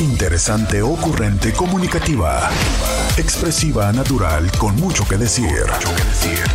[0.00, 2.48] Interesante, ocurrente, comunicativa.
[3.18, 5.66] Expresiva, natural, con mucho que decir.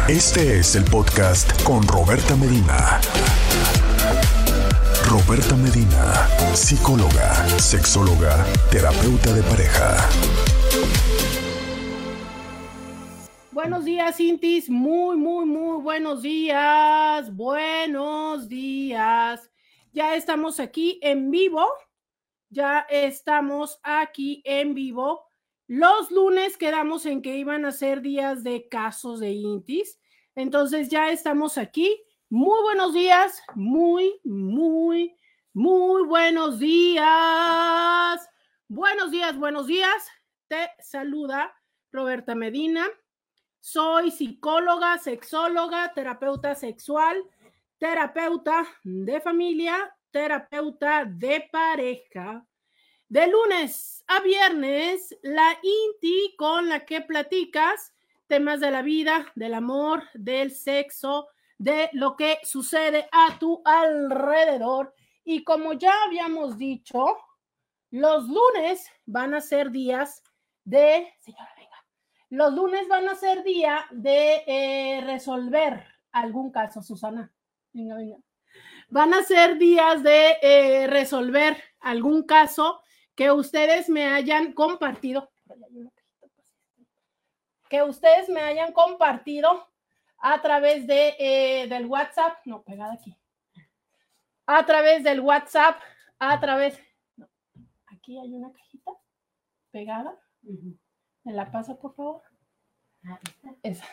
[0.08, 3.00] Este es el podcast con Roberta Medina.
[5.08, 9.96] Roberta Medina, psicóloga, sexóloga, terapeuta de pareja.
[13.52, 14.72] Buenos días, Intis.
[14.72, 17.32] Muy, muy, muy buenos días.
[17.36, 19.52] Buenos días.
[19.94, 21.68] Ya estamos aquí en vivo
[22.56, 25.26] ya estamos aquí en vivo.
[25.68, 30.00] Los lunes quedamos en que iban a ser días de casos de Intis.
[30.36, 32.02] Entonces ya estamos aquí.
[32.30, 35.16] Muy buenos días, muy, muy,
[35.54, 38.30] muy buenos días.
[38.70, 40.08] Buenos días, buenos días.
[40.48, 41.54] Te saluda
[41.92, 42.88] Roberta Medina.
[43.60, 47.22] Soy psicóloga, sexóloga, terapeuta sexual,
[47.80, 52.48] terapeuta de familia terapeuta de pareja.
[53.10, 57.94] De lunes a viernes, la INTI con la que platicas
[58.26, 61.28] temas de la vida, del amor, del sexo,
[61.58, 64.96] de lo que sucede a tu alrededor.
[65.26, 67.18] Y como ya habíamos dicho,
[67.92, 70.24] los lunes van a ser días
[70.64, 71.86] de, señora, venga,
[72.30, 77.30] los lunes van a ser día de eh, resolver algún caso, Susana.
[77.74, 78.25] Venga, venga
[78.90, 82.82] van a ser días de eh, resolver algún caso
[83.16, 85.32] que ustedes me hayan compartido,
[87.70, 89.68] que ustedes me hayan compartido
[90.18, 93.18] a través de, eh, del WhatsApp, no, pegada aquí,
[94.46, 95.80] a través del WhatsApp,
[96.20, 96.80] a través,
[97.88, 98.92] aquí hay una cajita
[99.72, 100.20] pegada,
[101.24, 102.22] ¿me la pasa por favor?
[103.04, 103.20] Ah,
[103.64, 103.86] Esa,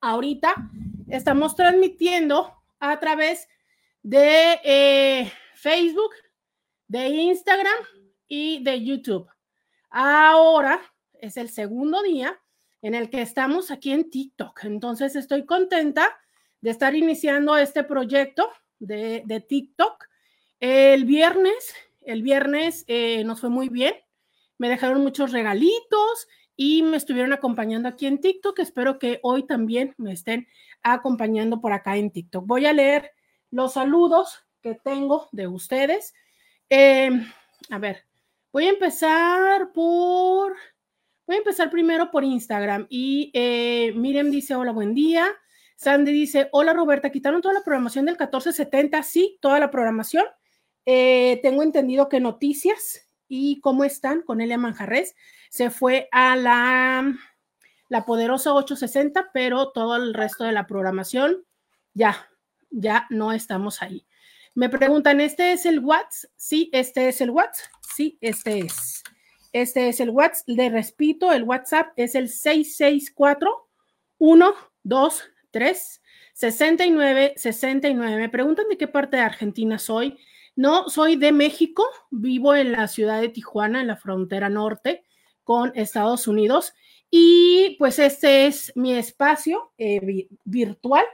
[0.00, 0.54] Ahorita
[1.08, 3.48] estamos transmitiendo a través
[4.02, 6.12] de eh, Facebook,
[6.86, 7.76] de Instagram
[8.26, 9.28] y de YouTube.
[9.90, 10.80] Ahora
[11.14, 12.40] es el segundo día
[12.82, 14.64] en el que estamos aquí en TikTok.
[14.64, 16.16] Entonces estoy contenta
[16.60, 18.48] de estar iniciando este proyecto
[18.78, 20.04] de, TikTok.
[20.60, 23.94] El viernes, el viernes eh, nos fue muy bien.
[24.58, 28.58] Me dejaron muchos regalitos y me estuvieron acompañando aquí en TikTok.
[28.58, 30.48] Espero que hoy también me estén
[30.82, 32.44] acompañando por acá en TikTok.
[32.46, 33.12] Voy a leer
[33.50, 36.14] los saludos que tengo de ustedes.
[36.68, 37.26] Em,
[37.70, 38.04] a ver,
[38.52, 40.54] voy a empezar por,
[41.26, 45.28] voy a empezar primero por Instagram y eh, Miriam dice, hola, buen día.
[45.76, 50.24] Sandy dice, hola Roberta, quitaron toda la programación del 1470, sí, toda la programación.
[50.84, 55.14] Eh, tengo entendido que noticias y cómo están con Elia Manjarres
[55.50, 57.14] se fue a la,
[57.88, 61.44] la poderosa 860, pero todo el resto de la programación
[61.94, 62.27] ya
[62.70, 64.06] ya no estamos ahí.
[64.54, 66.30] Me preguntan, ¿este es el WhatsApp?
[66.36, 67.70] Sí, este es el WhatsApp.
[67.94, 69.02] Sí, este es.
[69.52, 70.48] Este es el WhatsApp.
[70.48, 73.68] Le repito, el WhatsApp es el 664
[74.18, 76.02] 123
[76.34, 78.16] 69 69.
[78.16, 80.18] Me preguntan de qué parte de Argentina soy.
[80.56, 81.84] No, soy de México.
[82.10, 85.04] Vivo en la ciudad de Tijuana, en la frontera norte
[85.44, 86.74] con Estados Unidos.
[87.10, 91.04] Y pues este es mi espacio eh, virtual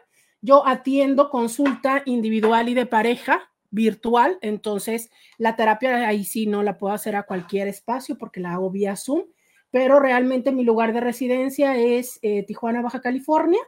[0.44, 6.76] yo atiendo consulta individual y de pareja virtual, entonces la terapia ahí sí no la
[6.76, 9.22] puedo hacer a cualquier espacio porque la hago vía Zoom,
[9.70, 13.60] pero realmente mi lugar de residencia es eh, Tijuana, Baja California,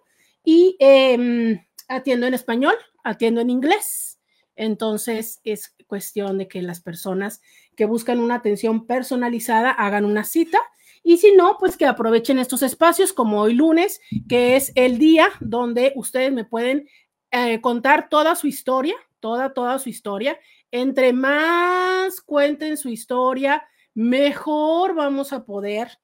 [0.45, 4.21] y em, atiendo en español, atiendo en inglés.
[4.55, 7.41] Entonces es cuestión de que las personas
[7.75, 10.61] que buscan una atención personalizada hagan una cita
[11.09, 15.29] y si no, pues que aprovechen estos espacios como hoy lunes, que es el día
[15.39, 16.89] donde ustedes me pueden
[17.31, 20.37] eh, contar toda su historia, toda, toda su historia.
[20.73, 23.63] Entre más cuenten su historia,
[23.95, 25.97] mejor vamos a poder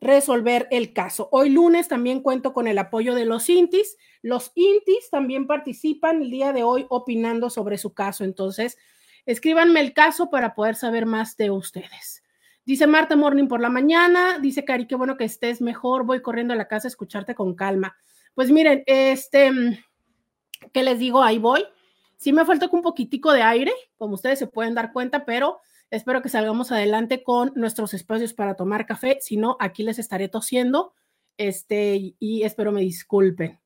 [0.00, 1.28] resolver el caso.
[1.30, 3.96] Hoy lunes también cuento con el apoyo de los INTIs.
[4.20, 8.24] Los INTIs también participan el día de hoy opinando sobre su caso.
[8.24, 8.76] Entonces,
[9.26, 12.24] escríbanme el caso para poder saber más de ustedes.
[12.64, 16.54] Dice Marta Morning por la mañana, dice Cari, qué bueno que estés mejor, voy corriendo
[16.54, 17.96] a la casa a escucharte con calma.
[18.34, 19.50] Pues miren, este,
[20.72, 21.22] ¿qué les digo?
[21.22, 21.64] Ahí voy.
[22.16, 25.60] Sí me falta un poquitico de aire, como ustedes se pueden dar cuenta, pero
[25.90, 29.18] Espero que salgamos adelante con nuestros espacios para tomar café.
[29.20, 30.94] Si no, aquí les estaré tosiendo.
[31.36, 33.58] Este, y espero me disculpen.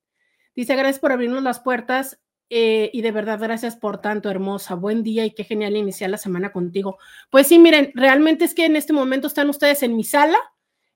[0.57, 2.21] Dice, gracias por abrirnos las puertas
[2.51, 4.75] eh, y de verdad gracias por tanto, hermosa.
[4.75, 6.99] Buen día y qué genial iniciar la semana contigo.
[7.31, 10.39] Pues sí, miren, realmente es que en este momento están ustedes en mi sala.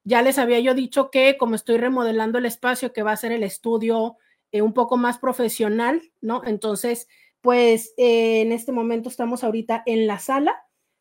[0.04, 3.32] Ya les había yo dicho que como estoy remodelando el espacio que va a ser
[3.32, 4.16] el estudio
[4.52, 6.42] eh, un poco más profesional, ¿no?
[6.44, 7.08] Entonces,
[7.40, 10.56] pues eh, en este momento estamos ahorita en la sala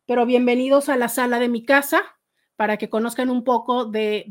[0.07, 2.01] pero bienvenidos a la sala de mi casa
[2.55, 4.25] para que conozcan un poco de,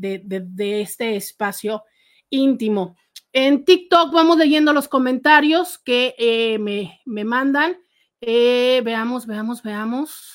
[0.57, 1.83] este espacio
[2.31, 2.97] íntimo.
[3.33, 7.77] En TikTok vamos leyendo los comentarios que eh, me, mandan.
[8.21, 10.33] Eh, veamos, veamos, veamos.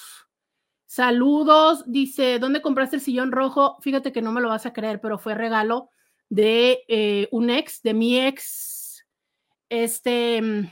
[0.86, 3.78] Saludos, dice, ¿dónde compraste el sillón rojo?
[3.80, 5.88] Fíjate que no me lo vas a creer, pero fue regalo
[6.28, 9.06] de eh, un ex, de mi ex.
[9.70, 10.68] Este, mm,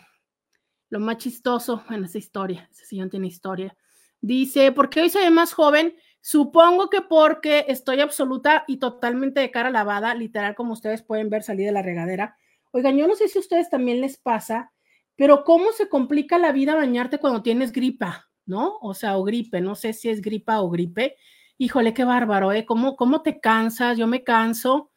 [0.90, 3.74] lo más chistoso en esa historia, ese sillón tiene historia.
[4.20, 5.96] Dice, ¿por qué hoy soy más joven?
[6.20, 11.42] Supongo que porque estoy absoluta y totalmente de cara lavada, literal, como ustedes pueden ver
[11.42, 12.36] salir de la regadera.
[12.72, 14.72] Oigan, yo no sé si a ustedes también les pasa,
[15.16, 18.78] pero cómo se complica la vida bañarte cuando tienes gripa, ¿no?
[18.82, 21.16] O sea, o gripe, no sé si es gripa o gripe.
[21.58, 22.64] Híjole, qué bárbaro, ¿eh?
[22.64, 23.98] ¿Cómo, cómo te cansas?
[23.98, 24.90] Yo me canso.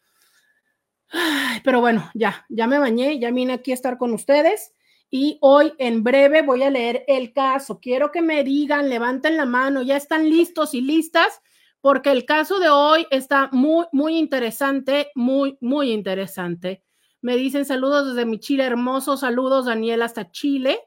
[1.64, 4.74] Pero bueno, ya, ya me bañé, ya vine aquí a estar con ustedes
[5.10, 7.78] y hoy en breve voy a leer el caso.
[7.80, 11.40] Quiero que me digan, levanten la mano, ya están listos y listas,
[11.80, 16.82] porque el caso de hoy está muy, muy interesante, muy, muy interesante.
[17.20, 20.80] Me dicen saludos desde mi Chile hermoso, saludos Daniel hasta Chile.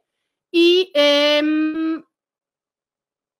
[0.51, 2.03] Y em,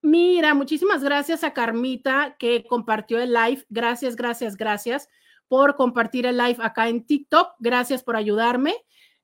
[0.02, 3.66] mira, muchísimas gracias a Carmita que compartió el live.
[3.70, 5.10] Gracias, gracias, gracias
[5.48, 7.56] por compartir el live acá en TikTok.
[7.60, 8.76] Gracias por ayudarme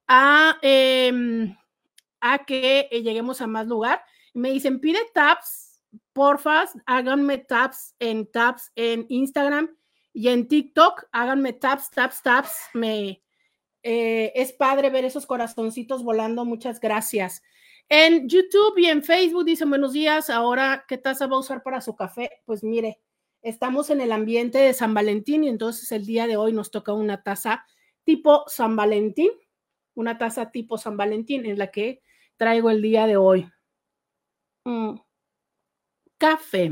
[0.07, 1.55] a, em,
[2.21, 4.03] a que eh, lleguemos a más lugar.
[4.33, 5.83] Me dicen, pide taps,
[6.13, 9.75] porfa, háganme taps en taps en Instagram
[10.13, 12.55] y en TikTok, háganme taps, taps, taps.
[12.73, 13.23] Me,
[13.83, 17.43] eh, es padre ver esos corazoncitos volando, muchas gracias.
[17.89, 21.81] En YouTube y en Facebook dicen buenos días, ahora, ¿qué taza va a usar para
[21.81, 22.31] su café?
[22.45, 22.99] Pues mire,
[23.41, 26.93] estamos en el ambiente de San Valentín y entonces el día de hoy nos toca
[26.93, 27.65] una taza
[28.05, 29.29] tipo San Valentín
[29.95, 32.01] una taza tipo San Valentín, en la que
[32.37, 33.49] traigo el día de hoy.
[34.65, 34.95] Mm.
[36.17, 36.71] Café.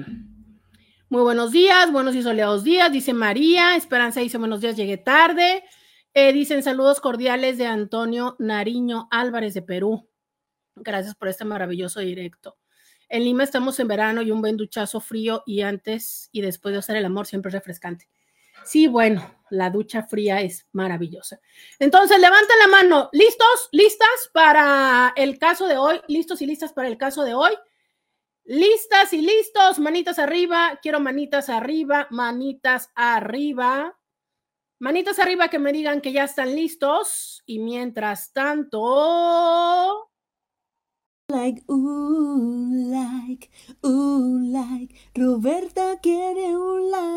[1.10, 3.76] Muy buenos días, buenos y soleados días, dice María.
[3.76, 5.64] Esperanza dice buenos días, llegué tarde.
[6.14, 10.10] Eh, dicen saludos cordiales de Antonio Nariño Álvarez de Perú.
[10.76, 12.58] Gracias por este maravilloso directo.
[13.10, 16.80] En Lima estamos en verano y un buen duchazo frío y antes y después de
[16.80, 18.10] hacer el amor siempre es refrescante.
[18.64, 21.40] Sí, bueno, la ducha fría es maravillosa.
[21.78, 23.10] Entonces, levanten la mano.
[23.12, 23.70] ¿Listos?
[23.72, 26.02] ¿Listas para el caso de hoy?
[26.08, 27.52] ¿Listos y listas para el caso de hoy?
[28.46, 30.80] Listas y listos, manitas arriba.
[30.82, 33.98] Quiero manitas arriba, manitas arriba.
[34.80, 37.44] Manitas arriba que me digan que ya están listos.
[37.46, 40.08] Y mientras tanto...
[41.30, 43.50] Like, ooh, like,
[43.84, 47.12] ooh, like, Roberta quiere un like.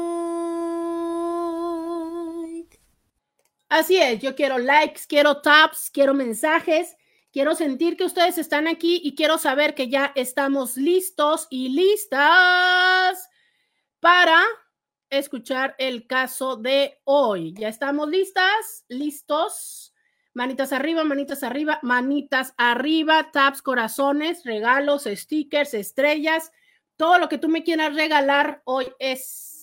[3.68, 6.97] Así es, yo quiero likes, quiero taps, quiero mensajes,
[7.33, 13.28] quiero sentir que ustedes están aquí y quiero saber que ya estamos listos y listas
[14.00, 14.42] para
[15.11, 17.54] escuchar el caso de hoy.
[17.59, 18.85] ¿Ya estamos listas?
[18.88, 19.94] ¿Listos?
[20.35, 26.50] Manitas arriba, manitas arriba, manitas arriba, taps, corazones, regalos, stickers, estrellas,
[26.97, 29.53] todo lo que tú me quieras regalar hoy es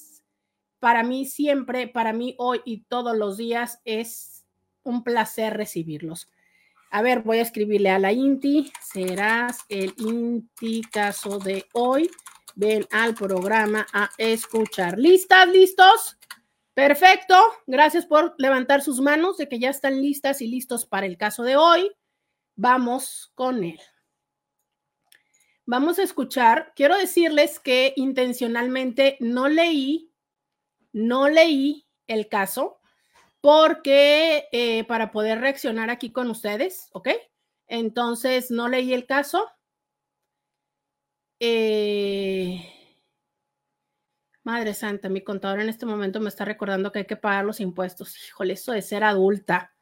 [0.81, 4.45] para mí siempre, para mí hoy y todos los días es
[4.83, 6.27] un placer recibirlos.
[6.89, 12.09] A ver, voy a escribirle a la Inti, serás el Inti caso de hoy.
[12.55, 14.97] Ven al programa a escuchar.
[14.97, 15.47] ¿Listas?
[15.47, 16.17] ¿Listos?
[16.73, 17.35] Perfecto,
[17.67, 21.43] gracias por levantar sus manos de que ya están listas y listos para el caso
[21.43, 21.91] de hoy.
[22.55, 23.79] Vamos con él.
[25.67, 30.10] Vamos a escuchar, quiero decirles que intencionalmente no leí,
[30.93, 32.79] no leí el caso
[33.41, 37.09] porque eh, para poder reaccionar aquí con ustedes, ¿ok?
[37.67, 39.49] Entonces no leí el caso.
[41.39, 42.63] Eh,
[44.43, 47.59] Madre Santa, mi contador en este momento me está recordando que hay que pagar los
[47.59, 48.15] impuestos.
[48.27, 49.73] Híjole, eso de ser adulta.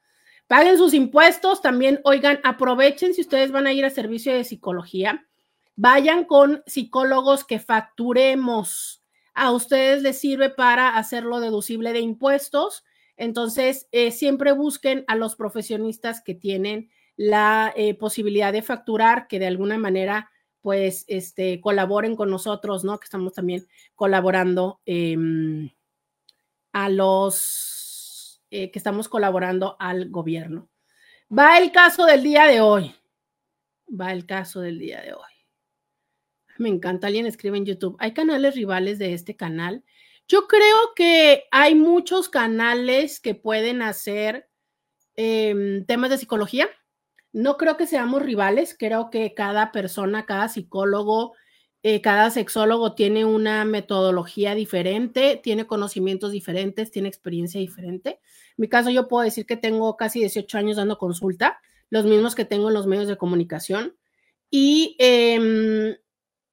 [0.48, 5.28] Paguen sus impuestos, también, oigan, aprovechen si ustedes van a ir a servicio de psicología,
[5.76, 8.99] vayan con psicólogos que facturemos.
[9.40, 12.84] A ustedes les sirve para hacerlo deducible de impuestos.
[13.16, 19.40] Entonces, eh, siempre busquen a los profesionistas que tienen la eh, posibilidad de facturar, que
[19.40, 20.30] de alguna manera
[20.60, 23.00] pues este, colaboren con nosotros, ¿no?
[23.00, 23.66] Que estamos también
[23.96, 25.70] colaborando em,
[26.74, 30.70] a los eh, que estamos colaborando al gobierno.
[31.32, 32.94] Va el caso del día de hoy.
[33.90, 35.29] Va el caso del día de hoy.
[36.60, 37.96] Me encanta, alguien escribe en YouTube.
[38.00, 39.84] ¿Hay canales rivales de este canal?
[40.28, 44.48] Yo creo que hay muchos canales que pueden hacer
[45.16, 46.70] em, temas de psicología
[47.32, 51.34] no creo que seamos rivales, creo que cada persona, cada psicólogo,
[51.84, 58.20] eh, cada sexólogo tiene una metodología diferente, tiene conocimientos diferentes, tiene experiencia diferente.
[58.50, 62.36] En mi caso, yo puedo decir que tengo casi 18 años dando consulta, los mismos
[62.36, 63.96] que tengo en los medios de comunicación.
[64.50, 65.96] Y, em,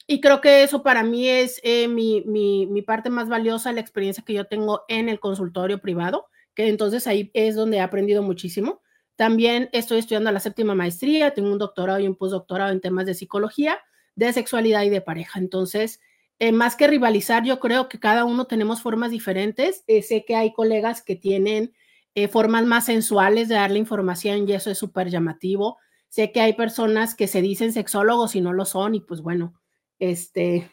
[0.06, 4.24] y creo que eso para mí es eh, mi, mi parte más valiosa, la experiencia
[4.24, 8.82] que yo tengo en el consultorio privado, que entonces ahí es donde he aprendido muchísimo.
[9.16, 13.14] También estoy estudiando la séptima maestría, tengo un doctorado y un postdoctorado en temas de
[13.14, 13.78] psicología,
[14.14, 15.38] de sexualidad y de pareja.
[15.38, 16.00] Entonces,
[16.38, 19.84] eh, más que rivalizar, yo creo que cada uno tenemos formas diferentes.
[19.86, 21.72] Eh, sé que hay colegas que tienen
[22.14, 25.78] eh, formas más sensuales de darle información y eso es súper llamativo.
[26.08, 29.54] Sé que hay personas que se dicen sexólogos y no lo son y pues bueno,
[29.98, 30.70] este,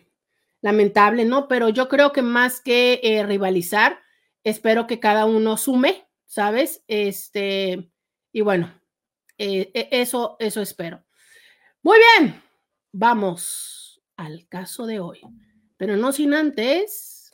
[0.61, 1.47] lamentable, ¿no?
[1.47, 3.99] Pero yo creo que más que rivalizar,
[4.43, 6.83] espero que cada uno sume, ¿sabes?
[6.87, 7.91] Este,
[8.31, 8.73] y bueno,
[9.37, 11.03] eh, e, eso, eso espero.
[11.81, 12.41] Muy bien,
[12.91, 15.21] vamos al caso de hoy.
[15.77, 17.33] Pero no sin antes.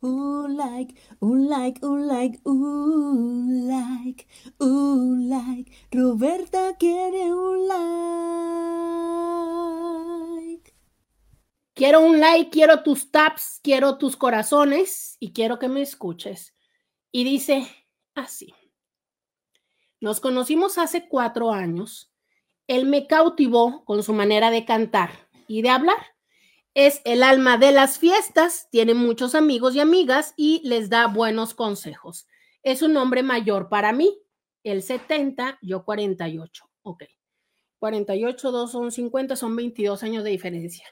[0.00, 4.26] Un like, un like, un like, un like,
[4.58, 5.70] un like.
[5.92, 7.92] Roberta quiere un like.
[11.82, 16.54] Quiero un like, quiero tus taps, quiero tus corazones y quiero que me escuches.
[17.10, 17.66] Y dice
[18.14, 18.54] así.
[20.00, 22.12] Nos conocimos hace cuatro años.
[22.68, 25.96] Él me cautivó con su manera de cantar y de hablar.
[26.72, 31.52] Es el alma de las fiestas, tiene muchos amigos y amigas y les da buenos
[31.52, 32.28] consejos.
[32.62, 34.22] Es un hombre mayor para mí,
[34.62, 36.64] el 70, yo 48.
[36.82, 37.02] Ok.
[37.80, 40.86] 48, 2 son 50, son 22 años de diferencia.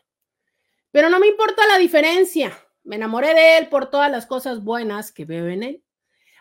[0.90, 2.56] Pero no me importa la diferencia.
[2.82, 5.85] Me enamoré de él por todas las cosas buenas que veo en él.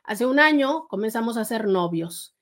[0.03, 2.35] Hace un año comenzamos a ser novios.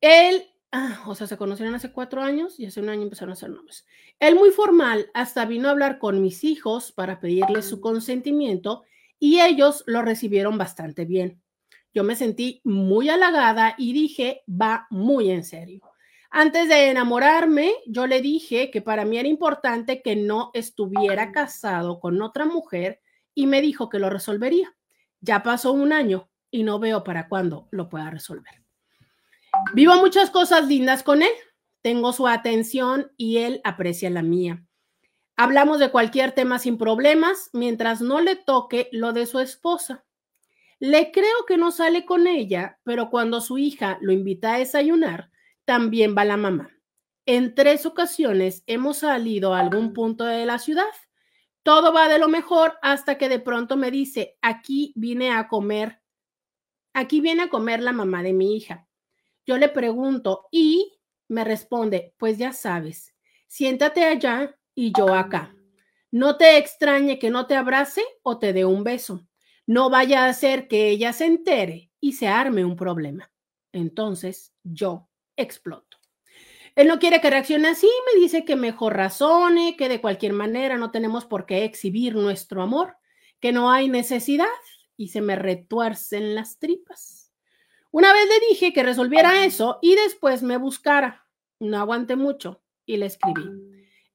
[0.00, 3.36] Él, ah, o sea, se conocieron hace cuatro años y hace un año empezaron a
[3.36, 3.86] ser novios.
[4.20, 8.84] Él muy formal, hasta vino a hablar con mis hijos para pedirles su consentimiento
[9.18, 11.40] y ellos lo recibieron bastante bien.
[11.94, 15.85] Yo me sentí muy halagada y dije, va muy en serio.
[16.38, 21.98] Antes de enamorarme, yo le dije que para mí era importante que no estuviera casado
[21.98, 23.00] con otra mujer
[23.34, 24.76] y me dijo que lo resolvería.
[25.22, 28.62] Ya pasó un año y no veo para cuándo lo pueda resolver.
[29.72, 31.32] Vivo muchas cosas lindas con él.
[31.80, 34.62] Tengo su atención y él aprecia la mía.
[35.36, 40.04] Hablamos de cualquier tema sin problemas mientras no le toque lo de su esposa.
[40.80, 45.30] Le creo que no sale con ella, pero cuando su hija lo invita a desayunar,
[45.66, 46.70] también va la mamá.
[47.26, 50.84] En tres ocasiones hemos salido a algún punto de la ciudad.
[51.62, 56.00] Todo va de lo mejor hasta que de pronto me dice, aquí vine a comer,
[56.94, 58.86] aquí viene a comer la mamá de mi hija.
[59.44, 63.14] Yo le pregunto y me responde, pues ya sabes,
[63.48, 65.52] siéntate allá y yo acá.
[66.12, 69.26] No te extrañe que no te abrace o te dé un beso.
[69.66, 73.32] No vaya a hacer que ella se entere y se arme un problema.
[73.72, 75.05] Entonces yo
[75.36, 75.98] exploto.
[76.74, 80.76] Él no quiere que reaccione así, me dice que mejor razone, que de cualquier manera
[80.76, 82.96] no tenemos por qué exhibir nuestro amor,
[83.40, 84.46] que no hay necesidad
[84.96, 87.32] y se me retuercen las tripas.
[87.90, 91.26] Una vez le dije que resolviera eso y después me buscara.
[91.58, 93.42] No aguanté mucho y le escribí.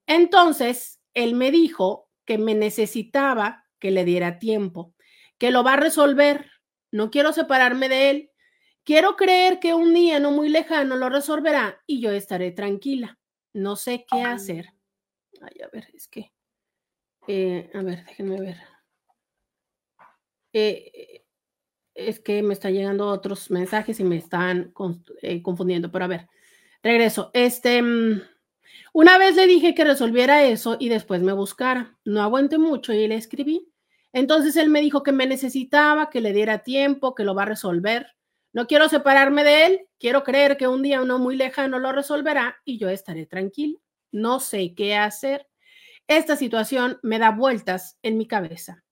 [0.05, 4.93] Entonces, él me dijo que me necesitaba que le diera tiempo,
[5.39, 6.51] que lo va a resolver.
[6.91, 8.30] No quiero separarme de él.
[8.83, 13.19] Quiero creer que un día no muy lejano lo resolverá y yo estaré tranquila.
[13.53, 14.73] No sé qué hacer.
[15.41, 16.31] Ay, a ver, es que.
[17.27, 18.57] Eh, a ver, déjenme ver.
[20.53, 21.23] Eh,
[21.93, 24.73] es que me están llegando otros mensajes y me están
[25.21, 26.27] eh, confundiendo, pero a ver,
[26.81, 27.29] regreso.
[27.33, 28.21] Este, mm,
[28.93, 31.97] una vez le dije que resolviera eso y después me buscara.
[32.03, 33.71] No aguanté mucho y le escribí.
[34.13, 37.47] Entonces él me dijo que me necesitaba, que le diera tiempo, que lo va a
[37.47, 38.07] resolver.
[38.53, 42.57] No quiero separarme de él, quiero creer que un día uno muy lejano lo resolverá
[42.65, 43.79] y yo estaré tranquilo.
[44.11, 45.47] No sé qué hacer.
[46.07, 48.83] Esta situación me da vueltas en mi cabeza.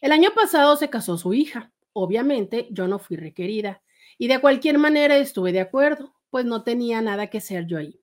[0.00, 1.72] El año pasado se casó su hija.
[1.92, 3.82] Obviamente yo no fui requerida
[4.16, 8.00] y de cualquier manera estuve de acuerdo, pues no tenía nada que ser yo ahí.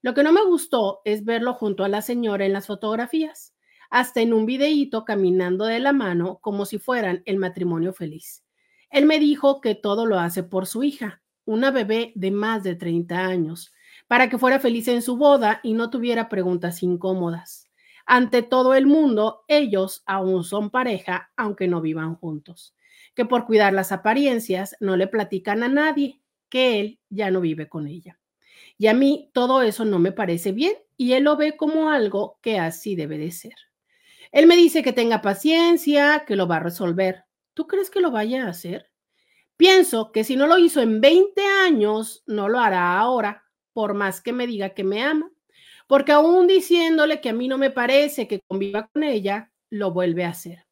[0.00, 3.54] Lo que no me gustó es verlo junto a la señora en las fotografías,
[3.90, 8.41] hasta en un videíto caminando de la mano como si fueran el matrimonio feliz.
[8.92, 12.76] Él me dijo que todo lo hace por su hija, una bebé de más de
[12.76, 13.72] 30 años,
[14.06, 17.70] para que fuera feliz en su boda y no tuviera preguntas incómodas.
[18.04, 22.76] Ante todo el mundo, ellos aún son pareja, aunque no vivan juntos.
[23.14, 26.20] Que por cuidar las apariencias no le platican a nadie
[26.50, 28.18] que él ya no vive con ella.
[28.76, 32.38] Y a mí todo eso no me parece bien y él lo ve como algo
[32.42, 33.54] que así debe de ser.
[34.32, 37.24] Él me dice que tenga paciencia, que lo va a resolver.
[37.54, 38.90] ¿Tú crees que lo vaya a hacer?
[39.56, 44.20] Pienso que si no lo hizo en 20 años, no lo hará ahora, por más
[44.20, 45.30] que me diga que me ama.
[45.86, 50.24] Porque aún diciéndole que a mí no me parece que conviva con ella, lo vuelve
[50.24, 50.66] a hacer.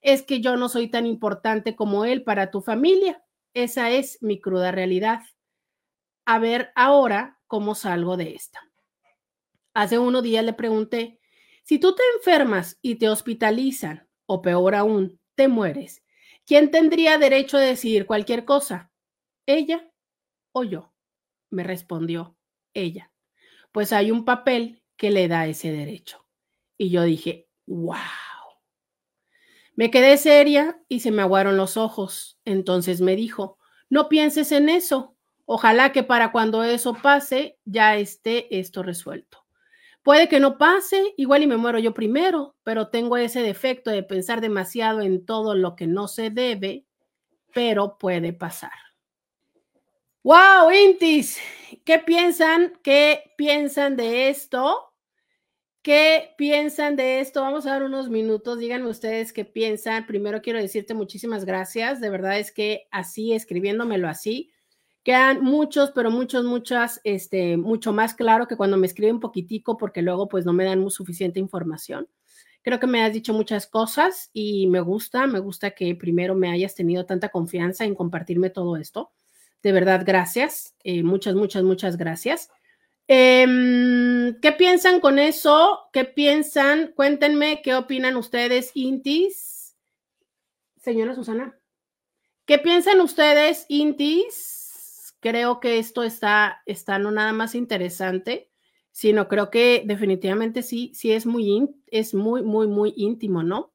[0.00, 3.22] Es que yo no soy tan importante como él para tu familia.
[3.52, 5.20] Esa es mi cruda realidad.
[6.24, 8.60] A ver ahora cómo salgo de esta.
[9.74, 11.20] Hace unos días le pregunté,
[11.62, 16.02] si tú te enfermas y te hospitalizan, o peor aún, te mueres,
[16.46, 18.90] ¿quién tendría derecho a decidir cualquier cosa?
[19.46, 19.90] ¿Ella
[20.52, 20.92] o yo?
[21.50, 22.36] Me respondió,
[22.74, 23.12] ella.
[23.72, 26.26] Pues hay un papel que le da ese derecho.
[26.76, 27.96] Y yo dije, wow.
[29.74, 32.38] Me quedé seria y se me aguaron los ojos.
[32.44, 35.16] Entonces me dijo, no pienses en eso,
[35.52, 39.44] Ojalá que para cuando eso pase ya esté esto resuelto.
[40.02, 44.02] Puede que no pase, igual y me muero yo primero, pero tengo ese defecto de
[44.02, 46.86] pensar demasiado en todo lo que no se debe,
[47.52, 48.72] pero puede pasar.
[50.22, 51.38] ¡Wow, Intis!
[51.84, 52.78] ¿Qué piensan?
[52.82, 54.92] ¿Qué piensan de esto?
[55.82, 57.40] ¿Qué piensan de esto?
[57.40, 58.58] Vamos a dar unos minutos.
[58.58, 60.06] Díganme ustedes qué piensan.
[60.06, 62.02] Primero quiero decirte muchísimas gracias.
[62.02, 64.52] De verdad es que así, escribiéndomelo así,
[65.02, 70.02] Quedan muchos, pero muchos, muchas, este, mucho más claro que cuando me escriben poquitico, porque
[70.02, 72.08] luego pues no me dan muy suficiente información.
[72.62, 76.50] Creo que me has dicho muchas cosas y me gusta, me gusta que primero me
[76.50, 79.12] hayas tenido tanta confianza en compartirme todo esto.
[79.62, 80.74] De verdad, gracias.
[80.84, 82.50] Eh, muchas, muchas, muchas gracias.
[83.08, 85.80] Em, ¿Qué piensan con eso?
[85.92, 86.92] ¿Qué piensan?
[86.94, 89.74] Cuéntenme qué opinan ustedes, Intis.
[90.76, 91.58] Señora Susana,
[92.46, 94.59] ¿qué piensan ustedes, Intis?
[95.20, 98.50] Creo que esto está, está no nada más interesante,
[98.90, 103.72] sino creo que definitivamente sí, sí es muy, es muy, muy, muy íntimo, ¿no?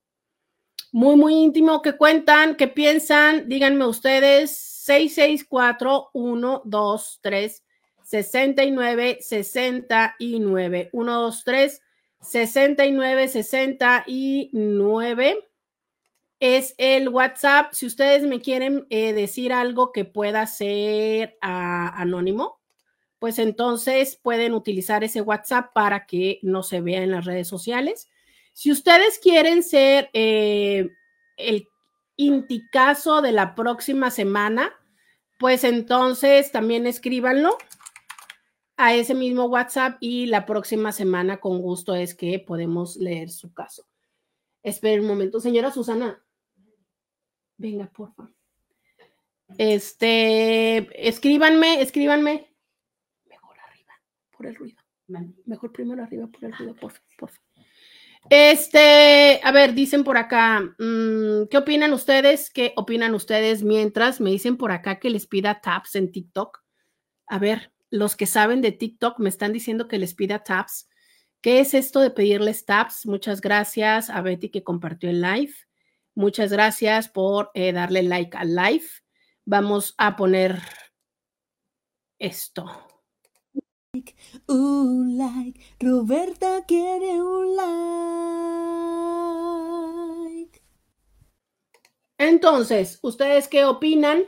[0.92, 1.82] Muy, muy íntimo.
[1.82, 2.56] ¿Qué cuentan?
[2.56, 3.50] ¿Qué piensan?
[3.50, 4.76] Díganme ustedes.
[4.86, 7.64] 664 123
[8.04, 11.82] 69 69 123
[12.22, 15.50] 69 69
[16.40, 17.74] es el WhatsApp.
[17.74, 22.60] Si ustedes me quieren eh, decir algo que pueda ser ah, anónimo,
[23.20, 28.10] pues entonces pueden utilizar ese WhatsApp para que no se vea en las redes sociales.
[28.54, 30.90] Si ustedes quieren ser eh,
[31.38, 31.68] el
[32.18, 34.74] indicazo de la próxima semana,
[35.40, 37.58] pues entonces también escríbanlo
[38.78, 43.54] a ese mismo WhatsApp y la próxima semana con gusto es que podemos leer su
[43.54, 43.88] caso.
[44.64, 46.25] Esperen un momento, señora Susana.
[47.58, 48.34] Venga, por favor.
[49.58, 52.54] Este, escríbanme, escríbanme.
[53.26, 53.94] Mejor arriba,
[54.36, 54.78] por el ruido.
[55.46, 57.32] Mejor primero arriba por el ruido, por favor.
[58.30, 62.50] Este, a ver, dicen por acá, mm, ¿qué opinan ustedes?
[62.50, 66.64] ¿Qué opinan ustedes mientras me dicen por acá que les pida taps en TikTok?
[67.28, 70.90] A ver, los que saben de TikTok me están diciendo que les pida taps.
[71.42, 73.06] ¿Qué es esto de pedirles taps?
[73.06, 75.54] Muchas gracias a Betty que compartió el live.
[76.16, 78.86] Muchas gracias por eh, darle like al live.
[79.44, 80.62] Vamos a poner
[82.18, 82.66] esto.
[84.48, 85.60] Un like.
[85.80, 87.66] Roberta quiere un like.
[92.18, 94.24] Entonces, ¿ustedes qué opinan?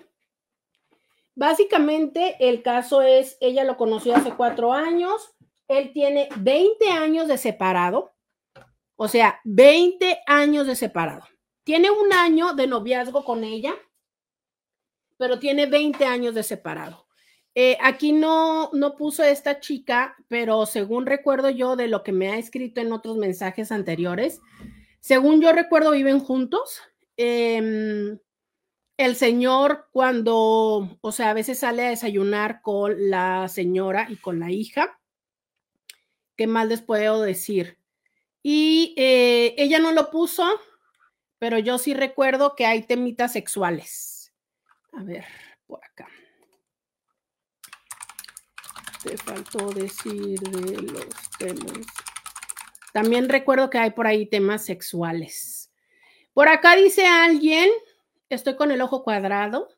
[1.36, 5.36] Básicamente, el caso es, ella lo conoció hace cuatro años,
[5.68, 8.14] él tiene 20 años de separado,
[8.96, 11.24] o sea, 20 años de separado.
[11.68, 13.76] Tiene un año de noviazgo con ella,
[15.18, 17.08] pero tiene 20 años de separado.
[17.56, 22.30] Eh, aquí no, no puso esta chica, pero según recuerdo yo de lo que me
[22.30, 24.40] ha escrito en otros mensajes anteriores,
[25.02, 26.80] según yo recuerdo, viven juntos.
[27.18, 28.18] Em,
[28.96, 34.40] el señor cuando, o sea, a veces sale a desayunar con la señora y con
[34.40, 35.02] la hija.
[36.38, 37.78] ¿Qué más les puedo decir?
[38.42, 40.62] Y eh, ella no lo puso,
[41.40, 44.34] pero yo sí recuerdo que hay temitas sexuales.
[44.94, 45.26] A ver,
[45.66, 46.08] por acá.
[49.04, 51.86] Te faltó decir de los temas.
[52.94, 55.72] También recuerdo que hay por ahí temas sexuales.
[56.34, 57.70] Por acá dice alguien,
[58.30, 59.70] estoy con el ojo cuadrado.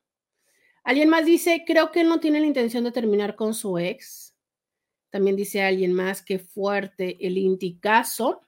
[0.83, 4.35] Alguien más dice, creo que no tiene la intención de terminar con su ex.
[5.09, 8.41] También dice alguien más, que fuerte el indicazo.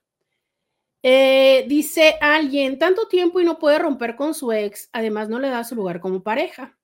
[1.02, 5.48] Eh, dice alguien, tanto tiempo y no puede romper con su ex, además no le
[5.48, 6.78] da su lugar como pareja.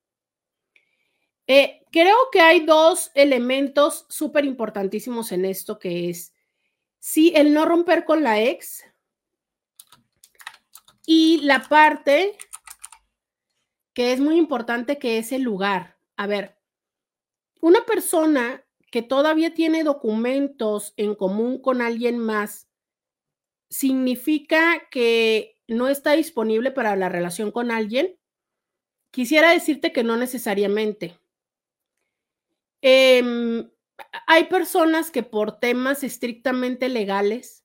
[1.47, 6.35] Eh, creo que hay dos elementos súper importantísimos en esto, que es,
[6.99, 8.85] sí, el no romper con la ex
[11.07, 12.37] y la parte
[13.95, 15.99] que es muy importante, que es el lugar.
[16.17, 16.57] A ver,
[17.61, 22.68] una persona que todavía tiene documentos en común con alguien más,
[23.69, 28.19] significa que no está disponible para la relación con alguien.
[29.11, 31.19] Quisiera decirte que no necesariamente.
[32.81, 33.69] Em,
[34.27, 37.65] hay personas que por temas estrictamente legales,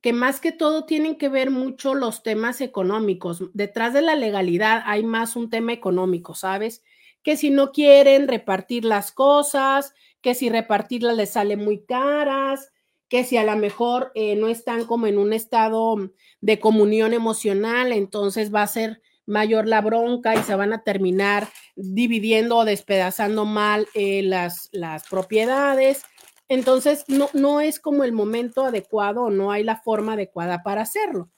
[0.00, 3.42] que más que todo tienen que ver mucho los temas económicos.
[3.54, 6.84] Detrás de la legalidad hay más un tema económico, ¿sabes?
[7.22, 12.72] Que si no quieren repartir las cosas, que si repartirlas les sale muy caras,
[13.08, 15.96] que si a lo mejor eh, no están como en un estado
[16.40, 21.48] de comunión emocional, entonces va a ser mayor la bronca y se van a terminar
[21.74, 26.04] dividiendo o despedazando mal eh, las, las propiedades.
[26.48, 31.30] Entonces, no, no es como el momento adecuado no hay la forma adecuada para hacerlo.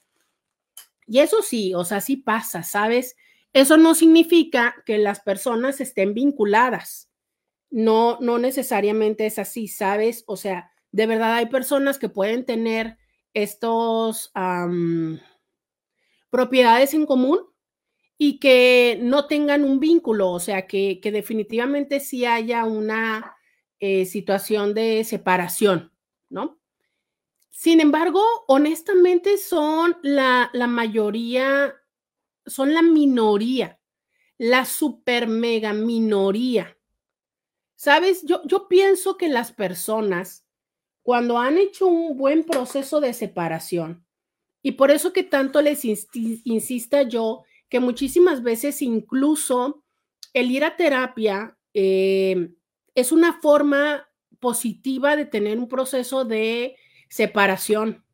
[1.06, 3.16] Y eso sí, o sea, sí pasa, ¿sabes?
[3.54, 7.08] Eso no significa que las personas estén vinculadas.
[7.70, 10.24] No, no necesariamente es así, ¿sabes?
[10.26, 12.98] O sea, de verdad hay personas que pueden tener
[13.34, 14.32] estos
[16.30, 17.40] propiedades en común
[18.16, 23.36] y que no tengan un vínculo, o sea, que, definitivamente sí haya una
[23.78, 25.92] eh, situación de separación,
[26.28, 26.58] ¿no?
[27.50, 31.74] Sin embargo, honestamente son la, la mayoría,
[32.46, 33.80] son la minoría,
[34.36, 36.76] la super mega minoría.
[37.76, 40.47] Sabes, yo, yo pienso que las personas
[41.08, 44.04] cuando han hecho un buen proceso de separación.
[44.60, 49.82] Y por eso que tanto les insista yo que muchísimas veces incluso
[50.34, 52.50] el ir a terapia eh,
[52.94, 54.06] es una forma
[54.38, 56.76] positiva de tener un proceso de
[57.08, 58.04] separación.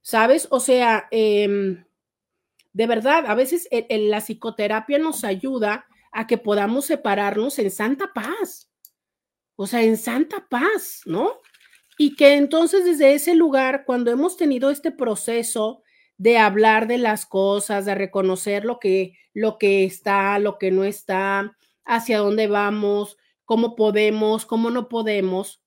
[0.00, 0.48] ¿Sabes?
[0.50, 1.84] O sea, em,
[2.72, 8.70] de verdad, a veces la psicoterapia nos ayuda a que podamos separarnos en santa paz.
[9.56, 11.41] O sea, en santa paz, ¿no?
[12.02, 15.84] Y que entonces desde ese lugar, cuando hemos tenido este proceso
[16.16, 20.82] de hablar de las cosas, de reconocer lo que, lo que está, lo que no
[20.82, 25.62] está, hacia dónde vamos, cómo podemos, cómo no podemos,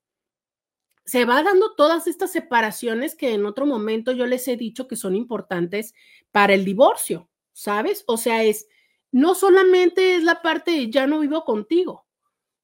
[1.05, 4.97] se va dando todas estas separaciones que en otro momento yo les he dicho que
[4.97, 5.93] son importantes
[6.33, 8.03] para el divorcio, ¿sabes?
[8.07, 8.67] O sea, es,
[9.09, 12.05] no solamente es la parte de ya no vivo contigo.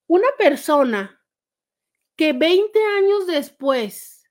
[0.08, 1.21] Una persona
[2.22, 4.30] que 20 años después,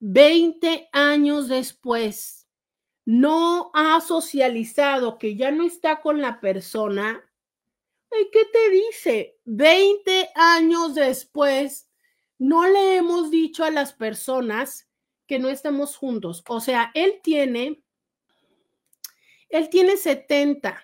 [0.00, 2.48] 20 años después,
[3.04, 7.24] no ha socializado, que ya no está con la persona,
[8.10, 9.38] ¿qué te dice?
[9.44, 11.88] 20 años después,
[12.36, 14.90] no le hemos dicho a las personas
[15.28, 16.42] que no estamos juntos.
[16.48, 17.84] O sea, él tiene,
[19.50, 20.82] él tiene 70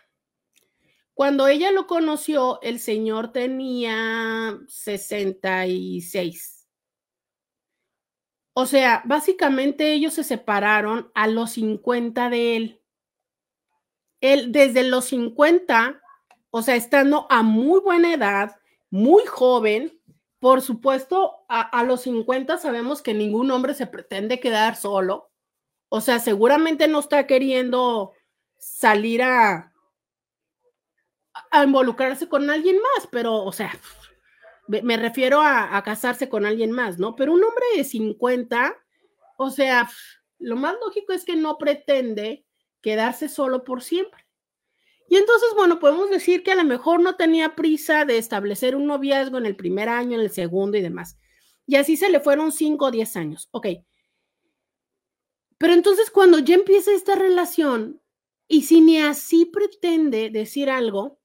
[1.21, 6.67] cuando ella lo conoció, el señor tenía 66.
[8.55, 12.83] O sea, básicamente ellos se separaron a los 50 de él.
[14.23, 16.01] Él desde los 50,
[16.49, 18.57] o sea, estando a muy buena edad,
[18.89, 20.01] muy joven,
[20.39, 25.31] por supuesto, a, a, los 50 sabemos que ningún hombre se pretende quedar solo.
[25.91, 28.15] O sea, seguramente no está queriendo
[28.57, 29.70] salir a,
[31.51, 33.73] a involucrarse con alguien más, pero, o sea,
[34.69, 37.17] me refiero a, casarse con alguien más, ¿no?
[37.17, 38.77] Pero un hombre de 50,
[39.37, 39.91] o sea,
[40.39, 42.47] lo más lógico es que no pretende
[42.81, 44.27] quedarse solo por siempre.
[45.09, 48.87] Y entonces, bueno, podemos decir que a lo mejor no tenía prisa de establecer un
[48.87, 51.19] noviazgo en el primer año, en el segundo y demás.
[51.67, 53.49] Y así se le fueron 5 o 10 años.
[53.51, 53.67] Ok.
[55.59, 58.01] Pero entonces cuando ya empieza esta relación
[58.47, 61.21] y si ni así pretende decir algo,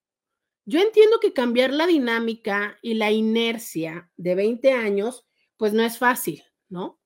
[0.65, 5.25] yo entiendo que cambiar la dinámica y la inercia de 20 años,
[5.57, 6.99] pues no es fácil, ¿no?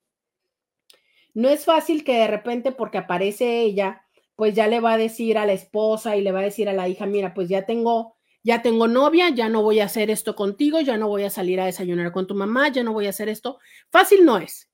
[1.34, 5.38] No es fácil que de repente porque aparece ella, pues ya le va a decir
[5.38, 8.16] a la esposa y le va a decir a la hija, mira, pues ya tengo,
[8.44, 11.60] ya tengo novia, ya no voy a hacer esto contigo, ya no voy a salir
[11.60, 13.60] a desayunar con tu mamá, ya no voy a hacer esto.
[13.92, 14.70] Fácil no es.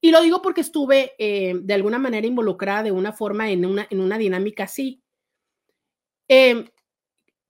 [0.00, 3.86] Y lo digo porque estuve eh, de alguna manera involucrada de una forma en una,
[3.90, 5.02] en una dinámica así.
[6.28, 6.70] Eh,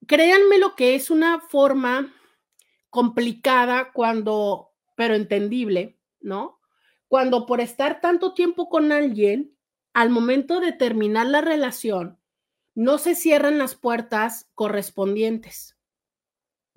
[0.08, 2.12] créanme lo que es una forma
[2.90, 6.58] complicada cuando, pero entendible, ¿no?
[7.06, 9.54] Cuando por estar tanto tiempo con alguien,
[9.92, 12.18] al momento de terminar la relación,
[12.74, 15.76] no se cierran las puertas correspondientes.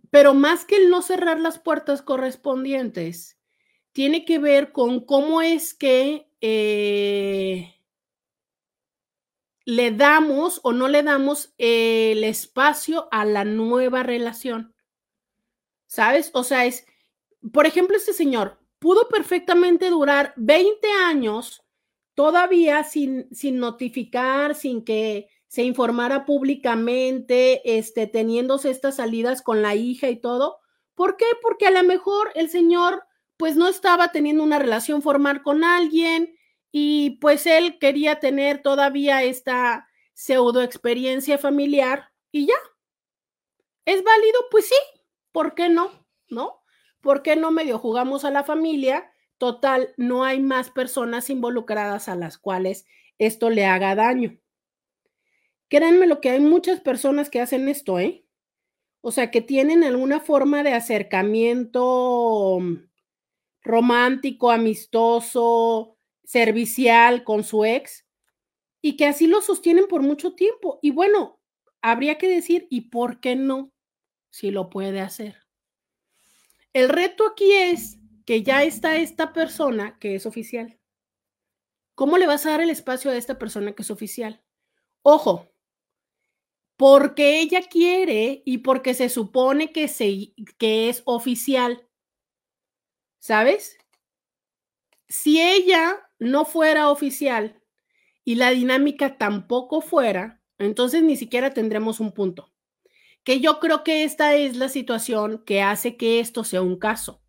[0.10, 3.40] Pero más que el no cerrar las puertas correspondientes,
[3.94, 7.76] tiene que ver con cómo es que eh,
[9.66, 14.74] le damos o no le damos el espacio a la nueva relación.
[15.88, 16.32] ¿Sabes?
[16.34, 16.86] O sea, es,
[17.52, 21.64] por ejemplo, este señor pudo perfectamente durar 20 años
[22.16, 29.76] todavía sin, sin notificar, sin que se informara públicamente, este, teniéndose estas salidas con la
[29.76, 30.60] hija y todo.
[30.96, 31.26] ¿Por qué?
[31.42, 33.04] Porque a lo mejor el señor
[33.38, 36.36] pues no estaba teniendo una relación formal con alguien
[36.72, 42.56] y pues él quería tener todavía esta pseudo experiencia familiar y ya.
[43.86, 44.40] ¿Es válido?
[44.52, 44.76] Pues sí,
[45.32, 46.06] ¿por qué no?
[46.30, 46.62] ¿No?
[47.02, 52.16] ¿Por qué no medio jugamos a la familia Total, no hay más personas involucradas a
[52.16, 52.86] las cuales
[53.18, 54.38] esto le haga daño.
[55.68, 58.24] Créanme lo que hay muchas personas que hacen esto, ¿eh?
[59.02, 62.60] O sea, que tienen alguna forma de acercamiento
[63.64, 68.06] romántico, amistoso, servicial con su ex
[68.82, 70.80] y que así lo sostienen por mucho tiempo.
[70.82, 71.40] Y bueno,
[71.82, 73.72] habría que decir, ¿y por qué no?
[74.30, 75.38] Si lo puede hacer.
[76.74, 80.80] El reto aquí es que ya está esta persona que es oficial.
[81.96, 84.42] ¿Cómo le vas a dar el espacio a esta persona que es oficial?
[85.04, 85.52] Ojo,
[86.78, 91.88] porque ella quiere y porque se supone que, se, que es oficial.
[93.20, 93.78] ¿Sabes?
[95.12, 97.62] Si ella no fuera oficial
[98.24, 102.52] y la dinámica tampoco fuera, entonces ni siquiera tendremos un punto.
[103.24, 107.22] Que yo creo que esta es la situación que hace que esto sea un caso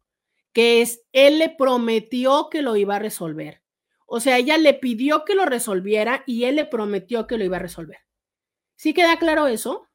[0.53, 3.63] que es, él le prometió que lo iba a resolver.
[4.07, 7.57] O sea, ella le pidió que lo resolviera y él le prometió que lo iba
[7.57, 7.99] a resolver.
[8.77, 9.89] ¿Sí queda claro eso?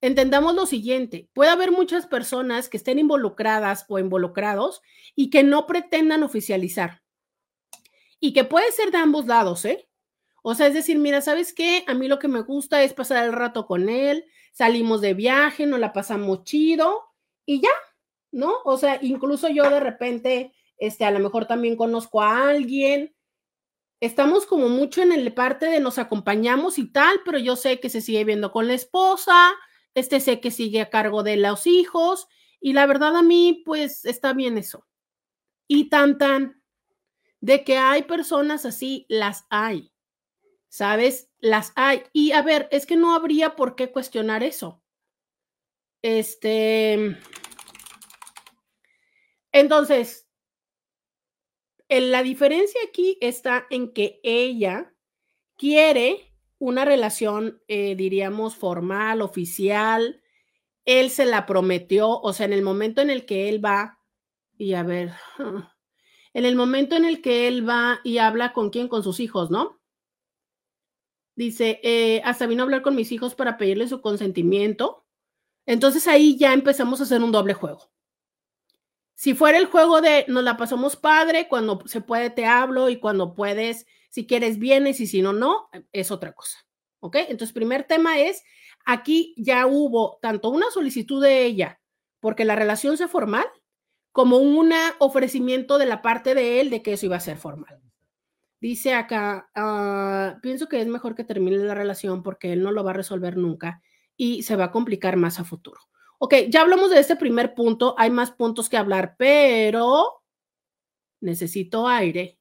[0.00, 4.80] Entendamos lo siguiente, puede haber muchas personas que estén involucradas o involucrados
[5.14, 6.99] y que no pretendan oficializar.
[8.20, 9.88] Y que puede ser de ambos lados, ¿eh?
[10.42, 11.84] O sea, es decir, mira, ¿sabes qué?
[11.86, 15.66] A mí lo que me gusta es pasar el rato con él, salimos de viaje,
[15.66, 17.02] nos la pasamos chido
[17.44, 17.70] y ya,
[18.32, 18.54] ¿no?
[18.64, 23.14] O sea, incluso yo de repente, este, a lo mejor también conozco a alguien.
[24.00, 27.90] Estamos como mucho en el parte de nos acompañamos y tal, pero yo sé que
[27.90, 29.52] se sigue viendo con la esposa,
[29.94, 32.26] este sé que sigue a cargo de los hijos
[32.60, 34.86] y la verdad a mí pues está bien eso.
[35.68, 36.59] Y tan tan
[37.40, 39.92] de que hay personas así, las hay.
[40.68, 41.28] ¿Sabes?
[41.38, 42.04] Las hay.
[42.12, 44.82] Y a ver, es que no habría por qué cuestionar eso.
[46.02, 47.18] Este,
[49.52, 50.28] entonces,
[51.88, 54.94] la diferencia aquí está en que ella
[55.56, 60.22] quiere una relación, eh, diríamos, formal, oficial.
[60.84, 63.98] Él se la prometió, o sea, en el momento en el que él va,
[64.56, 65.12] y a ver,
[66.34, 69.50] en el momento en el que él va y habla con quién, con sus hijos,
[69.50, 69.80] ¿no?
[71.34, 75.06] Dice, eh, hasta vino a hablar con mis hijos para pedirle su consentimiento.
[75.66, 77.90] Entonces ahí ya empezamos a hacer un doble juego.
[79.14, 82.98] Si fuera el juego de nos la pasamos padre, cuando se puede te hablo y
[82.98, 86.58] cuando puedes, si quieres vienes y si no, no, es otra cosa.
[87.00, 87.16] ¿Ok?
[87.16, 88.42] Entonces, primer tema es,
[88.84, 91.80] aquí ya hubo tanto una solicitud de ella
[92.20, 93.46] porque la relación sea formal,
[94.12, 97.80] como un ofrecimiento de la parte de él de que eso iba a ser formal.
[98.60, 102.84] Dice acá, ah, pienso que es mejor que termine la relación porque él no lo
[102.84, 103.82] va a resolver nunca
[104.16, 105.80] y se va a complicar más a futuro.
[106.18, 110.22] Ok, ya hablamos de este primer punto, hay más puntos que hablar, pero
[111.20, 112.38] necesito aire,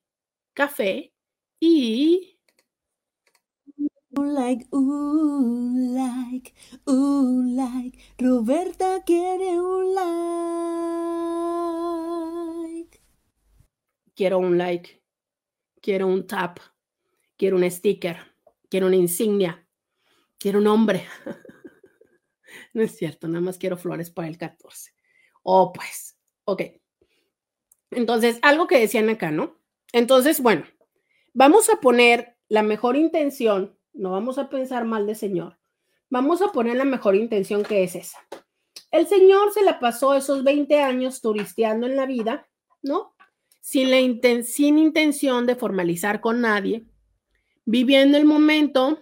[0.53, 1.13] café
[1.59, 2.38] y...
[4.11, 4.77] Like, uh,
[5.93, 6.53] like,
[6.87, 7.97] uh, like.
[8.19, 10.09] Roberta quiere un like.
[14.15, 15.03] Quiero un like,
[15.81, 16.59] quiero un tap,
[17.37, 18.17] quiero un sticker,
[18.69, 19.65] quiero una insignia,
[20.37, 21.05] quiero un hombre.
[22.73, 24.93] No es cierto, nada más quiero flores para el 14.
[25.43, 26.61] Oh, pues, ok.
[27.91, 29.59] Entonces, algo que decían acá, ¿no?
[29.91, 30.65] Entonces, bueno,
[31.33, 35.57] vamos a poner la mejor intención, no vamos a pensar mal de Señor,
[36.09, 38.17] vamos a poner la mejor intención que es esa.
[38.91, 42.47] El Señor se la pasó esos 20 años turisteando en la vida,
[42.81, 43.15] ¿no?
[43.59, 46.85] Sin, la sin intención de formalizar con nadie,
[47.65, 48.99] viviendo el momento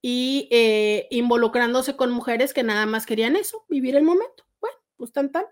[0.00, 4.44] y eh, involucrándose con mujeres que nada más querían eso, vivir el momento.
[4.60, 5.44] Bueno, pues tan tan.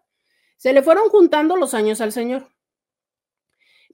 [0.57, 2.49] Se le fueron juntando los años al Señor.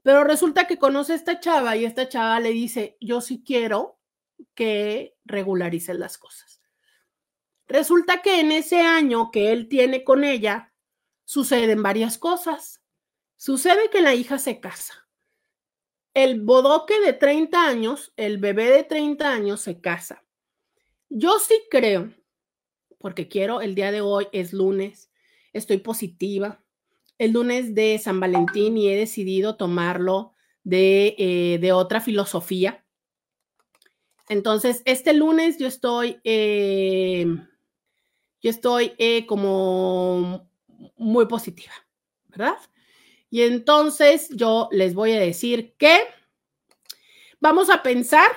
[0.02, 3.98] Pero resulta que conoce a esta chava y esta chava le dice, yo sí quiero
[4.54, 6.60] que regularicen las cosas.
[7.66, 10.72] Resulta que en ese año que él tiene con ella,
[11.24, 12.82] suceden varias cosas.
[13.36, 15.08] Sucede que la hija se casa.
[16.12, 20.24] El bodoque de 30 años, el bebé de 30 años se casa.
[21.08, 22.12] Yo sí creo,
[22.98, 25.10] porque quiero, el día de hoy es lunes,
[25.52, 26.62] estoy positiva.
[27.18, 32.83] El lunes de San Valentín y he decidido tomarlo de, eh, de otra filosofía.
[34.28, 37.26] Entonces, este lunes yo estoy, eh,
[38.42, 40.48] yo estoy eh, como
[40.96, 41.72] muy positiva,
[42.28, 42.56] ¿verdad?
[43.30, 46.00] Y entonces yo les voy a decir que
[47.40, 48.30] vamos a pensar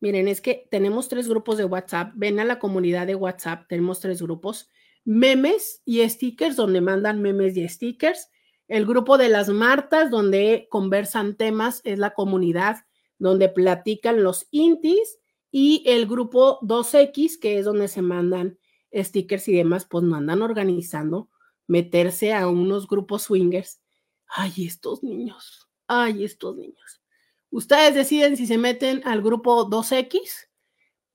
[0.00, 2.12] Miren, es que tenemos tres grupos de WhatsApp.
[2.14, 4.70] Ven a la comunidad de WhatsApp, tenemos tres grupos.
[5.04, 8.30] Memes y stickers, donde mandan memes y stickers.
[8.68, 12.86] El grupo de las Martas, donde conversan temas, es la comunidad
[13.18, 15.18] donde platican los intis.
[15.50, 18.58] Y el grupo 2X, que es donde se mandan
[18.94, 21.28] stickers y demás, pues no andan organizando
[21.66, 23.80] meterse a unos grupos swingers.
[24.26, 27.02] Ay, estos niños, ay, estos niños.
[27.50, 30.48] Ustedes deciden si se meten al grupo 2X,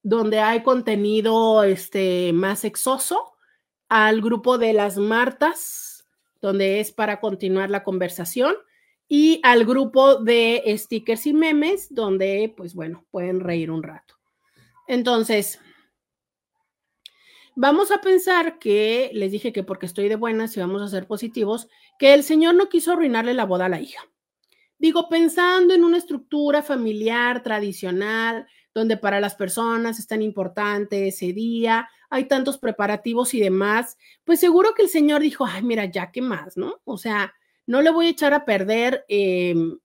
[0.02, 3.34] donde hay contenido este, más sexoso,
[3.88, 6.06] al grupo de las Martas,
[6.42, 8.56] donde es para continuar la conversación,
[9.16, 14.16] y al grupo de stickers y memes, donde, pues bueno, pueden reír un rato.
[14.88, 15.60] Entonces,
[17.56, 21.06] vamos a pensar que, les dije que porque estoy de buenas y vamos a ser
[21.06, 21.68] positivos,
[22.00, 24.02] que el Señor no quiso arruinarle la boda a la hija.
[24.80, 31.34] Digo, pensando en una estructura familiar tradicional, donde para las personas es tan importante ese
[31.34, 36.12] día, hay tantos preparativos y demás, pues seguro que el Señor dijo, ay, mira, ya
[36.12, 36.82] qué más, ¿no?
[36.84, 39.78] O sea, no le voy a echar a perder em,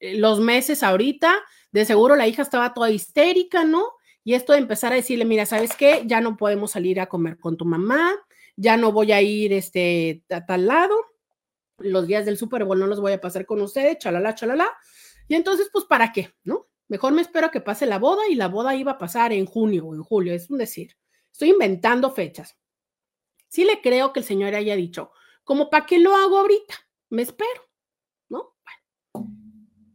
[0.00, 1.34] los meses ahorita,
[1.72, 3.84] de seguro la hija estaba toda histérica, ¿no?
[4.24, 6.02] Y esto de empezar a decirle, mira, ¿sabes qué?
[6.06, 8.14] Ya no podemos salir a comer con tu mamá,
[8.56, 10.96] ya no voy a ir este, a tal lado,
[11.78, 14.68] los días del Super Bowl no los voy a pasar con ustedes, chalala, chalala.
[15.28, 16.34] Y entonces, pues, ¿para qué?
[16.44, 16.68] ¿No?
[16.88, 19.46] Mejor me espero a que pase la boda y la boda iba a pasar en
[19.46, 20.96] junio o en julio, es un decir.
[21.30, 22.56] Estoy inventando fechas.
[23.48, 25.12] Sí le creo que el señor haya dicho,
[25.48, 26.74] como para qué lo hago ahorita,
[27.08, 27.70] me espero,
[28.28, 28.54] ¿no?
[29.14, 29.30] Bueno,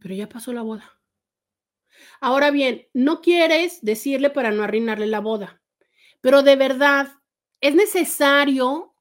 [0.00, 1.00] pero ya pasó la boda.
[2.20, 5.62] Ahora bien, no quieres decirle para no arruinarle la boda,
[6.20, 7.20] pero de verdad
[7.60, 8.96] es necesario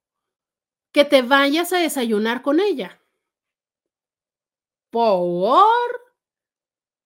[0.92, 3.02] que te vayas a desayunar con ella.
[4.92, 5.66] Por.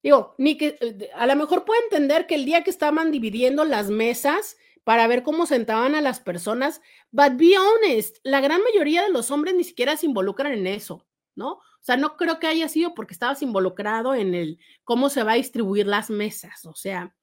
[0.04, 3.64] Digo, ni que eh, a lo mejor puede entender que el día que estaban dividiendo
[3.64, 9.04] las mesas para ver cómo sentaban a las personas, but be honest, la gran mayoría
[9.04, 11.56] de los hombres ni siquiera se involucran en eso, ¿no?
[11.56, 15.34] O sea, no creo que haya sido porque estabas involucrado en el cómo se va
[15.34, 17.14] a distribuir las mesas, o sea,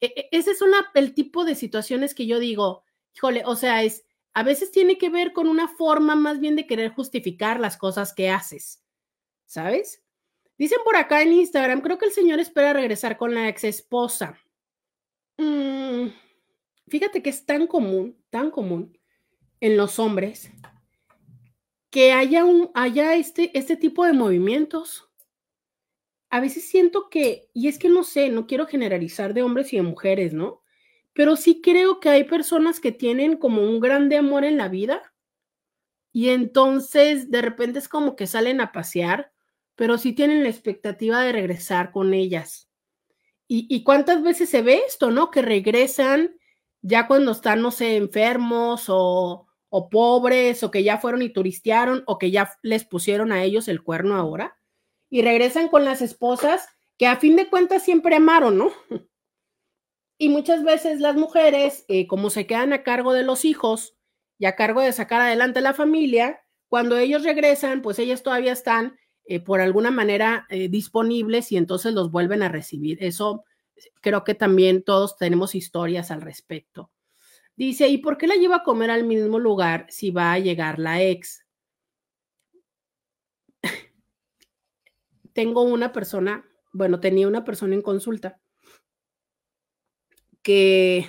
[0.00, 0.60] e, e, ese es
[0.94, 2.84] el tipo de situaciones que yo digo,
[3.16, 6.68] híjole, o sea, es, a veces tiene que ver con una forma más bien de
[6.68, 8.84] querer justificar las cosas que haces,
[9.46, 10.00] ¿sabes?
[10.56, 14.38] Dicen por acá en Instagram, creo que el señor espera regresar con la ex esposa.
[15.38, 16.10] Mm,
[16.90, 18.98] fíjate que es tan común, tan común
[19.60, 20.50] en los hombres
[21.88, 25.10] que haya, un, haya este, este tipo de movimientos.
[26.28, 29.76] A veces siento que, y es que no sé, no quiero generalizar de hombres y
[29.76, 30.60] de mujeres, ¿no?
[31.12, 35.12] pero sí creo que hay personas que tienen como un grande amor en la vida
[36.12, 39.32] y entonces de repente es como que salen a pasear,
[39.74, 42.68] pero sí tienen la expectativa de regresar con ellas.
[43.52, 45.32] ¿Y, cuántas veces se ve esto, no?
[45.32, 46.38] Que regresan
[46.82, 52.02] ya cuando están, no sé, enfermos o, o pobres o que ya fueron y turistearon
[52.06, 54.56] o que ya les pusieron a ellos el cuerno ahora
[55.10, 56.68] y regresan con las esposas
[56.98, 58.72] que a fin de cuentas siempre amaron, ¿no?
[60.22, 63.96] Y muchas veces las mujeres, eh, como se quedan a cargo de los hijos
[64.38, 68.98] y a cargo de sacar adelante la familia, cuando ellos regresan, pues ellas todavía están
[69.24, 73.02] eh, por alguna manera eh, disponibles y entonces los vuelven a recibir.
[73.02, 73.44] Eso
[74.00, 76.90] creo que también todos tenemos historias al respecto.
[77.56, 80.78] Dice, ¿y por qué la lleva a comer al mismo lugar si va a llegar
[80.78, 81.44] la ex?
[85.32, 88.40] Tengo una persona, bueno, tenía una persona en consulta
[90.42, 91.06] que,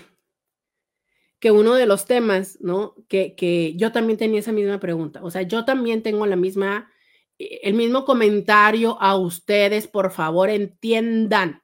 [1.39, 2.95] que uno de los temas, ¿no?
[3.07, 5.23] Que, que yo también tenía esa misma pregunta.
[5.23, 6.91] O sea, yo también tengo la misma,
[7.39, 11.60] eh, el mismo comentario a ustedes, por favor, entiendan.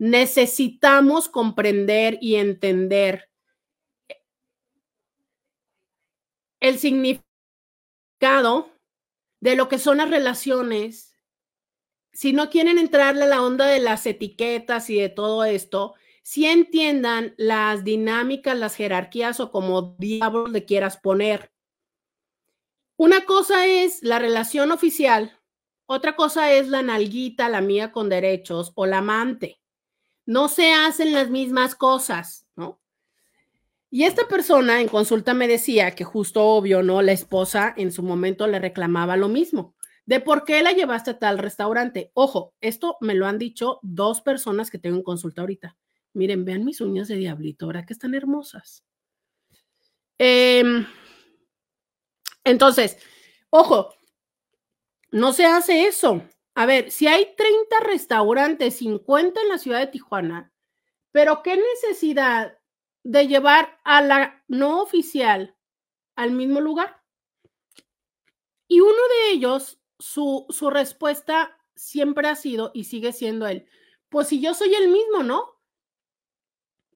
[0.00, 3.28] Necesitamos comprender y entender
[6.58, 8.70] el significado
[9.40, 11.14] de lo que son las relaciones.
[12.14, 15.92] Si no quieren entrarle a la onda de las etiquetas y de todo esto,
[16.22, 21.52] si entiendan las dinámicas, las jerarquías o como diablos le quieras poner.
[22.96, 25.38] Una cosa es la relación oficial,
[25.84, 29.59] otra cosa es la nalguita, la amiga con derechos o la amante.
[30.30, 32.80] No se hacen las mismas cosas, ¿no?
[33.90, 37.02] Y esta persona en consulta me decía que justo obvio, ¿no?
[37.02, 39.74] La esposa en su momento le reclamaba lo mismo,
[40.06, 42.12] de por qué la llevaste a tal restaurante.
[42.14, 45.76] Ojo, esto me lo han dicho dos personas que tengo en consulta ahorita.
[46.12, 48.84] Miren, vean mis uñas de diablito, ¿verdad que están hermosas?
[50.16, 50.86] Em,
[52.44, 52.98] entonces,
[53.50, 53.92] ojo,
[55.10, 56.22] no se hace eso.
[56.60, 60.52] A ver, si hay 30 restaurantes, 50 en la ciudad de Tijuana,
[61.10, 62.58] pero qué necesidad
[63.02, 65.56] de llevar a la no oficial
[66.16, 67.02] al mismo lugar.
[68.68, 73.66] Y uno de ellos, su, su respuesta siempre ha sido y sigue siendo él,
[74.10, 75.62] pues si yo soy el mismo, ¿no?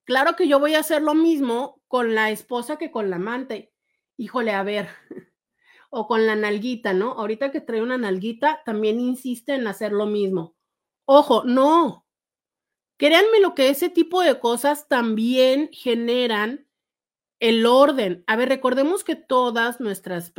[0.05, 3.73] Claro que yo voy a hacer lo mismo con la esposa que con la amante.
[4.19, 4.91] Híjole, a ver,
[5.95, 7.13] o con la nalguita, ¿no?
[7.13, 10.57] Ahorita que trae una nalguita, también insiste en hacer lo mismo.
[11.07, 12.05] Ojo, no.
[12.97, 16.69] Créanme lo que ese tipo de cosas también generan
[17.41, 18.25] el orden.
[18.27, 20.33] A ver, recordemos que todas nuestras,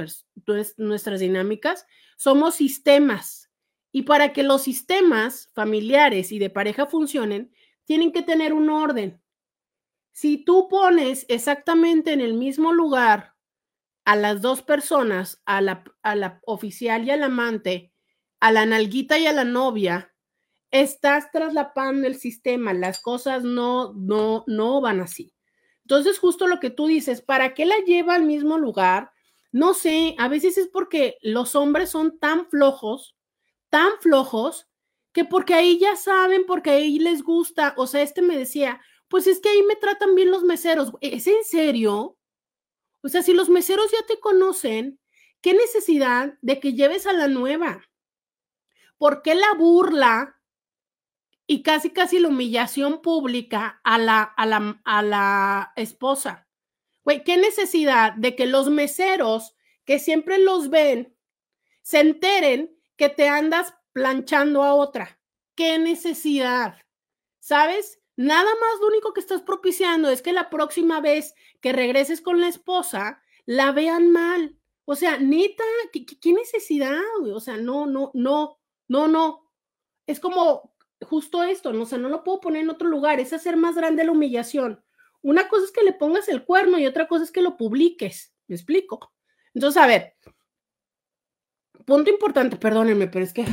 [0.77, 1.85] nuestras dinámicas
[2.17, 3.51] somos sistemas.
[3.91, 7.53] Y para que los sistemas familiares y de pareja funcionen,
[7.85, 9.21] tienen que tener un orden.
[10.11, 13.34] Si tú pones exactamente en el mismo lugar
[14.05, 17.91] a las dos personas, a la, a la oficial y al amante,
[18.39, 20.13] a la nalguita y a la novia,
[20.71, 25.33] estás traslapando el sistema, las cosas no, no, no van así.
[25.81, 29.11] Entonces, justo lo que tú dices, ¿para qué la lleva al mismo lugar?
[29.51, 33.15] No sé, a veces es porque los hombres son tan flojos,
[33.69, 34.67] tan flojos,
[35.13, 37.73] que porque ahí ya saben, porque ahí les gusta.
[37.77, 40.91] O sea, este me decía, pues es que ahí me tratan bien los meseros.
[41.01, 42.17] ¿Es en serio?
[43.05, 44.99] O sea, si los meseros ya te conocen,
[45.39, 47.87] ¿qué necesidad de que lleves a la nueva?
[48.97, 50.41] ¿Por qué la burla
[51.45, 56.47] y casi casi la humillación pública a la, a la, a la esposa?
[57.23, 61.15] ¿qué necesidad de que los meseros que siempre los ven
[61.83, 65.19] se enteren que te andas planchando a otra?
[65.53, 66.79] ¿Qué necesidad?
[67.39, 67.99] ¿Sabes?
[68.17, 72.39] Nada más lo único que estás propiciando es que la próxima vez que regreses con
[72.39, 74.57] la esposa, la vean mal.
[74.85, 77.01] O sea, neta, ¿qué, necesidad?
[77.33, 79.51] O sea, no, no, no, no, no.
[80.07, 81.83] Es como justo esto, ¿no?
[81.83, 84.83] O sea, no lo puedo poner en otro lugar, es hacer más grande la humillación.
[85.21, 88.33] Una cosa es que le pongas el cuerno y otra cosa es que lo publiques.
[88.47, 89.11] ¿Me explico?
[89.53, 90.15] Entonces, a ver,
[91.85, 93.45] punto importante, perdónenme, pero es que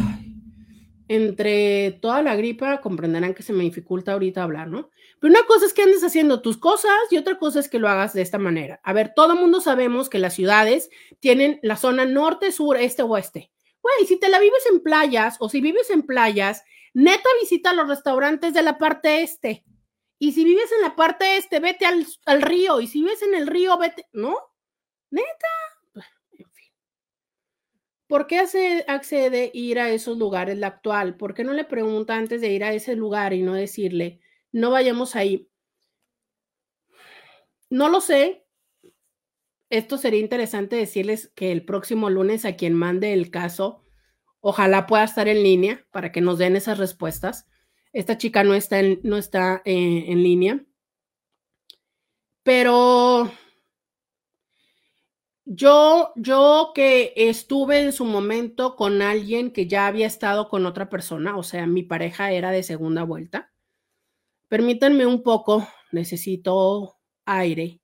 [1.13, 4.91] entre toda la gripa comprenderán que se me dificulta ahorita hablar, ¿no?
[5.21, 7.89] Pero una cosa es que andes haciendo tus cosas y otra cosa es que lo
[7.89, 8.81] hagas de esta manera.
[8.83, 10.91] A ver, todo el mundo sabemos que las ciudades
[11.21, 13.53] tienen la zona norte, sur, este, oeste.
[13.83, 17.89] Güey, si te la vives en playas o si vives en playas, neta visita los
[17.89, 19.65] restaurantes de la parte este.
[20.19, 22.81] Y si vives en la parte este, vete al, al río.
[22.81, 24.37] Y si vives en el río, vete, ¿no?
[25.11, 25.49] Neta,
[28.13, 31.17] ¿Por qué hace, accede ir a esos lugares la actual?
[31.17, 34.21] ¿Por qué no le pregunta antes de ir a ese lugar y no decirle,
[34.53, 35.49] no vayamos ahí?
[37.71, 38.45] No lo sé.
[39.71, 43.83] Esto sería interesante decirles que el próximo lunes a quien mande el caso
[44.41, 47.49] Ojalá pueda estar en línea para que nos den esas respuestas.
[47.95, 50.63] Esta chica no está en, no está, eh, en línea.
[52.43, 53.33] Pero
[55.55, 60.88] yo, yo que estuve en su momento con alguien que ya había estado con otra
[60.88, 63.53] persona, o sea, mi pareja era de segunda vuelta.
[64.48, 67.80] Permítanme un poco, necesito aire,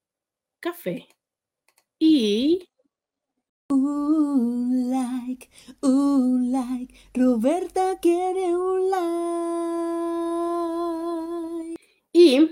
[0.60, 1.08] café
[1.98, 2.68] y
[3.70, 5.50] Un like,
[5.82, 8.98] un like, Roberta quiere un like.
[12.12, 12.50] Y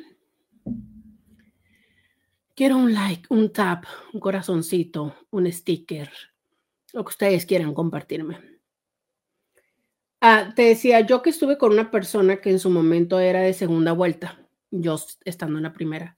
[2.56, 6.10] quiero un like, un tap, un corazoncito, un sticker,
[6.92, 8.40] lo que ustedes quieran compartirme.
[10.22, 13.52] Ah, te decía, yo que estuve con una persona que en su momento era de
[13.52, 14.40] segunda vuelta,
[14.70, 16.16] yo estando en la primera.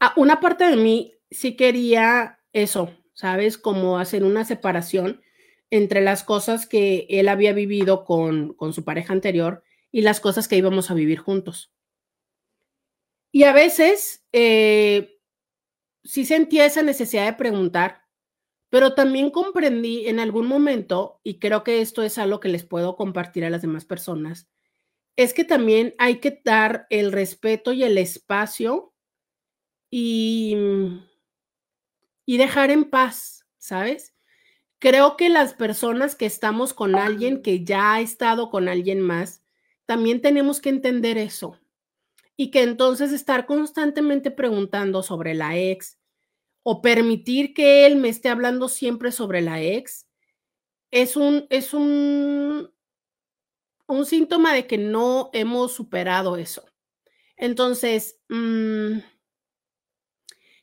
[0.00, 3.56] Ah, una parte de mí sí quería eso, ¿sabes?
[3.56, 5.22] Como hacer una separación
[5.70, 9.62] entre las cosas que él había vivido con, con su pareja anterior
[9.92, 11.75] y las cosas que íbamos a vivir juntos.
[13.36, 15.18] Y a veces eh,
[16.02, 18.00] sí sentía esa necesidad de preguntar,
[18.70, 22.96] pero también comprendí en algún momento, y creo que esto es algo que les puedo
[22.96, 24.48] compartir a las demás personas,
[25.16, 28.94] es que también hay que dar el respeto y el espacio
[29.90, 30.56] y,
[32.24, 34.14] y dejar en paz, ¿sabes?
[34.78, 39.42] Creo que las personas que estamos con alguien que ya ha estado con alguien más,
[39.84, 41.60] también tenemos que entender eso.
[42.36, 45.98] Y que entonces estar constantemente preguntando sobre la ex
[46.62, 50.06] o permitir que él me esté hablando siempre sobre la ex
[50.90, 52.70] es un, es un,
[53.86, 56.64] un síntoma de que no hemos superado eso.
[57.36, 58.98] Entonces, mmm,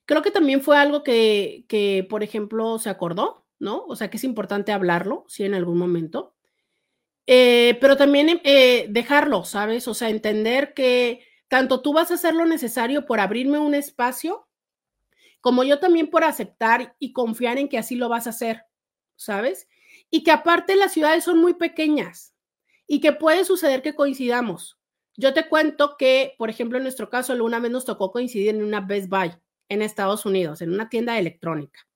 [0.05, 3.85] creo que también fue algo que, que, por ejemplo, se acordó, ¿no?
[3.87, 6.35] O sea, que es importante hablarlo, sí, en algún momento.
[7.27, 9.87] Eh, pero también eh, dejarlo, ¿sabes?
[9.87, 14.47] O sea, entender que tanto tú vas a hacer lo necesario por abrirme un espacio,
[15.41, 18.65] como yo también por aceptar y confiar en que así lo vas a hacer,
[19.15, 19.67] ¿sabes?
[20.09, 22.33] Y que aparte las ciudades son muy pequeñas
[22.87, 24.79] y que puede suceder que coincidamos.
[25.15, 28.63] Yo te cuento que, por ejemplo, en nuestro caso, una vez nos tocó coincidir en
[28.63, 29.33] una Best Buy
[29.69, 31.87] en Estados Unidos, en una tienda electrónica.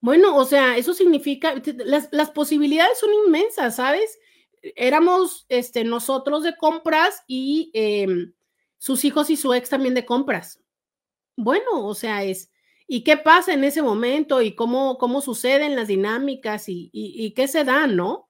[0.00, 4.18] Bueno, o sea, eso significa, las, las posibilidades son inmensas, ¿sabes?
[4.62, 8.06] Éramos este, nosotros de compras y eh,
[8.78, 10.60] sus hijos y su ex también de compras.
[11.36, 12.50] Bueno, o sea, es,
[12.86, 14.42] ¿y qué pasa en ese momento?
[14.42, 16.68] ¿Y cómo, cómo suceden las dinámicas?
[16.68, 18.28] ¿Y, y, y qué se da, no?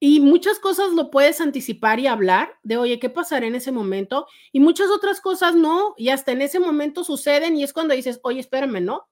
[0.00, 4.26] Y muchas cosas lo puedes anticipar y hablar de, oye, ¿qué pasará en ese momento?
[4.52, 8.20] Y muchas otras cosas no, y hasta en ese momento suceden y es cuando dices,
[8.22, 9.08] oye, espérame, ¿no?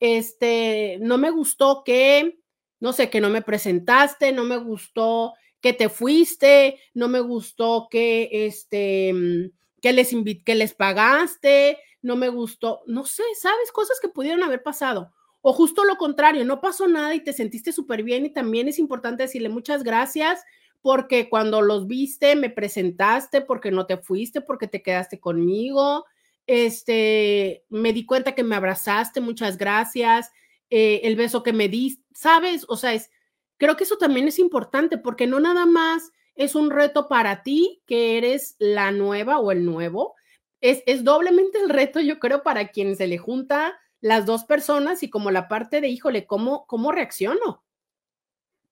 [0.00, 2.38] Este, no me gustó que,
[2.80, 7.88] no sé, que no me presentaste, no me gustó que te fuiste, no me gustó
[7.90, 9.52] que, este,
[9.82, 10.14] que les,
[10.44, 13.70] que les pagaste, no me gustó, no sé, ¿sabes?
[13.72, 15.12] Cosas que pudieron haber pasado.
[15.42, 18.78] O justo lo contrario, no pasó nada y te sentiste súper bien y también es
[18.78, 20.44] importante decirle muchas gracias
[20.80, 26.04] porque cuando los viste me presentaste, porque no te fuiste, porque te quedaste conmigo,
[26.46, 30.30] este, me di cuenta que me abrazaste, muchas gracias,
[30.70, 32.64] eh, el beso que me diste, ¿sabes?
[32.68, 33.10] O sea, es,
[33.58, 37.82] creo que eso también es importante porque no nada más es un reto para ti
[37.86, 40.14] que eres la nueva o el nuevo,
[40.60, 45.02] es, es doblemente el reto, yo creo, para quien se le junta las dos personas
[45.02, 47.64] y como la parte de, híjole, ¿cómo, cómo reacciono?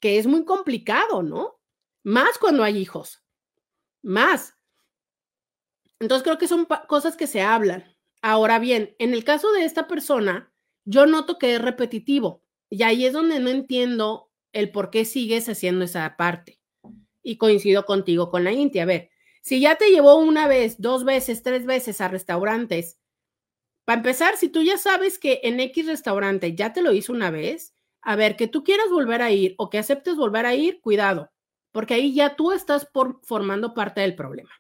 [0.01, 1.61] Que es muy complicado, ¿no?
[2.03, 3.23] Más cuando hay hijos,
[4.03, 4.57] más.
[5.99, 7.97] Entonces creo que son cosas que se hablan.
[8.23, 10.53] Ahora bien, en el caso de esta persona,
[10.85, 15.49] yo noto que es repetitivo y ahí es donde no entiendo el por qué sigues
[15.49, 16.60] haciendo esa parte.
[17.23, 18.79] Y coincido contigo con la Inti.
[18.79, 19.11] A ver,
[19.43, 23.01] si ya te llevó una vez, dos veces, tres veces a restaurantes
[23.91, 27.33] para empezar, si tú ya sabes que en X restaurante ya te lo hizo una
[27.33, 30.81] vez, a ver, que tú quieras volver a ir o que aceptes volver a ir,
[30.81, 31.33] cuidado,
[31.73, 34.51] porque ahí ya tú estás por, formando parte del problema.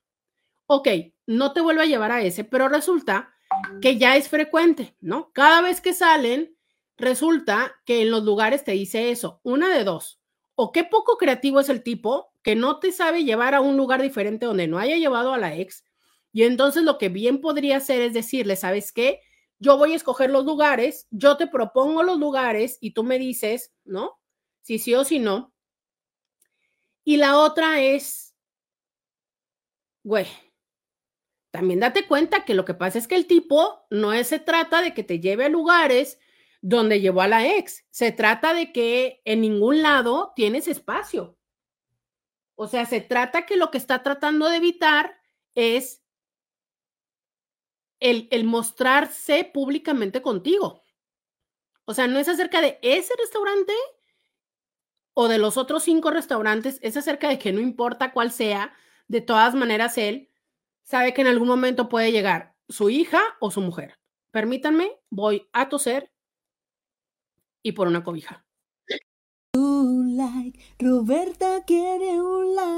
[0.66, 0.88] Ok,
[1.26, 3.32] no te vuelvo a llevar a ese, pero resulta
[3.80, 5.30] que ya es frecuente, ¿no?
[5.32, 6.56] Cada vez que salen,
[6.96, 10.20] resulta que en los lugares te dice eso, una de dos,
[10.56, 14.02] o qué poco creativo es el tipo que no te sabe llevar a un lugar
[14.02, 15.84] diferente donde no haya llevado a la ex,
[16.32, 19.20] y entonces lo que bien podría hacer es decirle, ¿sabes qué?
[19.58, 23.72] Yo voy a escoger los lugares, yo te propongo los lugares y tú me dices,
[23.84, 24.18] ¿no?
[24.62, 25.52] Si sí o si no.
[27.04, 28.34] Y la otra es,
[30.02, 30.26] güey,
[31.50, 34.94] también date cuenta que lo que pasa es que el tipo no se trata de
[34.94, 36.18] que te lleve a lugares
[36.62, 37.84] donde llevó a la ex.
[37.90, 41.39] Se trata de que en ningún lado tienes espacio.
[42.62, 45.18] O sea, se trata que lo que está tratando de evitar
[45.54, 46.02] es
[48.00, 50.84] el, mostrarse públicamente contigo.
[51.86, 53.72] O sea, no es acerca de ese restaurante
[55.14, 58.74] o de los otros cinco restaurantes, es acerca de que no importa cuál sea,
[59.08, 60.28] de todas maneras él
[60.82, 63.98] sabe que en algún momento puede llegar su hija o su mujer.
[64.32, 66.12] Permítanme, voy a toser
[67.62, 68.44] y por una cobija.
[69.60, 72.70] Un like, Roberta quiere un like.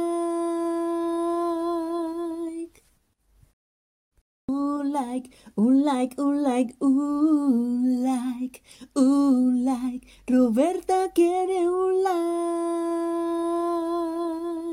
[4.48, 8.62] Un like, un like, un like, un like,
[8.96, 10.08] un like.
[10.26, 12.02] Roberta quiere un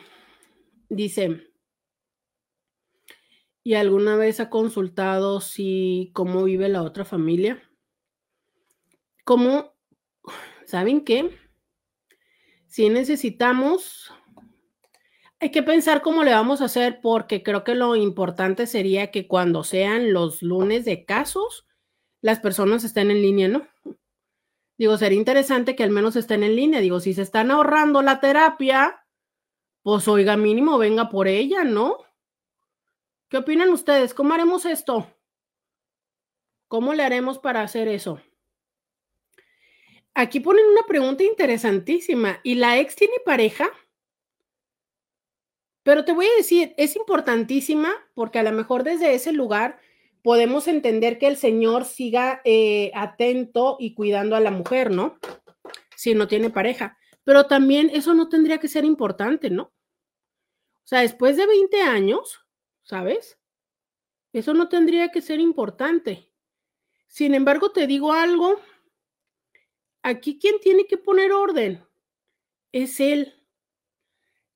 [0.90, 1.53] dice,
[3.64, 7.62] ¿y alguna vez ha consultado si cómo vive la otra familia?
[9.24, 9.74] ¿Cómo?
[10.66, 11.30] ¿Saben qué?
[12.68, 14.12] Si necesitamos,
[15.40, 19.28] hay que pensar cómo le vamos a hacer porque creo que lo importante sería que
[19.28, 21.68] cuando sean los lunes de casos,
[22.22, 23.68] las personas estén en línea, ¿no?
[24.78, 26.82] Digo, sería interesante que al menos estén en línea.
[26.82, 29.06] Digo, si se están ahorrando la terapia,
[29.84, 31.98] pues oiga, mínimo venga por ella, ¿no?
[33.34, 34.14] ¿Qué opinan ustedes?
[34.14, 35.08] ¿Cómo haremos esto?
[36.68, 38.22] ¿Cómo le haremos para hacer eso?
[40.14, 42.40] Aquí ponen una pregunta interesantísima.
[42.44, 43.72] ¿Y la ex tiene pareja?
[45.82, 49.80] Pero te voy a decir, es importantísima porque a lo mejor desde ese lugar
[50.22, 55.18] podemos entender que el Señor siga eh, atento y cuidando a la mujer, ¿no?
[55.96, 57.00] Si no tiene pareja.
[57.24, 59.64] Pero también eso no tendría que ser importante, ¿no?
[59.64, 62.43] O sea, después de 20 años,
[62.84, 63.40] ¿sabes?
[64.32, 66.30] Eso no tendría que ser importante.
[67.08, 68.60] Sin embargo, te digo algo,
[70.02, 71.86] aquí quien tiene que poner orden
[72.72, 73.34] es él.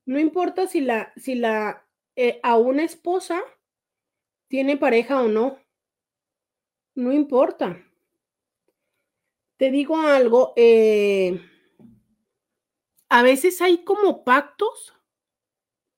[0.05, 3.41] No importa si la, si la, eh, a una esposa
[4.47, 5.59] tiene pareja o no.
[6.95, 7.83] No importa.
[9.57, 11.41] Te digo algo, eh,
[13.09, 14.93] a veces hay como pactos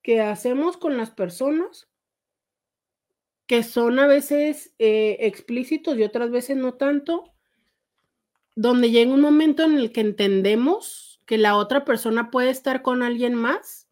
[0.02, 1.89] que hacemos con las personas
[3.50, 7.34] que son a veces eh, explícitos y otras veces no tanto,
[8.54, 13.02] donde llega un momento en el que entendemos que la otra persona puede estar con
[13.02, 13.90] alguien más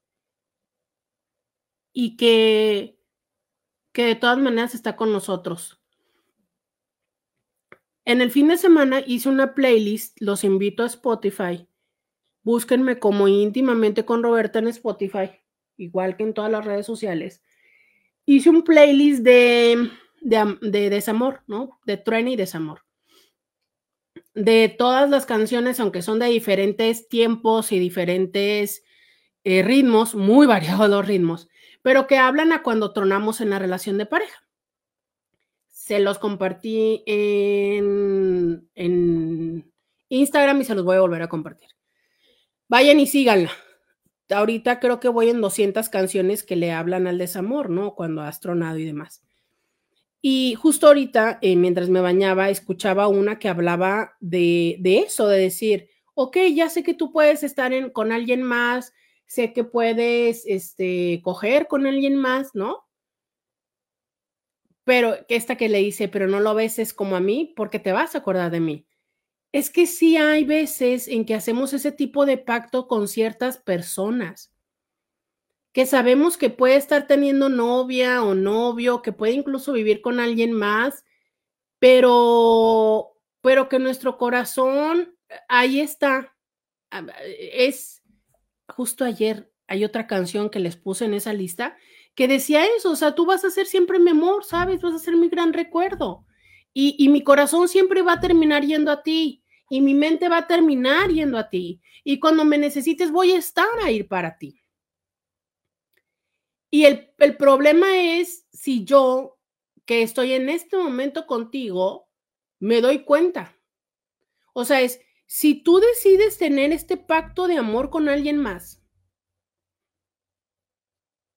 [1.92, 3.00] y que,
[3.90, 5.82] que de todas maneras está con nosotros.
[8.04, 11.66] En el fin de semana hice una playlist, los invito a Spotify.
[12.44, 15.32] Búsquenme como íntimamente con Roberta en Spotify,
[15.76, 17.42] igual que en todas las redes sociales
[18.28, 21.80] hice un playlist de, de, desamor, ¿no?
[21.86, 22.82] De trueno y desamor.
[24.34, 28.84] De todas las canciones, aunque son de diferentes tiempos y diferentes
[29.44, 31.48] eh, ritmos, muy variados los ritmos,
[31.80, 34.46] pero que hablan a cuando tronamos en la relación de pareja.
[35.68, 39.72] Se los compartí en, en
[40.10, 41.70] Instagram y se los voy a volver a compartir.
[42.68, 43.52] Vayan y síganla
[44.30, 47.94] ahorita creo que voy en 200 canciones que le hablan al desamor, ¿no?
[47.94, 49.22] Cuando has tronado y demás.
[50.20, 55.88] Y justo ahorita, eh, mientras me bañaba, escuchaba una que hablaba de, eso, de decir,
[56.14, 58.92] ok, ya sé que tú puedes estar en, con alguien más,
[59.26, 62.84] sé que puedes este, coger con alguien más, ¿no?
[64.82, 68.14] Pero esta que le dice, pero no lo beses como a mí porque te vas
[68.14, 68.86] a acordar de mí.
[69.52, 74.52] Es que sí hay veces en que hacemos ese tipo de pacto con ciertas personas,
[75.72, 80.52] que sabemos que puede estar teniendo novia o novio, que puede incluso vivir con alguien
[80.52, 81.04] más,
[81.78, 85.16] pero, pero que nuestro corazón
[85.48, 86.34] ahí está.
[86.90, 87.06] Ah,
[87.38, 88.02] es
[88.68, 91.76] justo ayer, hay otra canción que les puse en esa lista
[92.14, 94.82] que decía eso, o sea, tú vas a ser siempre mi amor, ¿sabes?
[94.82, 96.26] Vas a ser mi gran recuerdo.
[96.80, 100.46] Y, mi corazón siempre va a terminar yendo a ti y mi mente va a
[100.46, 101.80] terminar yendo a ti.
[102.04, 104.62] Y cuando me necesites voy a estar ahí para ti.
[106.70, 109.40] Y el, el problema es si yo,
[109.86, 112.08] que estoy en este momento contigo,
[112.60, 113.58] me doy cuenta.
[114.52, 118.80] O sea, es, si tú decides tener este pacto de amor con alguien más,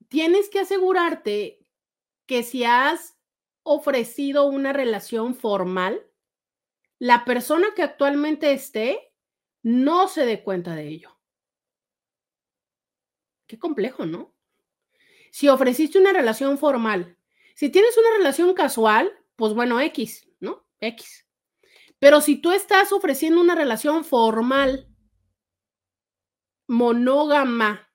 [0.08, 1.66] tienes que asegurarte
[2.28, 3.18] que si has
[3.72, 6.05] ofrecido una relación formal,
[6.99, 9.13] la persona que actualmente esté
[9.63, 11.19] no se dé cuenta de ello.
[13.47, 14.34] Qué complejo, ¿no?
[15.32, 17.17] Si ofreciste una relación formal,
[17.53, 20.65] Si tienes una relación casual, pues bueno, X, ¿no?
[20.80, 21.28] X.
[21.99, 24.88] Pero si tú estás ofreciendo una relación formal,
[26.67, 27.91] monógama,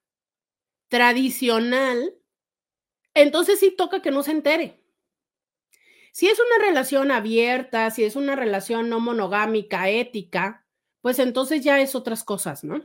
[0.89, 2.15] tradicional,
[3.15, 4.86] entonces sí toca que no se entere.
[6.17, 10.65] Si es una relación abierta, si es una relación no monogámica, ética,
[11.03, 12.81] pues entonces ya es otras cosas, ¿no?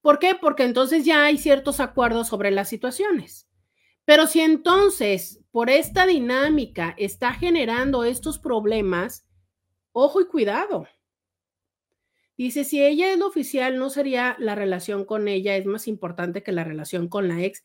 [0.00, 0.34] ¿Por qué?
[0.34, 3.50] Porque entonces ya hay ciertos acuerdos sobre las situaciones.
[4.06, 9.26] Pero si entonces por esta dinámica está generando estos problemas,
[9.92, 10.88] ojo y cuidado.
[12.38, 16.52] Dice, si ella es oficial, ¿no sería la relación con ella es más importante que
[16.52, 17.62] la relación con la ex?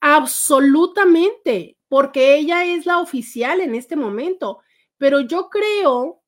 [0.00, 4.62] Absolutamente, porque ella es la oficial en este momento,
[4.96, 6.22] pero yo creo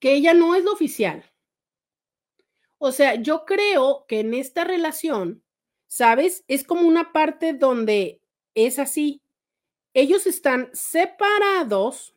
[0.00, 1.24] que ella no es la oficial.
[2.78, 5.44] O sea, yo creo que en esta relación,
[5.86, 6.44] ¿sabes?
[6.48, 8.22] Es como una parte donde
[8.56, 9.22] es así.
[9.94, 12.16] Ellos están separados.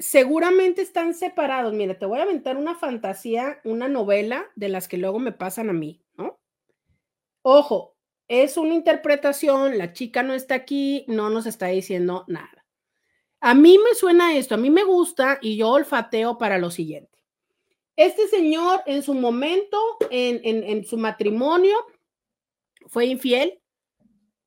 [0.00, 1.72] Seguramente están separados.
[1.74, 5.70] Mira, te voy a aventar una fantasía, una novela de las que luego me pasan
[5.70, 6.40] a mí, ¿no?
[7.42, 7.94] Ojo,
[8.30, 12.64] es una interpretación, la chica no está aquí, no nos está diciendo nada.
[13.40, 17.18] A mí me suena esto, a mí me gusta y yo olfateo para lo siguiente.
[17.96, 19.76] Este señor en su momento,
[20.12, 21.76] en, su matrimonio,
[22.86, 23.60] fue infiel,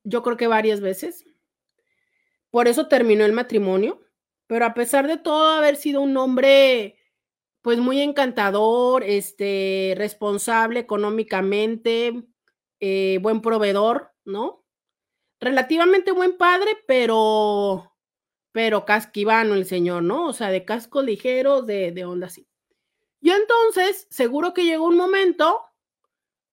[0.02, 1.26] yo creo que varias veces.
[2.50, 4.00] Por eso terminó el matrimonio,
[4.46, 6.96] pero a pesar de todo haber sido un hombre
[7.60, 12.24] pues muy encantador, este, responsable económicamente,
[12.86, 14.62] eh, buen proveedor, ¿no?
[15.40, 17.96] Relativamente buen padre, pero,
[18.52, 20.26] pero casquivano el señor, ¿no?
[20.26, 22.46] O sea, de casco ligero, de, de onda así.
[23.22, 25.62] Y entonces, seguro que llegó un momento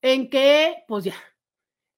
[0.01, 1.15] en que, pues ya,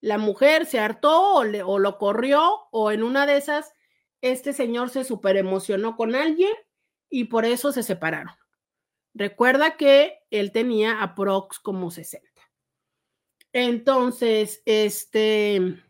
[0.00, 3.72] la mujer se hartó o, lo corrió, o en una de esas,
[4.20, 6.52] este señor se super emocionó con alguien
[7.08, 8.34] y por eso se separaron.
[9.14, 12.33] Recuerda que él tenía aprox como 60.
[13.54, 15.82] Entonces, este,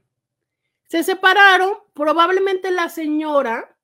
[0.87, 1.73] se separaron.
[1.95, 3.77] Probablemente la señora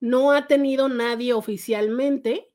[0.00, 2.50] no ha tenido nadie oficialmente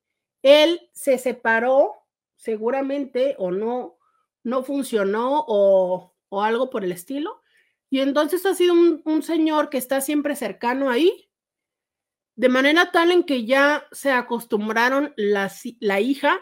[0.45, 1.95] él se separó
[2.36, 3.97] seguramente o no,
[4.43, 7.41] no funcionó o, algo por el estilo.
[7.89, 11.32] Y entonces ha sido un, señor que está siempre cercano ahí,
[12.36, 16.39] de manera tal en que ya se acostumbraron la, la hija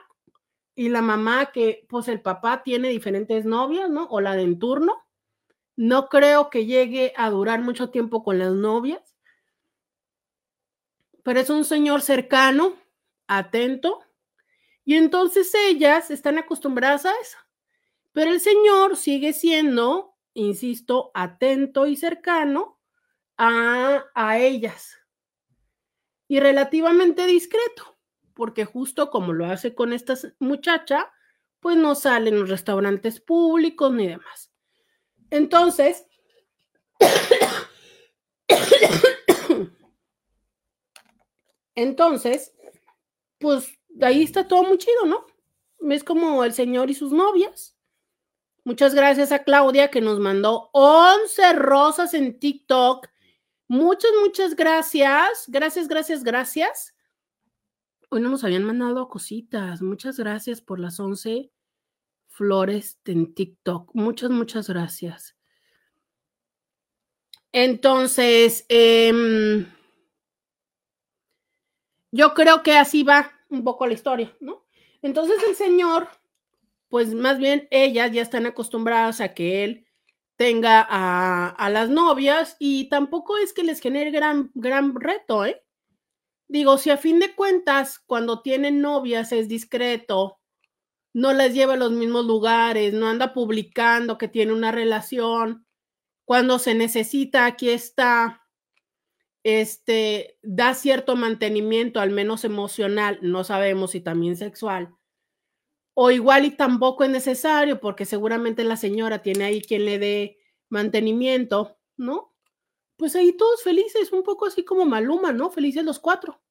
[0.76, 4.06] y la mamá que pues el papá tiene diferentes novias, ¿no?
[4.06, 5.06] O la de en turno.
[5.76, 9.16] No creo que llegue a durar mucho tiempo con las novias,
[11.24, 12.76] pero es un señor cercano
[13.28, 14.04] atento.
[14.86, 17.38] Y entonces ellas están acostumbradas a eso.
[18.12, 22.80] Pero el Señor sigue siendo, insisto, atento y cercano
[23.38, 24.98] a, a ellas.
[26.28, 27.93] Y relativamente discreto,
[28.34, 31.12] porque justo como lo hace con esta muchacha,
[31.60, 34.52] pues no sale en los restaurantes públicos ni demás.
[35.30, 36.06] Entonces,
[41.76, 42.54] entonces,
[43.40, 45.26] pues ahí está todo muy chido, ¿no?
[45.90, 47.74] Es como el señor y sus novias.
[48.66, 53.08] Muchas gracias a Claudia que nos mandó 11 rosas en TikTok.
[53.68, 55.46] Muchas, muchas gracias.
[55.48, 56.93] Gracias, gracias, gracias.
[58.14, 59.82] Hoy no nos habían mandado cositas.
[59.82, 61.50] Muchas gracias por las 11
[62.28, 63.90] flores en TikTok.
[63.96, 65.36] Muchas, muchas gracias.
[67.52, 69.66] Entonces, eh,
[72.12, 74.64] yo creo que así va un poco la historia, ¿no?
[75.02, 76.08] Entonces el señor,
[76.90, 79.88] pues más bien ellas ya están acostumbradas a que él
[80.36, 85.63] tenga a, las novias y tampoco es que les genere gran, gran reto, ¿eh?
[86.50, 90.40] Digo, si a fin de cuentas, cuando tienen novias es discreto,
[91.14, 95.66] no les lleva a los mismos lugares, no anda publicando que tiene una relación,
[96.26, 98.44] cuando se necesita, aquí está,
[99.44, 104.96] este, da cierto mantenimiento, al menos emocional, no sabemos si también sexual,
[105.96, 110.38] o igual y tampoco es necesario porque seguramente la señora tiene ahí quien le dé
[110.70, 112.33] mantenimiento, ¿no?
[112.98, 115.50] Pues ahí todos felices, un poco así como Maluma, ¿no?
[115.50, 116.42] Felices los cuatro.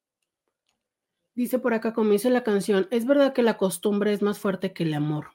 [1.35, 4.73] Dice por acá, como dice la canción, es verdad que la costumbre es más fuerte
[4.73, 5.31] que el amor.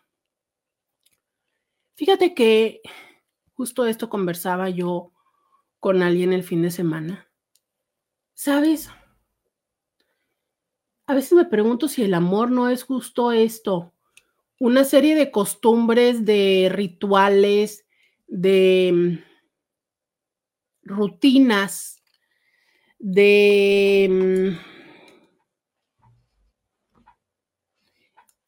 [1.97, 2.81] Fíjate que
[3.55, 5.13] justo esto conversaba yo
[5.81, 7.29] con alguien el fin de semana
[8.39, 8.89] ¿Sabes?
[11.09, 13.93] A veces me pregunto si el amor no es justo esto,
[14.61, 17.85] una serie de costumbres, de rituales,
[18.29, 19.25] de
[20.89, 22.03] rutinas,
[22.99, 24.69] de mm,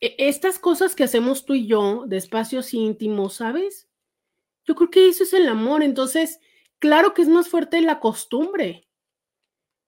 [0.00, 3.88] e, estas cosas que hacemos tú y yo, de espacios íntimos, ¿sabes?
[4.64, 5.82] Yo creo que eso es el amor.
[5.82, 6.40] Entonces,
[6.78, 8.88] claro que es más fuerte la costumbre.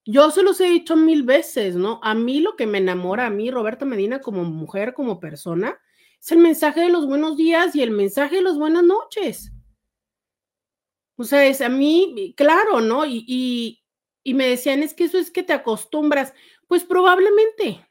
[0.04, 2.00] Yo se los he dicho mil veces, ¿no?
[2.02, 5.78] A mí lo que me enamora, a mí, Roberta Medina, como mujer, como persona,
[6.20, 9.52] es el mensaje de los buenos días y el mensaje de las buenas noches.
[11.16, 13.04] O sea, es a mí, claro, ¿no?
[13.06, 13.82] Y,
[14.24, 16.32] y me decían, es que eso es que te acostumbras.
[16.66, 17.86] Pues probablemente,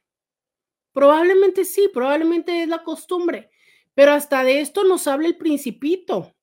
[0.93, 3.51] probablemente sí, probablemente es la costumbre.
[3.93, 6.33] Pero hasta de esto nos habla el principito,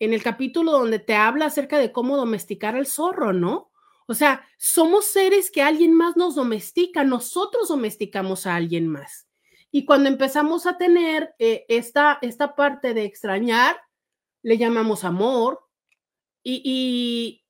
[0.00, 3.70] en el capítulo donde te habla acerca de cómo domesticar al zorro, ¿no?
[4.06, 9.28] O sea, somos seres que alguien más nos domestica, nosotros domesticamos a alguien más.
[9.70, 13.80] Y cuando empezamos a tener eh, esta, esta parte de extrañar,
[14.42, 15.69] le llamamos amor
[16.42, 17.42] y,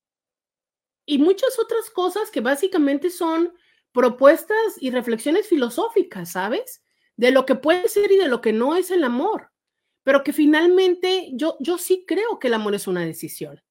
[1.07, 3.53] y, muchas otras cosas que básicamente son
[3.93, 6.83] propuestas y reflexiones filosóficas, ¿sabes?
[7.17, 9.51] De lo que puede ser y de lo que no es el amor.
[10.03, 13.63] Pero que finalmente yo, yo sí creo que el amor es una decisión.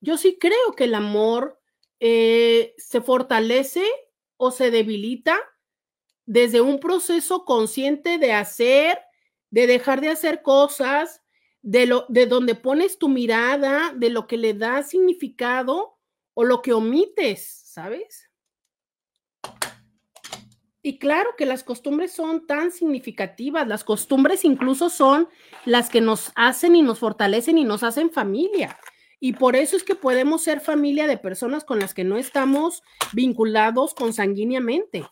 [0.00, 1.60] Yo sí creo que el amor
[2.00, 3.84] eh, se fortalece
[4.36, 5.38] o se debilita
[6.26, 8.98] desde un proceso consciente de hacer,
[9.50, 11.22] de dejar de hacer cosas,
[11.64, 15.96] de, lo, de donde pones tu mirada, de lo que le da significado
[16.34, 18.30] o lo que omites, ¿sabes?
[20.82, 25.30] Y claro que las costumbres son tan significativas, las costumbres incluso son
[25.64, 28.78] las que nos hacen y nos fortalecen y nos hacen familia.
[29.18, 32.82] Y por eso es que podemos ser familia de personas con las que no estamos
[33.14, 35.06] vinculados consanguíneamente.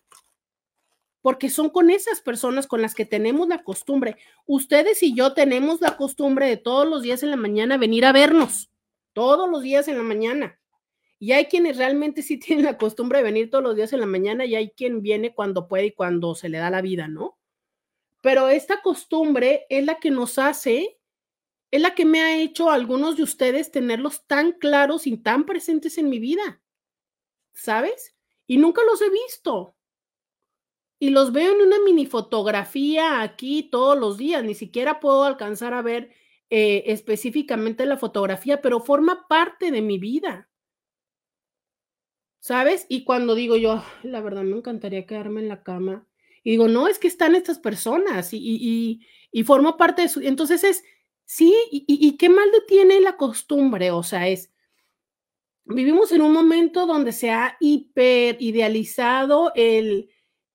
[1.22, 4.16] Porque son con esas personas con las que tenemos la costumbre.
[4.44, 8.12] Ustedes y yo tenemos la costumbre de todos los días en la mañana venir a
[8.12, 8.70] vernos.
[9.14, 10.58] Todos los días en la mañana.
[11.18, 14.06] Y hay quienes realmente sí tienen la costumbre de venir todos los días en la
[14.06, 17.38] mañana y hay quien viene cuando puede y cuando se le da la vida, ¿no?
[18.20, 20.98] Pero esta costumbre es la que nos hace
[21.72, 25.46] es la que me ha hecho a algunos de ustedes tenerlos tan claros y tan
[25.46, 26.60] presentes en mi vida,
[27.54, 28.14] ¿sabes?
[28.46, 29.74] Y nunca los he visto.
[31.03, 35.74] Y los veo en una mini fotografía aquí todos los días, ni siquiera puedo alcanzar
[35.74, 36.12] a ver
[36.48, 40.48] eh, específicamente la fotografía, pero forma parte de mi vida.
[42.38, 42.86] ¿Sabes?
[42.88, 46.07] Y cuando digo yo, la verdad me encantaría quedarme en la cama,
[46.44, 49.00] y digo, no, es que están estas personas y, y,
[49.32, 50.20] y forma parte de su...
[50.20, 50.84] Entonces es,
[51.24, 54.53] Sí, y, qué mal tiene la costumbre, o sea, es,
[55.64, 60.11] vivimos en un momento donde se ha hiper idealizado el,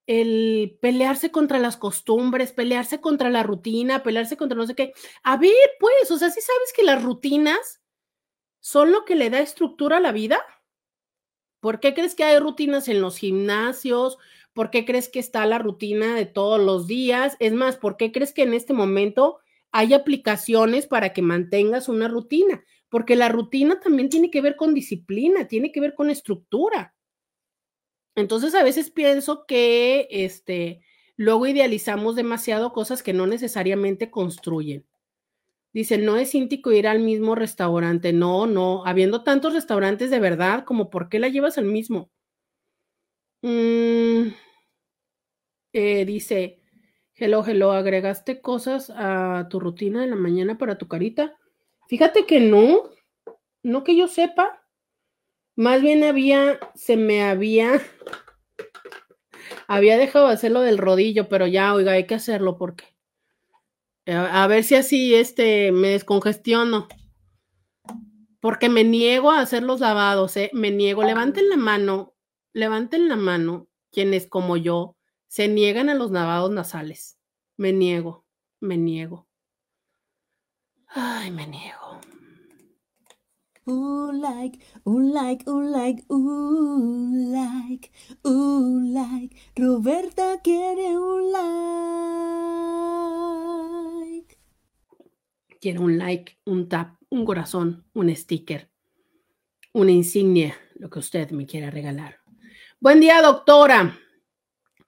[0.08, 4.94] el pelearse contra las costumbres, pelearse contra la rutina, pelearse contra no sé qué.
[5.24, 7.82] A ver, pues, o sea, si sabes que las rutinas
[8.60, 10.40] son lo que le da estructura a la vida.
[11.60, 14.18] ¿Por qué crees que hay rutinas en los gimnasios?
[14.54, 17.36] ¿Por qué crees que está la rutina de todos los días?
[17.40, 19.40] Es más, ¿por qué crees que en este momento
[19.72, 24.74] hay aplicaciones para que mantengas una rutina, porque la rutina también tiene que ver con
[24.74, 26.96] disciplina, tiene que ver con estructura.
[28.18, 30.82] Entonces a veces pienso que este,
[31.16, 34.86] luego idealizamos demasiado cosas que no necesariamente construyen.
[35.72, 38.14] Dice, no es íntico ir al mismo restaurante.
[38.14, 42.10] No, no, habiendo tantos restaurantes de verdad, como por qué la llevas al mismo.
[43.44, 44.34] Mm,
[45.74, 46.60] eh, dice,
[47.14, 51.36] Hello, hello, ¿agregaste cosas a tu rutina de la mañana para tu carita?
[51.88, 52.90] Fíjate que no,
[53.62, 54.67] no que yo sepa.
[55.58, 57.82] Más bien había, se me había,
[59.68, 62.86] había dejado de hacerlo del rodillo, pero ya, oiga, hay que hacerlo porque,
[64.06, 66.88] a, ver si así, este, me descongestiono.
[68.40, 70.52] Porque me niego a hacer los lavados, ¿eh?
[70.54, 71.04] Me niego.
[71.04, 72.14] Levanten la mano,
[72.54, 74.96] levanten la mano quienes como yo
[75.26, 77.18] se niegan a los lavados nasales.
[77.58, 78.26] Me niego,
[78.60, 79.28] me niego.
[80.90, 81.87] Ay, me niego.
[83.70, 87.92] Un like, un like, un like, un like,
[88.24, 89.36] un like.
[89.58, 91.32] Roberta quiere un
[94.14, 94.38] like.
[95.60, 98.70] Quiero un like, un tap, un corazón, un sticker,
[99.74, 102.20] una insignia, lo que usted me quiera regalar.
[102.80, 104.00] Buen día, doctora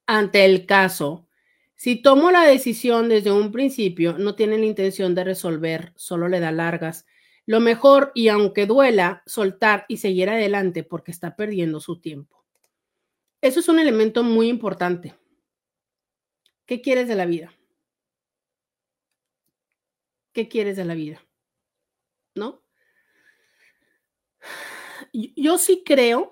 [0.07, 1.27] ante el caso.
[1.75, 6.39] Si tomo la decisión desde un principio, no tiene la intención de resolver, solo le
[6.39, 7.05] da largas.
[7.49, 12.45] Lo mejor, y aunque duela, soltar y seguir adelante porque está perdiendo su tiempo.
[13.41, 15.15] Eso es un elemento muy importante.
[16.67, 17.51] ¿Qué quieres de la vida?
[20.31, 21.25] ¿Qué quieres de la vida?
[22.35, 22.61] ¿No?
[25.11, 26.31] yo sí creo,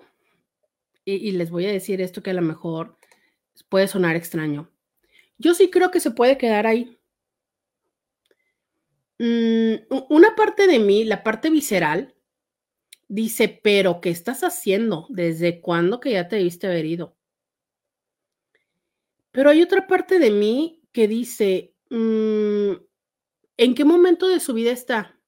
[1.04, 2.96] y, les voy a decir esto que a lo mejor
[3.68, 4.70] puede sonar extraño.
[5.36, 6.97] Yo sí creo que se puede quedar ahí.
[9.18, 9.74] Mm,
[10.10, 12.14] una parte de mí, la parte visceral,
[13.08, 15.06] dice, pero ¿qué estás haciendo?
[15.10, 17.16] ¿Desde cuándo que ya te viste haber ido?
[19.32, 22.72] Pero hay otra parte de mí que dice, mm,
[23.56, 25.18] ¿en qué momento de su vida está?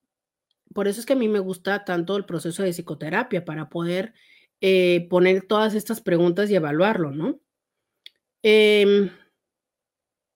[0.74, 4.14] Por eso es que a mí me gusta tanto el proceso de psicoterapia, para poder
[4.60, 7.40] eh, poner todas estas preguntas y evaluarlo, ¿no?
[8.42, 9.10] Em,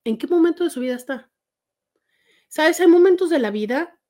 [0.04, 1.30] ¿En qué momento de su vida está?
[2.54, 4.00] Sabes, hay momentos de la vida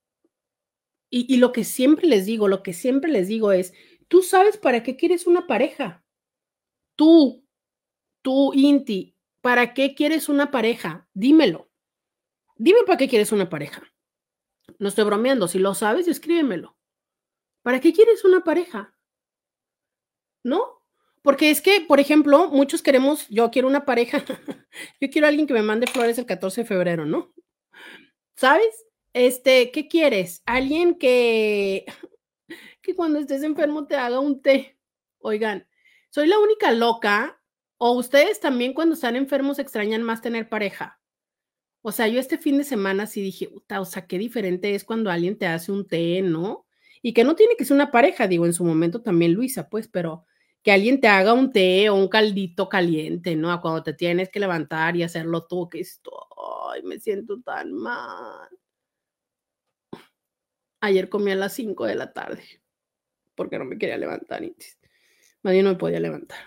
[1.09, 3.73] y, lo que siempre les digo, lo que siempre les digo es,
[4.07, 6.05] tú sabes para qué quieres una pareja.
[6.95, 7.43] Tú,
[8.21, 11.09] tú, Inti, ¿para qué quieres una pareja?
[11.15, 11.71] Dímelo.
[12.55, 13.81] Dime para qué quieres una pareja.
[14.77, 16.77] No estoy bromeando, si lo sabes, escríbemelo.
[17.63, 18.95] ¿Para qué quieres una pareja?
[20.43, 20.83] ¿No?
[21.23, 24.23] Porque es que, por ejemplo, muchos queremos, yo quiero una pareja,
[25.01, 27.33] yo quiero a alguien que me mande flores el 14 de febrero, ¿no?
[28.35, 28.85] ¿Sabes?
[29.13, 30.43] Este, ¿qué quieres?
[30.45, 31.85] Alguien que,
[32.81, 34.77] que cuando estés enfermo te haga un té.
[35.19, 35.67] Oigan,
[36.09, 37.41] soy la única loca,
[37.77, 40.99] o ustedes también cuando están enfermos extrañan más tener pareja.
[41.81, 45.11] O sea, yo este fin de semana sí dije, o sea, qué diferente es cuando
[45.11, 46.65] alguien te hace un té, ¿no?
[47.01, 49.87] Y que no tiene que ser una pareja, digo, en su momento también Luisa, pues,
[49.87, 50.25] pero
[50.65, 53.61] que alguien te haga un té o un caldito caliente, ¿no?
[53.61, 58.49] Cuando te tienes que levantar y hacerlo tú, que estoy, me siento tan mal.
[60.81, 62.41] Ayer comí a las 5 de la tarde
[63.35, 64.41] porque no me quería levantar.
[65.43, 66.39] Nadie no me podía levantar.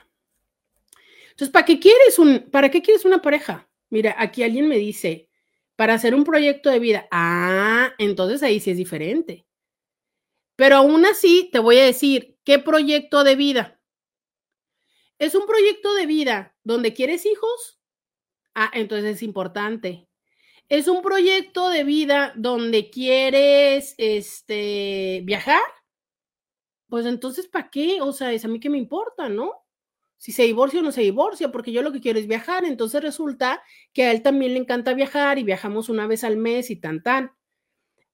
[1.31, 3.71] Entonces, ¿para qué quieres un, para qué quieres una pareja?
[3.89, 5.29] Mira, aquí alguien me dice,
[5.77, 7.07] para hacer un proyecto de vida.
[7.13, 9.47] Ah, entonces ahí sí es diferente.
[10.57, 13.78] Pero aún así, te voy a decir, ¿qué proyecto de vida?
[15.19, 17.81] ¿Es un proyecto de vida donde quieres hijos?
[18.55, 20.09] Ah, entonces es importante.
[20.69, 25.63] ¿Es un proyecto de vida donde quieres este, viajar?
[26.89, 28.01] Pues entonces, ¿para qué?
[28.01, 29.65] O sea, es a mí que me importa, ¿no?
[30.19, 32.65] si se divorcia o no se divorcia, porque yo lo que quiero es viajar.
[32.65, 33.63] Entonces resulta
[33.93, 37.03] que a él también le encanta viajar y viajamos una vez al mes y tan
[37.03, 37.33] tan.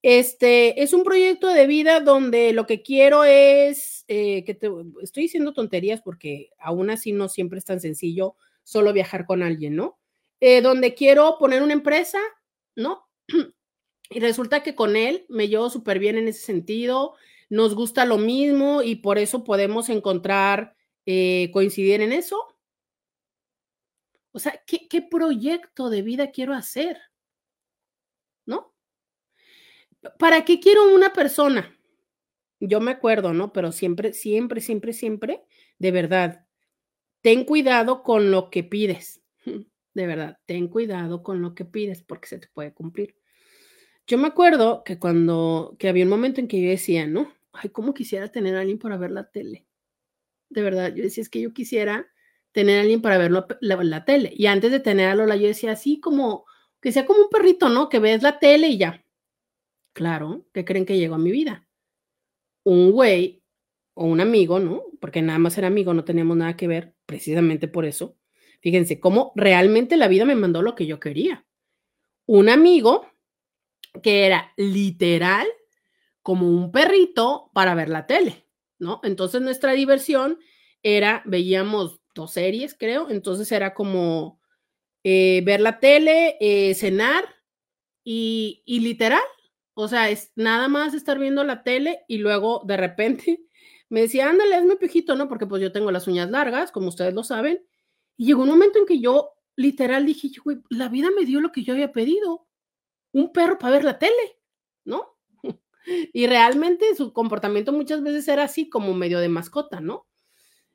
[0.03, 4.69] Este es un proyecto de vida donde lo que quiero es eh, que te
[5.03, 9.77] estoy diciendo tonterías porque aún así no siempre es tan sencillo solo viajar con alguien,
[9.77, 9.99] ¿no?
[10.41, 12.19] Eh, donde quiero poner una empresa,
[12.77, 13.09] ¿no?
[14.11, 17.15] y resulta que con él me llevo súper bien en ese sentido,
[17.49, 20.77] nos gusta lo mismo y por eso podemos encontrar
[21.07, 22.39] eh, coincidir en eso.
[24.33, 26.99] O sea, ¿qué, ¿qué, proyecto de vida quiero hacer?
[28.47, 28.75] ¿No?
[30.19, 31.74] ¿Para qué quiero una persona?
[32.69, 33.53] Yo me acuerdo, ¿no?
[33.53, 35.45] Pero siempre, siempre, siempre, siempre,
[35.79, 36.47] de verdad,
[37.23, 39.23] ten cuidado con lo que pides.
[39.95, 43.17] De verdad, ten cuidado con lo que pides porque se te puede cumplir.
[44.09, 47.33] Yo me acuerdo que cuando, que había un momento en que yo decía, ¿no?
[47.53, 49.67] Ay, ¿cómo quisiera tener a alguien para ver la tele?
[50.55, 52.09] de verdad, yo decía, es que yo quisiera
[52.53, 54.33] tener a alguien para verlo la, la tele.
[54.35, 56.47] Y antes de tener a Lola, yo decía, así como,
[56.81, 57.89] que sea como un perrito, ¿no?
[57.89, 59.05] Que ves la tele y ya.
[59.93, 61.67] Claro, ¿qué creen que llegó a mi vida?
[62.65, 63.43] Un güey
[63.95, 64.83] o un amigo, ¿no?
[65.01, 68.17] Porque nada más era amigo, no teníamos nada que ver, precisamente por eso.
[68.61, 71.47] Fíjense cómo realmente la vida me mandó lo que yo quería.
[72.27, 73.07] Un amigo
[74.03, 75.47] que era literal
[76.23, 78.45] como un perrito para ver la tele.
[78.79, 79.01] ¿no?
[79.03, 80.39] Entonces nuestra diversión
[80.83, 84.41] era, veíamos dos series, creo, entonces era como
[85.03, 87.25] eh, ver la tele, eh, cenar
[88.05, 89.23] y, y, literal,
[89.75, 93.45] o sea, es nada más estar viendo la tele y luego de repente
[93.89, 95.29] me decía, ándale, hazme pijito, ¿no?
[95.29, 97.65] Porque pues yo tengo las uñas largas, como ustedes lo saben,
[98.17, 100.31] y llegó un momento en que yo literal dije,
[100.71, 102.47] la vida me dio lo que yo había pedido,
[103.13, 104.39] un perro para ver la tele,
[104.85, 105.17] ¿no?
[106.13, 110.09] Y realmente su comportamiento muchas veces era así como medio de mascota, ¿no?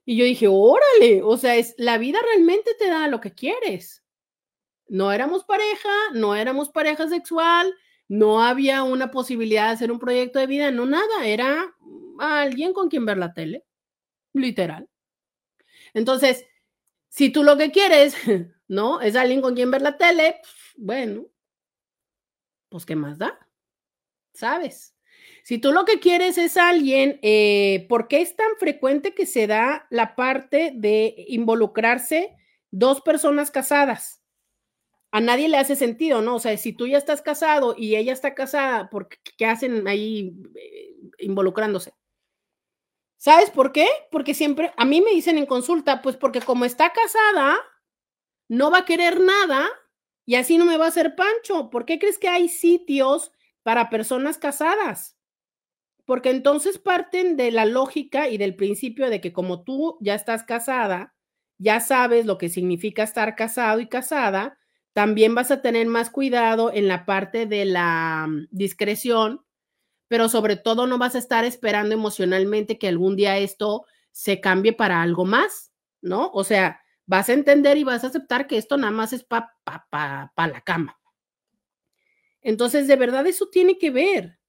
[0.05, 4.03] Y yo dije, órale, o sea, es, la vida realmente te da lo que quieres.
[4.87, 7.73] No éramos pareja, no éramos pareja sexual,
[8.09, 11.73] no había una posibilidad de hacer un proyecto de vida, no nada, era
[12.19, 13.63] alguien con quien ver la tele,
[14.33, 14.89] literal.
[15.93, 16.45] Entonces,
[17.09, 18.15] si tú lo que quieres,
[18.67, 18.99] ¿no?
[19.01, 20.41] Es alguien con quien ver la tele,
[20.75, 21.27] bueno,
[22.69, 23.39] pues ¿qué más da?
[24.33, 24.95] ¿Sabes?
[25.43, 29.47] Si tú lo que quieres es alguien, eh, ¿por qué es tan frecuente que se
[29.47, 32.35] da la parte de involucrarse
[32.71, 34.21] dos personas casadas?
[35.11, 36.35] A nadie le hace sentido, ¿no?
[36.35, 40.35] O sea, si tú ya estás casado y ella está casada, ¿por qué, hacen ahí
[40.55, 41.93] eh, involucrándose?
[43.17, 43.87] ¿Sabes por qué?
[44.11, 47.57] Porque siempre, a mí me dicen en consulta, pues porque como está casada,
[48.47, 49.67] no va a querer nada
[50.25, 51.71] y así no me va a hacer pancho.
[51.71, 53.31] ¿Por qué crees que hay sitios
[53.63, 55.17] para personas casadas?
[56.05, 60.43] Porque entonces parten de la lógica y del principio de que como tú ya estás
[60.43, 61.15] casada,
[61.57, 64.58] ya sabes lo que significa estar casado y casada,
[64.93, 69.45] también vas a tener más cuidado en la parte de la mm, discreción
[70.09, 74.73] pero sobre todo no vas a estar esperando emocionalmente que algún día esto se cambie
[74.73, 75.71] para algo más,
[76.01, 76.31] ¿no?
[76.33, 79.53] O sea, vas a entender y vas a aceptar que esto nada más es para
[79.63, 79.87] pa,
[80.35, 80.99] pa, la cama.
[82.41, 84.39] Entonces, de verdad eso tiene que ver.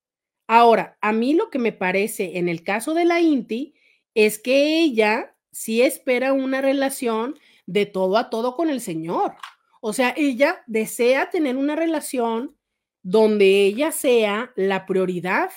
[0.47, 3.75] Ahora, a mí lo que me parece en el caso de la Inti
[4.15, 9.35] es que ella sí espera una relación de todo a todo con el Señor.
[9.81, 12.57] O sea, ella desea tener una relación
[13.03, 15.51] donde ella sea la prioridad,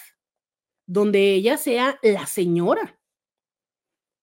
[0.85, 2.99] donde ella sea la señora.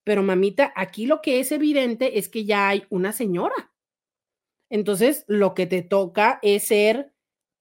[0.05, 3.73] Pero mamita, aquí lo que es evidente es que ya hay una señora.
[4.71, 7.13] Entonces, lo que te toca es ser,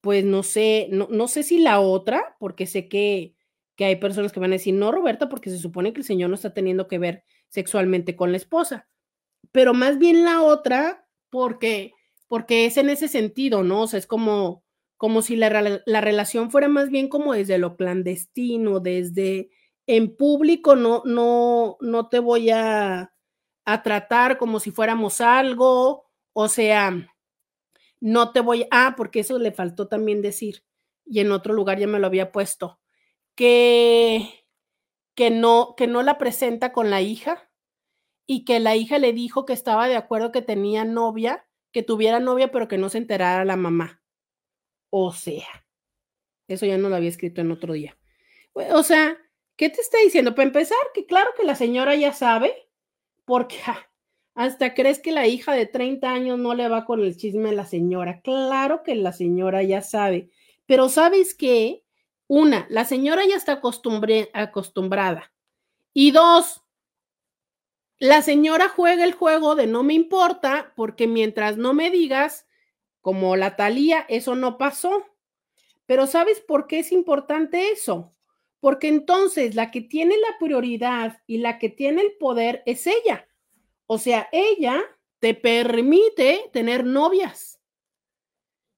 [0.02, 3.36] pues no sé, no, no sé si la otra, porque sé que,
[3.76, 6.30] que hay personas que van a decir, no, Roberta, porque se supone que el señor
[6.30, 8.88] no está teniendo que ver sexualmente con la esposa,
[9.52, 11.94] pero más bien la otra, porque,
[12.30, 13.82] porque es en ese sentido, ¿no?
[13.82, 14.64] O sea, es como,
[14.96, 19.50] como si la, la, relación fuera más bien como desde lo clandestino, desde
[19.88, 23.14] en público, no, no, no te voy a,
[23.66, 27.12] a tratar como si fuéramos algo, o sea,
[28.00, 30.64] no te voy, ah, porque eso le faltó también decir,
[31.06, 32.80] y en otro lugar ya me lo había puesto,
[33.34, 34.46] que,
[35.16, 37.50] que no, que no la presenta con la hija
[38.28, 42.20] y que la hija le dijo que estaba de acuerdo que tenía novia, que tuviera
[42.20, 44.02] novia, pero que no se enterara la mamá.
[44.90, 45.48] O sea,
[46.48, 47.98] eso ya no lo había escrito en otro día.
[48.54, 49.18] O sea,
[49.56, 50.36] ¿qué te está diciendo?
[50.36, 52.70] Para empezar, que claro que la señora ya sabe,
[53.26, 53.58] porque
[54.34, 57.54] hasta crees que la hija de 30 años no le va con el chisme a
[57.54, 58.22] la señora.
[58.22, 60.30] Claro que la señora ya sabe,
[60.66, 61.84] pero ¿sabes qué?
[62.28, 63.62] Una, la señora ya está
[64.34, 65.32] acostumbrada.
[65.94, 66.64] Y dos,
[68.00, 72.48] la señora juega el juego de no me importa porque mientras no me digas,
[73.02, 75.06] como la Talía, eso no pasó.
[75.86, 78.16] Pero ¿sabes por qué es importante eso?
[78.62, 83.28] Porque entonces la que tiene la prioridad y la que tiene el poder es ella.
[83.86, 84.82] O sea, ella
[85.20, 87.60] te permite tener novias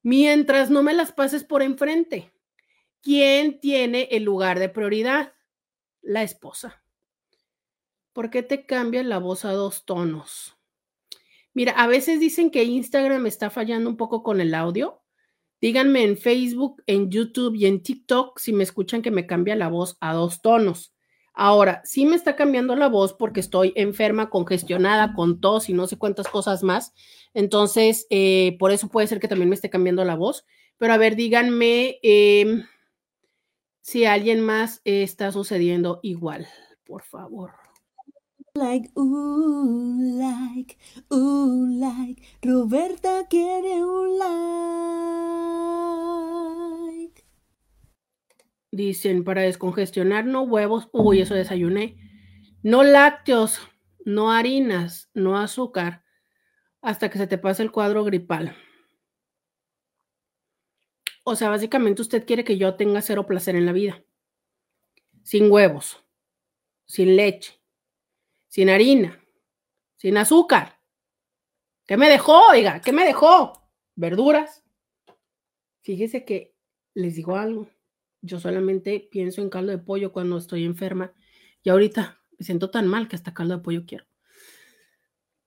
[0.02, 2.32] mientras no me las pases por enfrente.
[3.02, 5.34] ¿Quién tiene el lugar de prioridad?
[6.02, 6.81] La esposa.
[8.14, 10.58] ¿Por qué te cambia la voz a dos tonos?
[11.54, 15.02] Mira, a veces dicen que Instagram está fallando un poco con el audio.
[15.62, 19.70] Díganme en Facebook, en YouTube y en TikTok si me escuchan que me cambia la
[19.70, 20.94] voz a dos tonos.
[21.34, 25.88] Ahora, sí me está cambiando la voz porque estoy enferma, congestionada, con tos y no
[25.88, 26.94] sé cuántas cosas más.
[27.34, 30.46] Entonces, eh, por eso puede ser que también me esté cambiando la voz.
[30.78, 32.66] Pero a ver, díganme em,
[33.82, 36.48] si alguien más está sucediendo igual,
[36.84, 37.61] por favor.
[38.54, 40.78] Like, ooh, like,
[41.10, 42.22] ooh, like.
[42.42, 44.20] Roberta quiere un
[47.00, 47.24] like.
[48.72, 50.90] Dicen, para descongestionar, no huevos.
[50.92, 51.96] Uy, eso desayuné.
[52.62, 53.62] No lácteos,
[54.04, 56.04] no harinas, no azúcar,
[56.82, 58.54] hasta que se te pase el cuadro gripal.
[61.24, 64.04] O sea, básicamente usted quiere que yo tenga cero placer en la vida.
[65.24, 66.04] Sin huevos,
[66.86, 67.61] sin leche,
[68.52, 69.18] sin harina,
[69.96, 70.78] sin azúcar.
[71.88, 72.82] ¿Qué me dejó, oiga?
[72.82, 73.54] ¿Qué me dejó?
[73.96, 74.62] Verduras.
[75.80, 76.54] Fíjese que
[76.94, 77.70] les digo algo.
[78.22, 81.14] Yo solamente pienso en caldo de pollo cuando estoy enferma
[81.64, 84.06] y ahorita me siento tan mal que hasta caldo de pollo quiero.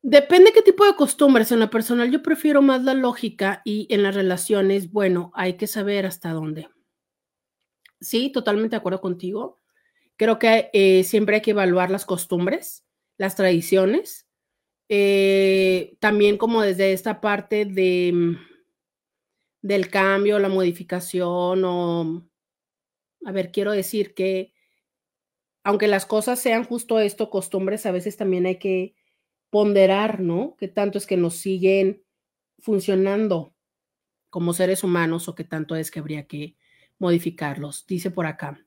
[0.01, 1.53] Depende qué tipo de costumbres.
[1.53, 5.67] En lo personal yo prefiero más la lógica y en las relaciones, bueno, hay que
[5.67, 6.71] saber hasta dónde.
[8.01, 9.61] Sí, totalmente de acuerdo contigo.
[10.17, 12.85] Creo que eh, siempre hay que evaluar las costumbres
[13.19, 14.27] las tradiciones,
[14.89, 18.37] eh, también como desde esta parte de, mm,
[19.63, 22.29] del cambio, la modificación o,
[23.25, 24.53] a ver, quiero decir que
[25.65, 28.95] aunque las cosas sean justo esto, costumbres, a veces también hay que
[29.51, 30.57] ponderar, ¿no?
[30.59, 32.05] Que tanto es que nos siguen
[32.59, 33.55] funcionando
[34.31, 36.57] como seres humanos o que tanto es que habría que
[36.99, 37.87] modificarlos.
[37.87, 38.64] Dice por acá.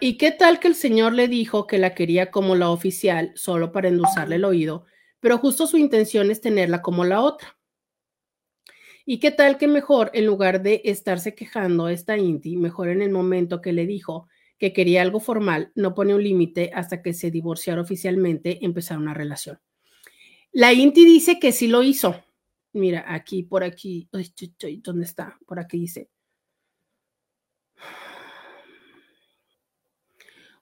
[0.00, 3.72] ¿Y qué tal que el señor le dijo que la quería como la oficial solo
[3.72, 4.86] para endulzarle el oído,
[5.20, 7.58] pero justo su intención es tenerla como la otra?
[9.04, 13.10] ¿Y qué tal que mejor, en lugar de estarse quejando esta Inti, mejor en el
[13.10, 14.28] momento que le dijo
[14.58, 19.14] que quería algo formal, no pone un límite hasta que se divorciara oficialmente, empezar una
[19.14, 19.60] relación.
[20.50, 22.24] La Inti dice que sí lo hizo.
[22.72, 24.08] Mira, aquí, por aquí,
[24.82, 25.38] ¿dónde está?
[25.46, 26.10] Por aquí dice.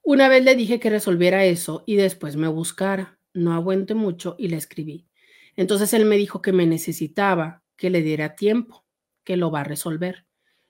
[0.05, 3.19] Una vez le dije que resolviera eso y después me buscara.
[3.33, 5.09] No aguante mucho y le escribí.
[5.57, 8.85] Entonces él me dijo que me necesitaba, que le diera tiempo,
[9.25, 10.27] que lo va a resolver.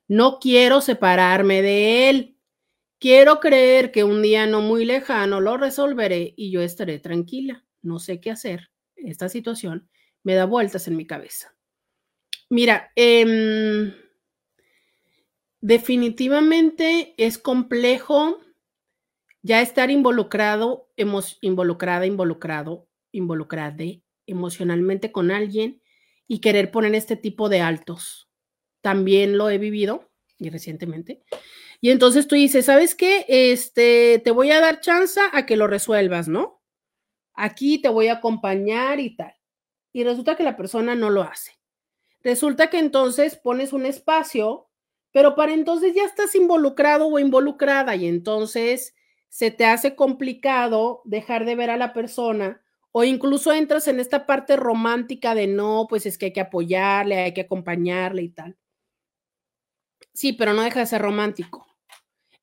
[0.06, 2.38] No quiero separarme de él.
[3.00, 7.66] Quiero creer que un día no muy lejano lo resolveré y yo estaré tranquila.
[7.82, 8.70] No sé qué hacer.
[8.94, 9.90] Esta situación
[10.22, 11.56] me da vueltas en mi cabeza.
[12.50, 13.92] Mira, em,
[15.60, 18.38] definitivamente es complejo
[19.44, 23.84] ya estar involucrado, hemos involucrada, involucrado, involucrada
[24.26, 25.82] emocionalmente con alguien
[26.26, 28.30] y querer poner este tipo de altos.
[28.80, 31.24] También lo he vivido y recientemente.
[31.82, 33.26] Y entonces tú dices, ¿sabes qué?
[33.28, 36.62] Este, te voy a dar chance a que lo resuelvas, ¿no?
[37.34, 39.34] Aquí te voy a acompañar y tal.
[39.92, 41.52] Y resulta que la persona no lo hace.
[42.22, 44.70] Resulta que entonces pones un espacio,
[45.12, 48.94] pero para entonces ya estás involucrado o involucrada y entonces
[49.34, 52.62] se te hace complicado dejar de ver a la persona
[52.92, 57.16] o incluso entras en esta parte romántica de no, pues es que hay que apoyarle,
[57.18, 58.56] hay que acompañarle y tal.
[60.12, 61.66] Sí, pero no deja de ser romántico.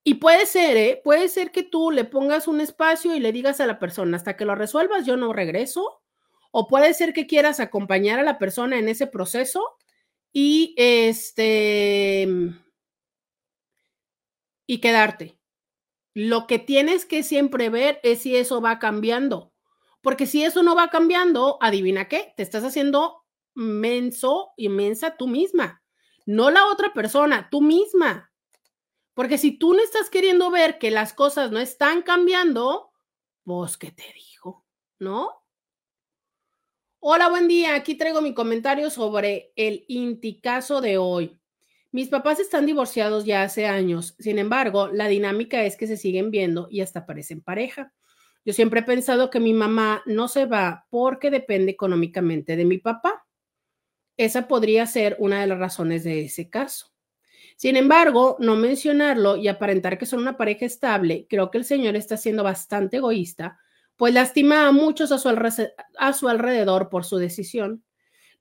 [0.03, 1.01] Y puede ser, ¿eh?
[1.01, 4.35] Puede ser que tú le pongas un espacio y le digas a la persona, hasta
[4.35, 6.01] que lo resuelvas, yo no regreso.
[6.51, 9.63] O puede ser que quieras acompañar a la persona en ese proceso
[10.33, 12.27] y este
[14.67, 15.40] y quedarte.
[16.13, 19.51] Lo que tienes que siempre ver es si eso va cambiando
[20.01, 23.23] porque si eso no va cambiando, adivina qué, te estás haciendo
[23.53, 25.83] menso y mensa tú misma,
[26.25, 28.31] no la otra persona, tú misma.
[29.13, 32.91] Porque si tú no estás queriendo ver que las cosas no están cambiando,
[33.43, 34.65] pues qué te digo,
[34.99, 35.43] ¿no?
[36.99, 37.75] Hola, buen día.
[37.75, 41.40] Aquí traigo mi comentario sobre el inticazo de hoy.
[41.91, 46.31] Mis papás están divorciados ya hace años, sin embargo, la dinámica es que se siguen
[46.31, 47.91] viendo y hasta parecen pareja.
[48.45, 52.77] Yo siempre he pensado que mi mamá no se va porque depende económicamente de mi
[52.77, 53.25] papá.
[54.17, 56.91] Esa podría ser una de las razones de ese caso.
[57.57, 61.95] Sin embargo, no mencionarlo y aparentar que son una pareja estable, creo que el señor
[61.95, 63.59] está siendo bastante egoísta,
[63.97, 65.29] pues lastima a muchos a su,
[65.99, 67.83] a su alrededor por su decisión.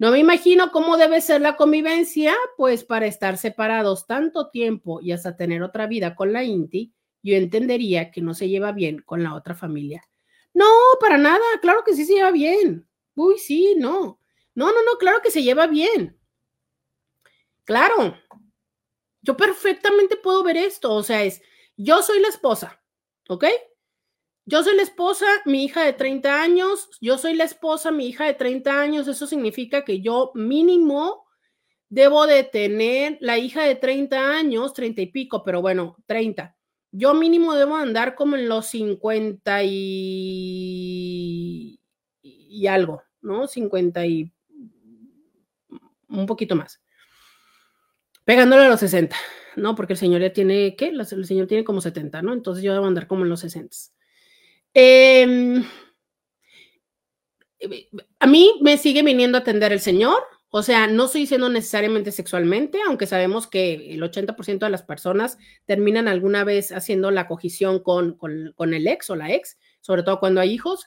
[0.00, 5.12] No me imagino cómo debe ser la convivencia, pues para estar separados tanto tiempo y
[5.12, 9.22] hasta tener otra vida con la Inti, yo entendería que no se lleva bien con
[9.22, 10.02] la otra familia.
[10.54, 10.64] No,
[11.00, 12.88] para nada, claro que sí se lleva bien.
[13.14, 14.18] Uy, sí, no.
[14.54, 16.18] No, no, no, claro que se lleva bien.
[17.64, 18.16] Claro.
[19.20, 21.42] Yo perfectamente puedo ver esto, o sea, es,
[21.76, 22.82] yo soy la esposa,
[23.28, 23.44] ¿ok?
[24.46, 28.24] Yo soy la esposa, mi hija de 30 años, yo soy la esposa, mi hija
[28.24, 31.26] de 30 años, eso significa que yo mínimo
[31.88, 36.56] debo de tener la hija de 30 años, 30 y pico, pero bueno, 30
[36.92, 41.80] yo mínimo debo andar como en los 50 y,
[42.22, 43.46] y algo, ¿no?
[43.46, 44.32] 50 y
[46.08, 46.80] un poquito más.
[48.24, 49.16] Pegándole a los 60,
[49.56, 49.74] ¿no?
[49.74, 50.88] Porque el señor ya tiene, ¿qué?
[50.88, 52.32] El señor tiene como 70, ¿no?
[52.32, 53.76] Entonces yo debo andar como en los 60.
[54.82, 55.62] Em,
[58.18, 62.10] a mí me sigue viniendo a atender el señor, o sea, no estoy diciendo necesariamente
[62.12, 65.36] sexualmente, aunque sabemos que el 80% de las personas
[65.66, 70.18] terminan alguna vez haciendo la cogición con, con, el ex o la ex, sobre todo
[70.18, 70.86] cuando hay hijos,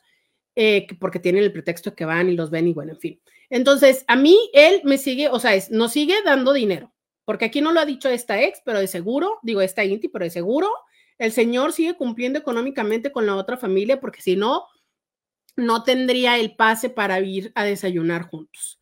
[0.56, 3.22] eh, porque tienen el pretexto que van y los ven y bueno, en fin.
[3.52, 6.92] Entonces, a mí él me sigue, o sea, es, nos sigue dando dinero,
[7.26, 10.26] porque aquí no lo ha dicho esta ex, pero de seguro, digo esta Inti, pero
[10.26, 10.72] de seguro,
[11.18, 14.66] el señor sigue cumpliendo económicamente con la otra familia, porque si no,
[15.56, 18.80] no tendría el pase para ir a desayunar juntos.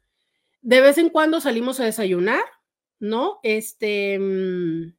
[0.62, 2.44] De vez en cuando salimos a desayunar,
[2.99, 3.40] ¿no?
[3.44, 4.94] Este, mm,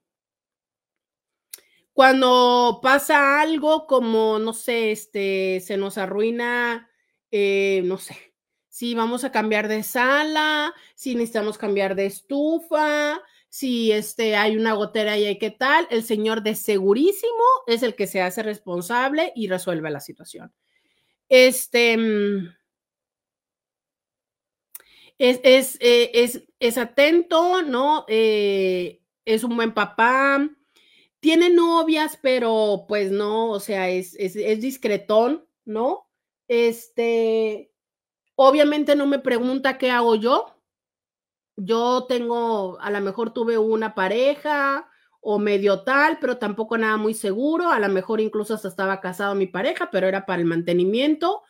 [1.93, 6.91] cuando pasa algo como, no sé, este, se nos arruina,
[7.31, 8.17] eh, no sé,
[8.69, 13.21] si vamos a cambiar de sala, si necesitamos cambiar de estufa,
[13.53, 17.95] si este, hay una gotera y hay qué tal, el señor de segurísimo es el
[17.95, 20.55] que se hace responsable y resuelve la situación.
[21.29, 22.49] Este, mm,
[25.19, 28.07] es, eh, es, es, atento, ¿no?
[28.09, 30.49] Eh, es un buen papá.
[31.21, 36.09] Tiene novias, pero pues no, o sea, es, es, es discretón, ¿no?
[36.49, 37.71] Este,
[38.35, 40.57] obviamente no me pregunta qué hago yo.
[41.65, 44.89] Yo tengo, a lo mejor tuve una pareja
[45.21, 47.71] o medio tal, pero tampoco nada muy seguro.
[47.71, 51.43] A lo mejor incluso hasta estaba casado mi pareja, pero era para el mantenimiento.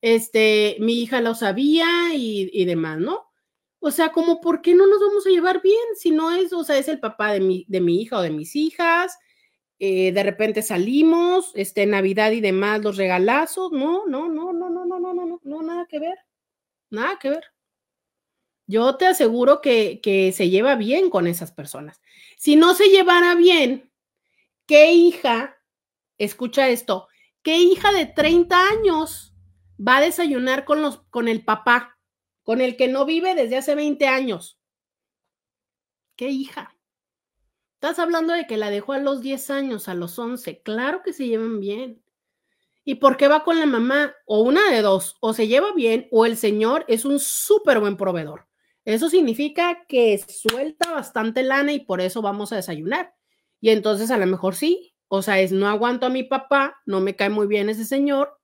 [0.00, 3.30] Este, mi hija lo sabía y, y demás, ¿no?
[3.80, 6.64] O sea, como, ¿por qué no nos vamos a llevar bien si no es, o
[6.64, 9.18] sea, es el papá de mi, de mi hija o de mis hijas?
[9.78, 14.84] Eh, de repente salimos, este, Navidad y demás, los regalazos, no, no, no, no, no,
[14.84, 16.18] no, no, no, no, no, nada que ver,
[16.90, 17.44] nada que ver.
[18.70, 22.00] Yo te aseguro que, se lleva bien con esas personas.
[22.38, 23.92] Si no se llevara bien,
[24.64, 25.58] ¿qué hija,
[26.18, 27.08] escucha esto,
[27.42, 29.34] qué hija de 30 años
[29.76, 31.98] va a desayunar con, los, con el papá,
[32.44, 34.60] con el que no vive desde hace 20 años?
[36.14, 36.78] ¿Qué hija?
[37.74, 40.62] Estás hablando de que la dejó a los 10 años, a los 11.
[40.62, 42.04] Claro que se llevan bien.
[42.84, 44.14] ¿Y por qué va con la mamá?
[44.26, 47.96] O una de dos, o se lleva bien o el señor es un súper buen
[47.96, 48.49] proveedor.
[48.84, 53.14] Eso significa que suelta bastante lana y por eso vamos a desayunar.
[53.60, 57.00] Y entonces a lo mejor sí, o sea, es no aguanto a mi papá, no
[57.00, 58.38] me cae muy bien ese señor,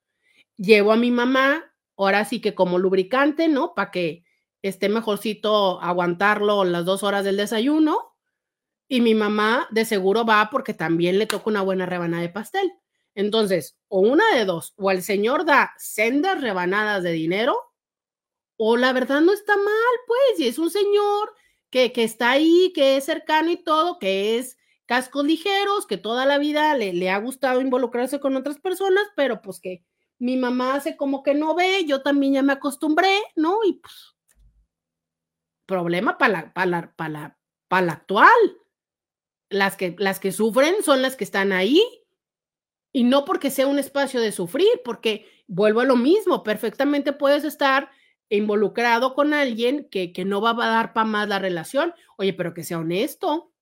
[0.57, 1.65] llevo a mi mamá,
[1.97, 3.75] ahora sí que como lubricante, ¿no?
[3.75, 4.25] Para que
[4.63, 8.15] esté mejorcito aguantarlo las dos horas del desayuno
[8.89, 12.73] y mi mamá de seguro va porque también le toca una buena rebanada de pastel.
[13.15, 17.57] Entonces, o una de dos, o el señor da sendas rebanadas de dinero,
[18.57, 21.35] o la verdad no está mal, pues, y es un señor
[21.71, 24.57] que, que está ahí, que es cercano y todo, que es
[24.87, 29.43] cascos ligeros, que toda la vida le, le ha gustado involucrarse con otras personas, pero
[29.43, 29.85] pues que
[30.19, 33.59] mi mamá hace como que no ve, yo también ya me acostumbré, ¿no?
[33.65, 34.17] Y pues,
[35.67, 37.39] problema para la, para la, la,
[37.83, 38.31] la actual
[39.49, 41.83] las que, las que sufren son las que están ahí.
[42.93, 47.45] Y no porque sea un espacio de sufrir, porque vuelvo a lo mismo, perfectamente puedes
[47.45, 47.91] estar
[48.29, 51.95] involucrado con alguien que, que no va a dar para más la relación.
[52.17, 53.53] Oye, pero que sea honesto.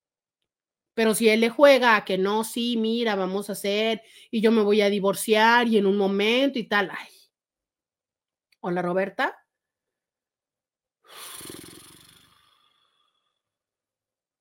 [0.95, 4.53] Pero si él le juega a que no, sí, mira, vamos a hacer y yo
[4.53, 6.91] me voy a divorciar y en un momento y tal.
[6.91, 7.09] Ay.
[8.61, 9.36] Hola, Roberta.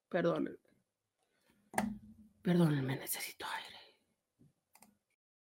[0.10, 0.58] Perdón.
[2.44, 3.48] Perdónenme, necesito.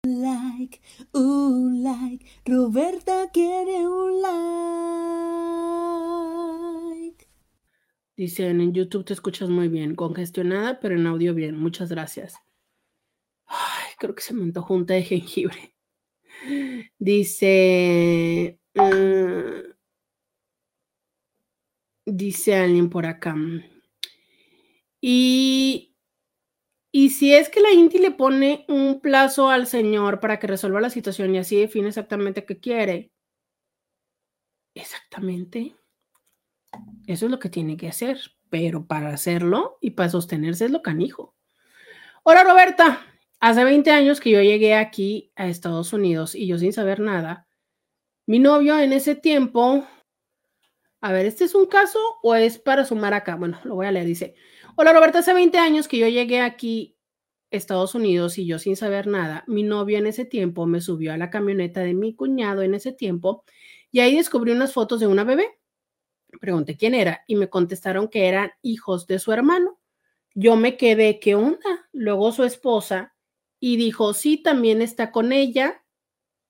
[0.05, 0.81] Like,
[1.13, 2.25] un like.
[2.45, 4.21] Roberta quiere un
[7.01, 7.29] like.
[8.17, 11.57] Dicen en YouTube te escuchas muy bien, congestionada, pero en audio bien.
[11.57, 12.35] Muchas gracias.
[13.45, 15.73] Ay, creo que se me antojó un de jengibre.
[16.99, 18.59] Dice.
[18.75, 19.73] Uh,
[22.05, 23.35] dice alguien por acá.
[24.99, 25.92] Y
[26.95, 30.79] y si es que la INTI le pone un plazo al señor para que resuelva
[30.79, 33.11] la situación y así define exactamente qué quiere,
[34.75, 35.75] exactamente,
[37.07, 38.19] eso es lo que tiene que hacer.
[38.51, 41.35] Pero para hacerlo y para sostenerse es lo canijo.
[42.21, 43.01] Hola Roberta,
[43.39, 47.47] hace 20 años que yo llegué aquí a Estados Unidos y yo sin saber nada,
[48.27, 49.83] mi novio en ese tiempo,
[51.01, 53.35] a ver, ¿este es un caso o es para sumar acá?
[53.35, 54.35] Bueno, lo voy a leer, dice.
[54.75, 56.97] Hola Roberta, hace 20 años que yo llegué aquí,
[57.51, 61.17] Estados Unidos, y yo sin saber nada, mi novio en ese tiempo me subió a
[61.17, 63.43] la camioneta de mi cuñado en ese tiempo
[63.91, 65.59] y ahí descubrí unas fotos de una bebé.
[66.41, 69.79] Pregunté quién era y me contestaron que eran hijos de su hermano.
[70.33, 71.87] Yo me quedé, ¿qué onda?
[71.91, 73.13] Luego su esposa
[73.59, 75.85] y dijo, sí, también está con ella.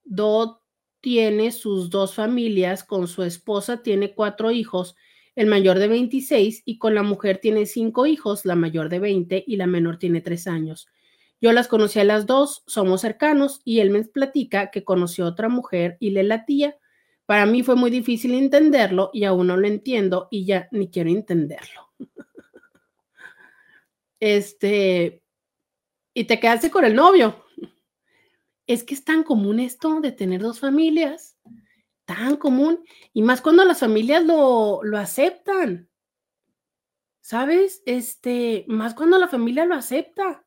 [0.05, 0.61] Dot
[1.01, 4.95] tiene sus dos familias, con su esposa tiene cuatro hijos
[5.35, 9.43] el mayor de 26, y con la mujer tiene cinco hijos, la mayor de 20
[9.45, 10.87] y la menor tiene tres años.
[11.41, 15.29] Yo las conocí a las dos, somos cercanos, y él me platica que conoció a
[15.29, 16.77] otra mujer y le latía.
[17.25, 21.09] Para mí fue muy difícil entenderlo y aún no lo entiendo y ya ni quiero
[21.09, 21.89] entenderlo.
[24.19, 25.23] este,
[26.13, 27.43] y te quedaste con el novio.
[28.67, 31.32] Es que es tan común esto de tener dos familias
[32.05, 35.89] tan común y más cuando las familias lo, lo aceptan.
[37.21, 37.81] ¿Sabes?
[37.85, 40.45] Este, más cuando la familia lo acepta.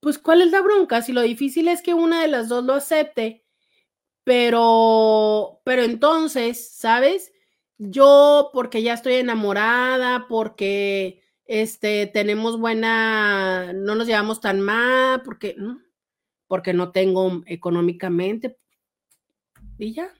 [0.00, 1.02] Pues, ¿cuál es la bronca?
[1.02, 3.44] Si lo difícil es que una de las dos lo acepte,
[4.22, 7.32] pero, pero entonces, ¿sabes?
[7.78, 15.56] Yo, porque ya estoy enamorada, porque este, tenemos buena, no nos llevamos tan mal, porque,
[16.46, 18.58] porque no tengo económicamente,
[19.78, 20.17] y ya.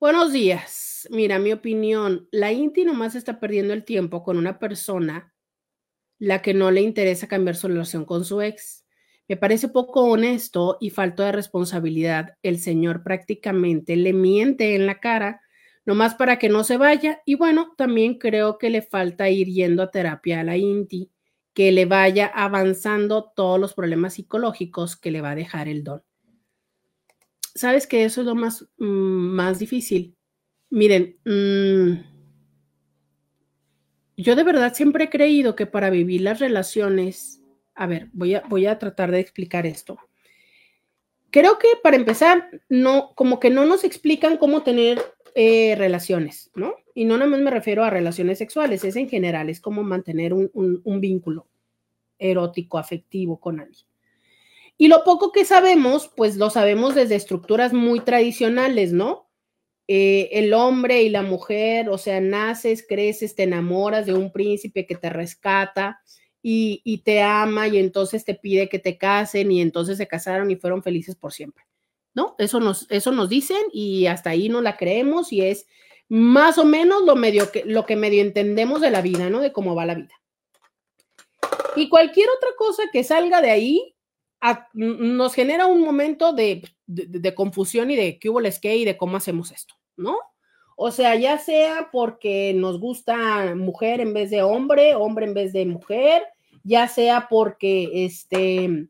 [0.00, 1.08] Buenos días.
[1.10, 5.34] Mira, mi opinión, la Inti nomás está perdiendo el tiempo con una persona
[6.18, 8.84] la que no le interesa cambiar su relación con su ex.
[9.28, 12.36] Me parece poco honesto y falto de responsabilidad.
[12.42, 15.42] El señor prácticamente le miente en la cara.
[15.86, 17.22] nomás para que no se vaya.
[17.26, 21.10] Y bueno, también creo que le falta ir yendo a terapia a la INTI,
[21.54, 26.02] que le vaya avanzando todos los problemas psicológicos que le va a dejar el don.
[27.56, 30.14] ¿Sabes que eso es lo más, mm, más difícil?
[30.68, 31.92] Miren, mm,
[34.18, 37.42] yo de verdad siempre he creído que para vivir las relaciones,
[37.74, 39.98] a ver, voy a, voy a tratar de explicar esto.
[41.30, 45.02] Creo que para empezar, no, como que no nos explican cómo tener
[45.34, 46.76] eh, relaciones, ¿no?
[46.94, 50.34] Y no nada más me refiero a relaciones sexuales, es en general, es como mantener
[50.34, 51.48] un, un vínculo
[52.18, 53.85] erótico, afectivo con alguien.
[54.78, 59.30] Y lo poco que sabemos, pues lo sabemos desde estructuras muy tradicionales, ¿no?
[59.88, 64.84] Eh, el hombre y la mujer, o sea, naces, creces, te enamoras de un príncipe
[64.84, 66.00] que te rescata
[66.42, 70.56] y, te ama y entonces te pide que te casen y entonces se casaron y
[70.56, 71.64] fueron felices por siempre,
[72.14, 72.36] ¿no?
[72.38, 75.66] Eso nos, eso nos dicen y hasta ahí no la creemos y es
[76.08, 79.40] más o menos lo, medio que, lo que medio entendemos de la vida, ¿no?
[79.40, 80.14] De cómo va la vida.
[81.74, 83.95] Y cualquier otra cosa que salga de ahí
[84.74, 86.62] nos genera un momento de,
[87.34, 90.18] confusión y de qué hubo les qué y de cómo hacemos esto, ¿no?
[90.76, 95.52] O sea, ya sea porque nos gusta mujer en vez de hombre, hombre en vez
[95.52, 96.22] de mujer,
[96.64, 98.88] ya sea porque este,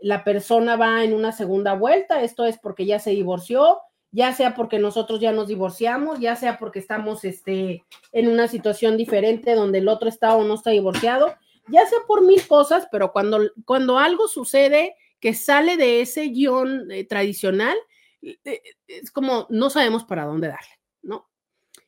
[0.00, 3.80] la persona va en una segunda vuelta, esto es porque ya se divorció,
[4.12, 8.96] ya sea porque nosotros ya nos divorciamos, ya sea porque estamos este, en una situación
[8.96, 11.34] diferente donde el otro está o no está divorciado
[11.68, 16.90] ya sea por mil cosas, pero cuando, cuando algo sucede que sale de ese guion
[16.90, 17.76] eh, tradicional,
[18.22, 21.28] eh, eh, es como no sabemos para dónde darle, ¿no?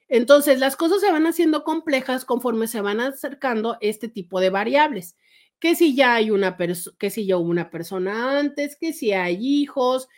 [0.09, 5.17] Entonces, las cosas se van haciendo complejas conforme se van acercando este tipo de variables.
[5.59, 6.57] Que si ya hay una
[6.99, 10.09] que si ya hubo una persona antes, que si hay hijos,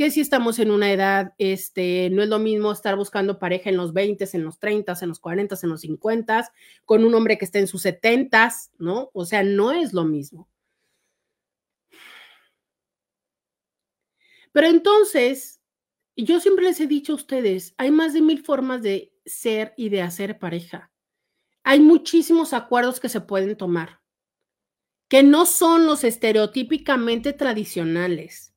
[0.00, 3.76] que si estamos en una edad, este, no es lo mismo estar buscando pareja en
[3.76, 6.50] los 20, en los 30, en los 40, en los 50,
[6.86, 9.10] con un hombre que esté en sus 70, ¿no?
[9.12, 10.48] O sea, no es lo mismo.
[14.52, 15.60] Pero entonces,
[16.16, 19.90] yo siempre les he dicho a ustedes, hay más de mil formas de ser y
[19.90, 20.90] de hacer pareja.
[21.62, 24.00] Hay muchísimos acuerdos que se pueden tomar,
[25.08, 28.49] que no son los estereotípicamente tradicionales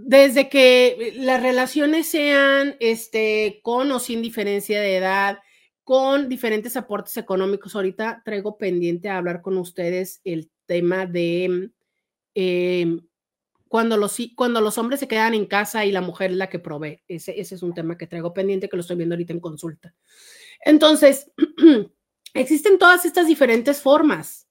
[0.00, 5.40] desde que las relaciones sean este, con o sin diferencia de edad,
[5.82, 7.74] con diferentes aportes económicos.
[7.74, 11.72] Ahorita traigo pendiente a hablar con ustedes el tema de
[12.34, 13.00] em,
[13.66, 16.60] cuando, los, cuando los hombres se quedan en casa y la mujer es la que
[16.60, 17.02] provee.
[17.08, 19.96] Ese, ese es un tema que traigo pendiente que lo estoy viendo ahorita en consulta.
[20.64, 21.32] Entonces,
[22.34, 24.46] existen todas estas diferentes formas,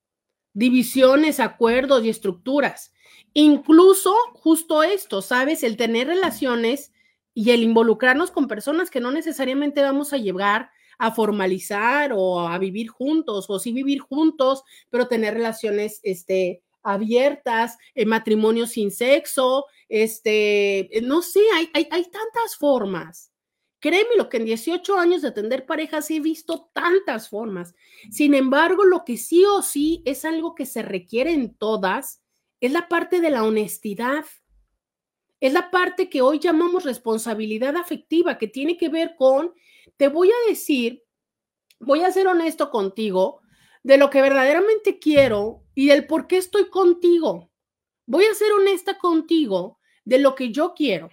[0.51, 2.91] divisiones, acuerdos y estructuras.
[3.39, 5.61] Incluso justo esto, ¿sabes?
[5.61, 6.91] El tener relaciones
[7.35, 12.57] y el involucrarnos con personas que no necesariamente vamos a llegar a formalizar o a
[12.57, 19.65] vivir juntos, o sí vivir juntos, pero tener relaciones este, abiertas, en matrimonio sin sexo,
[19.87, 23.31] este, no sé, hay, hay, hay tantas formas.
[23.79, 27.75] Créeme lo que en 18 años de atender parejas he visto tantas formas.
[28.09, 32.23] Sin embargo, lo que sí o sí es algo que se requiere en todas
[32.59, 34.25] es la parte de la honestidad.
[35.39, 39.53] Es la parte que hoy llamamos responsabilidad afectiva, que tiene que ver con,
[39.97, 41.03] te voy a decir,
[41.79, 43.41] voy a ser honesto contigo
[43.83, 47.51] de lo que verdaderamente quiero y del por qué estoy contigo.
[48.07, 51.09] Voy a ser honesta contigo de lo que yo quiero.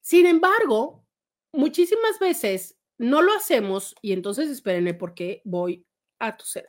[0.00, 1.04] Sin embargo,
[1.52, 5.84] muchísimas veces no lo hacemos y entonces espérenme porque voy
[6.18, 6.66] a toser.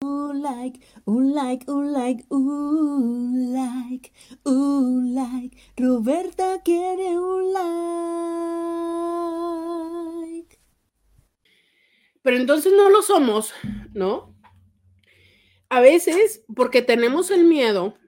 [0.00, 4.12] Un like, un like, un like, un like,
[4.44, 5.56] un like.
[5.76, 7.52] Roberta quiere un
[10.32, 10.60] like.
[12.22, 13.52] Pero entonces no lo somos,
[13.92, 14.36] ¿no?
[15.68, 17.98] A veces porque tenemos el miedo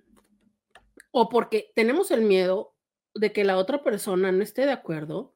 [1.10, 2.76] o porque tenemos el miedo
[3.14, 5.34] de que la otra persona no esté de acuerdo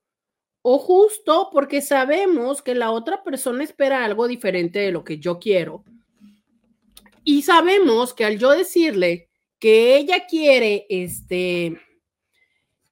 [0.62, 5.40] o justo porque sabemos que la otra persona espera algo diferente de lo que yo
[5.40, 5.84] quiero
[7.24, 11.80] y sabemos que al yo decirle que ella quiere, este,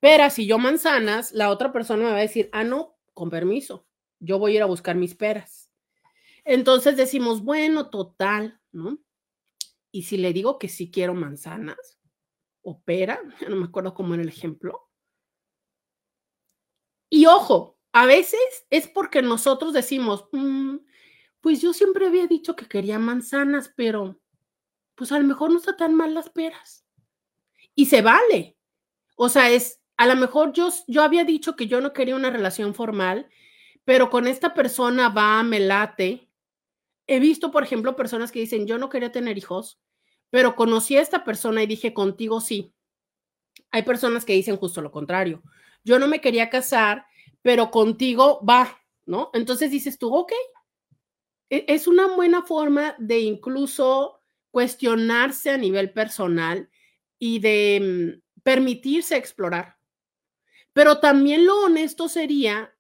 [0.01, 3.87] peras y yo manzanas, la otra persona me va a decir, ah, no, con permiso,
[4.19, 5.71] yo voy a ir a buscar mis peras.
[6.45, 8.99] Entonces decimos, bueno, total, ¿no?
[9.91, 12.01] Y si le digo que sí quiero manzanas
[12.63, 14.89] o pera, no me acuerdo cómo era el ejemplo.
[17.11, 18.41] Y ojo, a veces
[18.71, 20.79] es porque nosotros decimos, mm,
[21.43, 24.22] pues yo siempre había dicho que quería manzanas, pero
[25.03, 26.87] pues a lo mejor no está tan mal las peras.
[27.75, 28.57] Y se vale.
[29.17, 32.31] O sea, es, a lo mejor yo, yo había dicho que yo no quería una
[32.31, 33.29] relación formal,
[33.85, 36.31] pero con esta persona va, me late.
[37.09, 39.81] He visto, por ejemplo, personas que dicen, yo no quería tener hijos,
[40.31, 42.73] pero conocí a esta persona y dije, contigo sí.
[43.73, 45.43] Hay personas que dicen justo lo contrario.
[45.83, 47.07] Yo no me quería casar,
[47.43, 49.31] pero contigo va, ¿no?
[49.35, 50.33] Entonces dices tú, ok.
[51.51, 54.22] E, es una buena forma de incluso
[54.53, 56.71] cuestionarse a nivel personal
[57.19, 59.79] y de mm, permitirse explorar.
[60.73, 62.73] Pero también lo honesto sería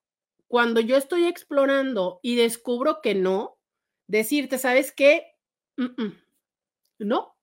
[0.46, 3.58] cuando yo estoy explorando y descubro que no,
[4.06, 5.34] decirte, ¿sabes qué?
[6.98, 7.36] no.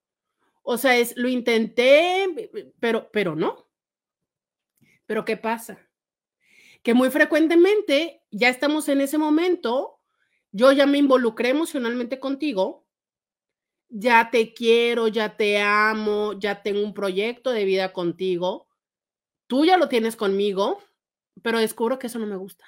[0.61, 3.67] O sea, es, lo intenté, pero, pero no.
[5.07, 5.89] Pero ¿qué pasa?
[6.83, 9.99] Que muy frecuentemente ya estamos en ese momento,
[10.51, 12.85] yo ya me involucré emocionalmente contigo,
[13.89, 18.67] ya te quiero, ya te amo, ya tengo un proyecto de vida contigo,
[19.47, 20.79] tú ya lo tienes conmigo,
[21.41, 22.65] pero descubro que eso no me gusta.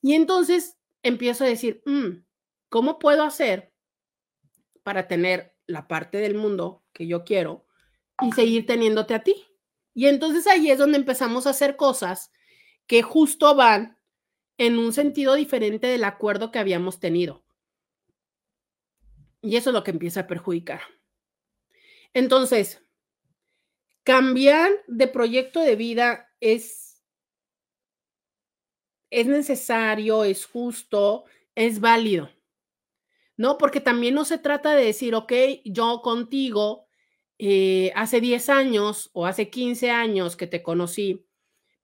[0.00, 2.24] Y entonces empiezo a decir, mm,
[2.68, 3.72] ¿cómo puedo hacer
[4.82, 7.66] para tener la parte del mundo que yo quiero
[8.22, 9.46] y seguir teniéndote a ti?
[9.94, 12.30] Y entonces ahí es donde empezamos a hacer cosas
[12.86, 13.98] que justo van
[14.58, 17.45] en un sentido diferente del acuerdo que habíamos tenido.
[19.46, 20.80] Y eso es lo que empieza a perjudicar.
[22.12, 22.82] Entonces,
[24.02, 27.00] cambiar de proyecto de vida es,
[29.08, 32.28] es necesario, es justo, es válido.
[33.36, 33.56] ¿No?
[33.56, 35.32] Porque también no se trata de decir, ok,
[35.64, 36.88] yo contigo
[37.38, 41.24] eh, hace 10 años o hace 15 años que te conocí,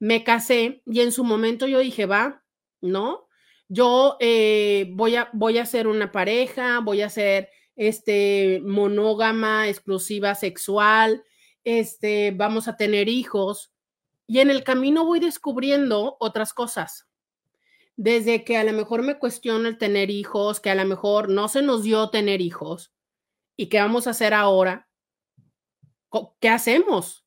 [0.01, 2.43] me casé y en su momento yo dije, va,
[2.81, 3.29] ¿no?
[3.75, 10.35] Yo eh, voy, a, voy a ser una pareja, voy a ser este, monógama, exclusiva
[10.35, 11.25] sexual,
[11.65, 13.73] este, vamos a tener hijos
[14.27, 17.09] y en el camino voy descubriendo otras cosas.
[17.97, 21.49] Desde que a lo mejor me cuestiono el tener hijos, que a lo mejor no
[21.49, 22.93] se nos dio tener hijos
[23.57, 24.87] y qué vamos a hacer ahora.
[26.41, 27.25] ¿Qué hacemos?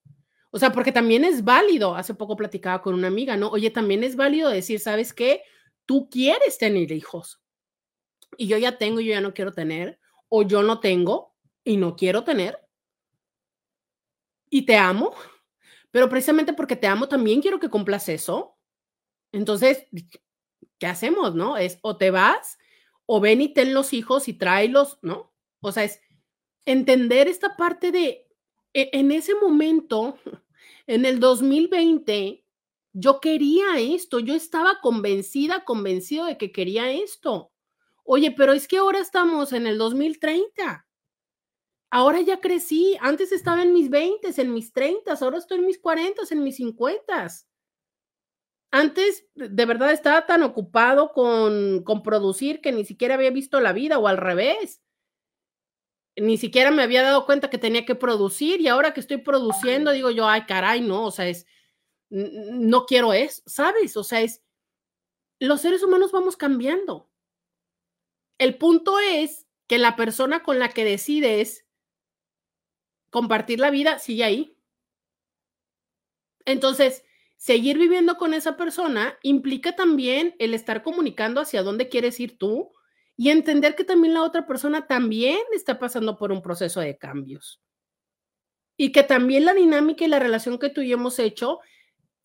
[0.51, 3.49] O sea, porque también es válido, hace poco platicaba con una amiga, ¿no?
[3.49, 5.41] Oye, también es válido decir, ¿sabes qué?
[5.85, 7.41] Tú quieres tener hijos
[8.37, 9.99] y yo ya tengo y yo ya no quiero tener,
[10.29, 12.65] o yo no tengo y no quiero tener
[14.49, 15.13] y te amo,
[15.91, 18.57] pero precisamente porque te amo también quiero que cumplas eso.
[19.31, 19.85] Entonces,
[20.79, 21.57] ¿qué hacemos, no?
[21.57, 22.57] Es o te vas
[23.05, 25.33] o ven y ten los hijos y tráelos, ¿no?
[25.59, 25.99] O sea, es
[26.65, 28.27] entender esta parte de,
[28.73, 30.17] e, en ese momento,
[30.87, 32.44] en el 2020,
[32.97, 37.51] yo quería esto, yo estaba convencida, convencido de que quería esto.
[38.05, 40.87] Oye, pero es que ahora estamos en el 2030.
[41.91, 45.77] Ahora ya crecí, antes estaba en mis 20, en mis 30, ahora estoy en mis
[45.77, 47.27] 40, en mis 50.
[48.71, 53.73] Antes de verdad estaba tan ocupado con, con producir que ni siquiera había visto la
[53.73, 54.81] vida o al revés.
[56.15, 59.91] Ni siquiera me había dado cuenta que tenía que producir y ahora que estoy produciendo
[59.91, 61.45] digo yo, ay caray, no, o sea, es,
[62.15, 63.97] no quiero eso, ¿sabes?
[63.97, 64.41] O sea, es,
[65.39, 67.09] los seres humanos vamos cambiando.
[68.37, 71.65] El punto es que la persona con la que decides
[73.09, 74.57] compartir la vida sigue ahí.
[76.45, 77.03] Entonces,
[77.35, 82.71] seguir viviendo con esa persona implica también el estar comunicando hacia dónde quieres ir tú
[83.17, 87.61] y entender que también la otra persona también está pasando por un proceso de cambios.
[88.77, 91.59] Y que también la dinámica y la relación que tú y yo hemos hecho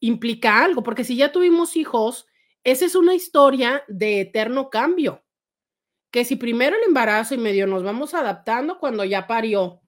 [0.01, 2.27] implica algo, porque si ya tuvimos hijos,
[2.64, 5.22] esa es una historia de eterno cambio.
[6.10, 9.81] Que si primero el embarazo y medio nos vamos adaptando cuando ya parió,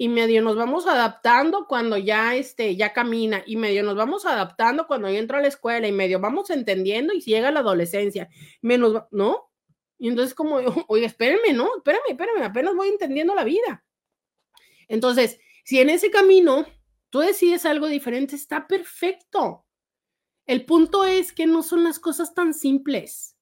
[0.00, 4.86] y medio nos vamos adaptando cuando ya, este, ya camina y medio nos vamos adaptando
[4.86, 8.28] cuando ya entra a la escuela y medio vamos entendiendo y llega la adolescencia,
[8.62, 9.50] menos, ¿no?
[9.98, 10.56] Y entonces como,
[10.88, 11.68] oye, espérenme, ¿no?
[11.76, 13.84] Espérame, espérame, apenas voy entendiendo la vida.
[14.86, 16.64] Entonces, si en ese camino
[17.10, 19.66] tú decides algo diferente, está perfecto.
[20.46, 23.38] El punto es que no son las cosas tan simples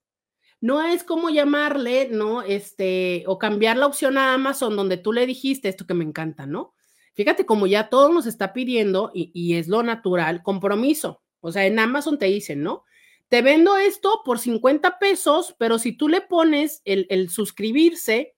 [0.61, 2.43] no es como llamarle, ¿no?
[2.43, 6.47] Este, o cambiar la opción a Amazon donde tú le dijiste esto que me encanta,
[6.47, 6.75] ¿no?
[7.15, 11.23] Fíjate como ya todo nos está pidiendo y, es lo natural, compromiso.
[11.41, 12.85] O sea, en Amazon te dicen, ¿no?
[13.29, 18.37] Te vendo esto por 50 pesos, pero si tú le pones el, el suscribirse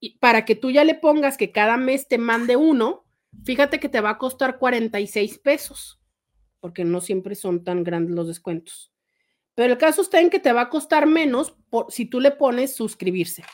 [0.00, 3.04] y para que tú ya le pongas que cada mes te mande uno,
[3.44, 6.00] fíjate que te va a costar 46 pesos,
[6.60, 8.92] porque no siempre son tan grandes los descuentos.
[9.54, 12.30] Pero el caso está en que te va a costar menos por, si tú le
[12.30, 13.44] pones suscribirse.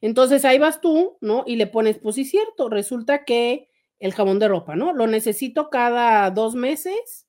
[0.00, 1.44] Entonces ahí vas tú, ¿no?
[1.46, 3.68] Y le pones, pues sí, cierto, resulta que
[3.98, 4.92] el jabón de ropa, ¿no?
[4.92, 7.26] Lo necesito cada dos meses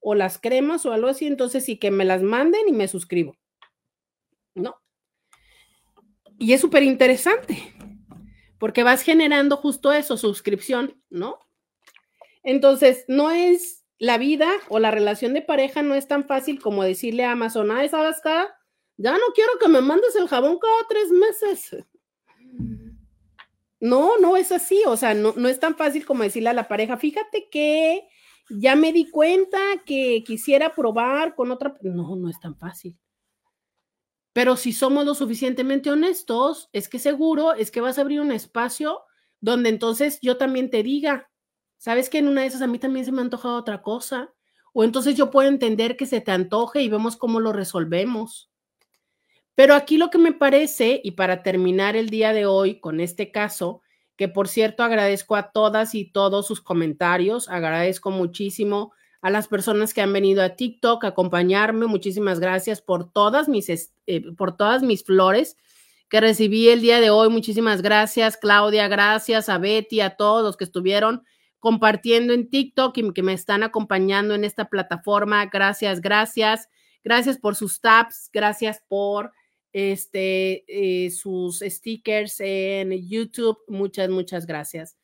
[0.00, 3.36] o las cremas o algo así, entonces sí que me las manden y me suscribo,
[4.54, 4.76] ¿no?
[6.38, 7.74] Y es súper interesante,
[8.60, 11.40] porque vas generando justo eso, suscripción, ¿no?
[12.42, 16.84] Entonces, no es la vida o la relación de pareja, no es tan fácil como
[16.84, 18.44] decirle a Amazon, ah, ¿sabes qué?
[18.98, 21.84] Ya no quiero que me mandes el jabón cada tres meses.
[23.80, 26.68] No, no es así, o sea, no, no es tan fácil como decirle a la
[26.68, 28.06] pareja, fíjate que
[28.50, 31.74] ya me di cuenta que quisiera probar con otra.
[31.80, 32.94] No, no es tan fácil.
[34.32, 38.32] Pero si somos lo suficientemente honestos, es que seguro es que vas a abrir un
[38.32, 39.02] espacio
[39.40, 41.30] donde entonces yo también te diga,
[41.78, 44.32] sabes que en una de esas a mí también se me ha antojado otra cosa,
[44.72, 48.50] o entonces yo puedo entender que se te antoje y vemos cómo lo resolvemos.
[49.54, 53.32] Pero aquí lo que me parece, y para terminar el día de hoy con este
[53.32, 53.82] caso,
[54.16, 59.92] que por cierto agradezco a todas y todos sus comentarios, agradezco muchísimo a las personas
[59.92, 64.82] que han venido a TikTok a acompañarme, muchísimas gracias por todas mis, eh, por todas
[64.82, 65.56] mis flores
[66.08, 70.56] que recibí el día de hoy, muchísimas gracias Claudia, gracias a Betty, a todos los
[70.56, 71.22] que estuvieron
[71.60, 76.68] compartiendo en TikTok y que me están acompañando en esta plataforma, gracias, gracias,
[77.04, 79.32] gracias por sus taps, gracias por
[79.72, 83.58] este, eh, sus stickers en YouTube.
[83.68, 84.99] Muchas, muchas gracias.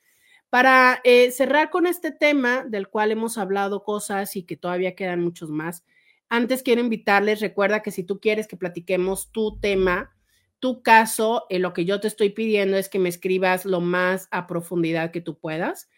[0.57, 5.23] Para eh, cerrar con este tema del cual hemos hablado cosas y que todavía quedan
[5.23, 5.85] muchos más,
[6.31, 10.17] antes quiero invitarles, recuerda que si tú quieres que platiquemos tu tema,
[10.59, 14.29] tu caso, eh, lo que yo te estoy pidiendo es que me escribas lo más
[14.31, 15.91] a profundidad que tú puedas.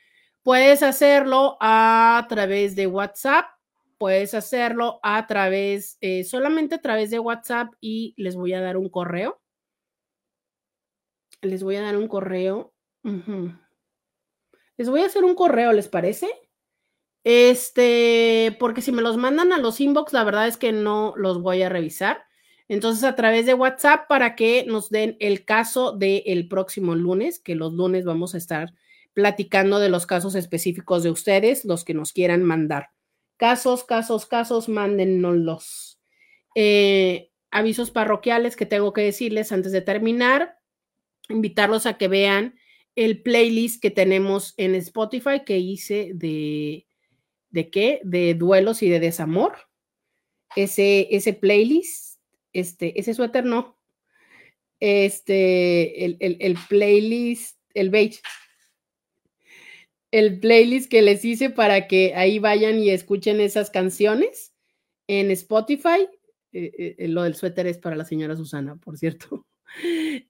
[0.42, 3.46] Puedes hacerlo a través de WhatsApp
[3.96, 8.76] puedes hacerlo a través, eh, solamente a través de WhatsApp y les voy a dar
[8.76, 9.40] un correo.
[11.42, 12.72] Les voy a dar un correo.
[14.78, 16.28] Les voy a hacer un correo, ¿les parece?
[17.24, 21.42] Este, porque si me los mandan a los inbox, la verdad es que no los
[21.42, 22.24] voy a revisar.
[22.68, 27.54] Entonces, a través de WhatsApp para que nos den el caso del próximo lunes, que
[27.54, 28.72] los lunes vamos a estar
[29.14, 32.90] platicando de los casos específicos de ustedes, los que nos quieran mandar.
[33.36, 35.98] Casos, casos, casos, mándennos
[36.54, 40.58] eh, avisos parroquiales que tengo que decirles antes de terminar.
[41.28, 42.54] Invitarlos a que vean
[42.98, 46.84] el playlist que tenemos en Spotify que hice de,
[47.50, 48.00] ¿de qué?
[48.02, 49.56] De duelos y de desamor.
[50.56, 52.18] Ese, ese playlist,
[52.52, 53.78] este, ese suéter no.
[54.80, 58.20] Este, el, el, el playlist, el beige
[60.10, 64.54] el playlist que les hice para que ahí vayan y escuchen esas canciones
[65.06, 66.08] en Spotify.
[66.52, 69.46] Eh, eh, lo del suéter es para la señora Susana, por cierto.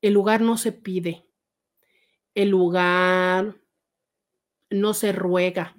[0.03, 1.24] El lugar no se pide.
[2.35, 3.57] El lugar
[4.69, 5.78] no se ruega.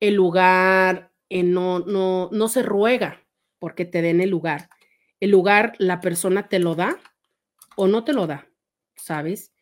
[0.00, 3.20] El lugar eh, no, no, no se ruega
[3.58, 4.70] porque te den el lugar
[5.22, 6.98] el lugar la persona te lo da
[7.76, 8.48] o no te lo da,
[8.96, 9.52] ¿sabes?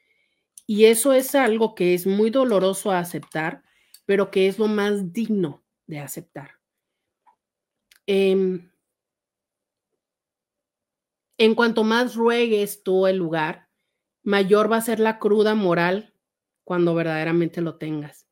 [0.66, 3.62] Y eso es algo que es muy doloroso aceptar,
[4.06, 6.52] pero que es lo más digno de aceptar.
[8.06, 8.70] Em,
[11.36, 13.68] en cuanto más ruegues tú el lugar,
[14.22, 16.14] mayor va a ser la cruda moral
[16.64, 18.28] cuando verdaderamente lo tengas.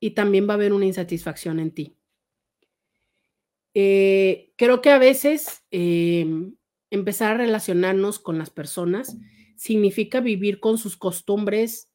[0.00, 1.98] Y también va a haber una insatisfacción en ti.
[3.74, 6.56] Eh, creo que a veces em,
[6.90, 9.16] empezar a relacionarnos con las personas
[9.56, 11.90] significa vivir con sus costumbres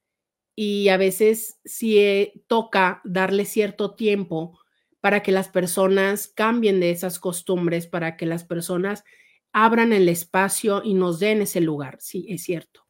[0.56, 4.60] y a veces si eh, toca darle cierto tiempo
[5.04, 9.04] para que las personas cambien de esas costumbres, para que las personas
[9.52, 11.98] abran el espacio y nos den ese lugar.
[12.00, 12.86] Sí, es cierto.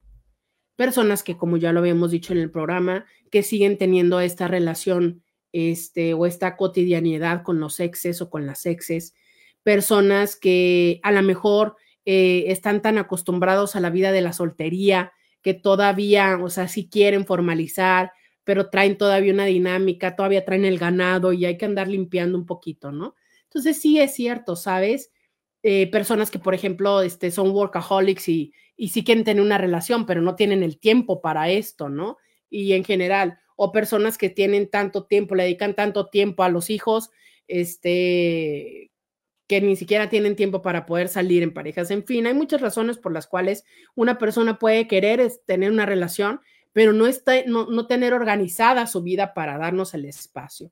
[0.75, 5.23] Personas que, como ya lo habíamos dicho en el programa, que siguen teniendo esta relación
[5.53, 9.15] este, o esta cotidianidad con los exes o con las exes.
[9.63, 15.13] Personas que a lo mejor eh, están tan acostumbrados a la vida de la soltería
[15.41, 18.11] que todavía, o sea, sí quieren formalizar,
[18.43, 22.45] pero traen todavía una dinámica, todavía traen el ganado y hay que andar limpiando un
[22.45, 23.15] poquito, ¿no?
[23.43, 25.11] Entonces sí es cierto, ¿sabes?
[25.61, 30.05] Eh, personas que, por ejemplo, este, son workaholics y, y sí quieren tener una relación,
[30.05, 32.17] pero no tienen el tiempo para esto, ¿no?
[32.49, 36.69] Y en general, o personas que tienen tanto tiempo, le dedican tanto tiempo a los
[36.69, 37.11] hijos,
[37.47, 38.91] este,
[39.47, 41.91] que ni siquiera tienen tiempo para poder salir en parejas.
[41.91, 43.65] En fin, hay muchas razones por las cuales
[43.95, 46.41] una persona puede querer tener una relación,
[46.73, 50.71] pero no, está, no, no tener organizada su vida para darnos el espacio.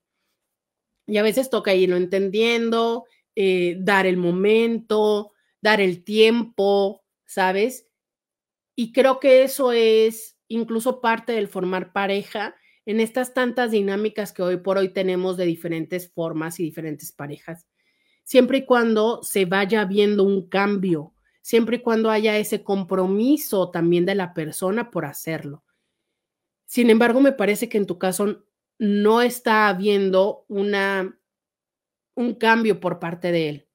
[1.08, 3.06] Y a veces toca irlo entendiendo,
[3.36, 7.88] eh, dar el momento, dar el tiempo, ¿sabes?
[8.76, 12.56] Y creo que eso es incluso parte del formar pareja
[12.86, 17.68] en estas tantas dinámicas que hoy por hoy tenemos de diferentes formas y diferentes parejas.
[18.24, 24.06] Siempre y cuando se vaya viendo un cambio, siempre y cuando haya ese compromiso también
[24.06, 25.64] de la persona por hacerlo.
[26.72, 28.46] Sin embargo, me parece que en tu caso
[28.80, 31.20] no está habiendo una
[32.16, 33.68] un cambio por parte de él.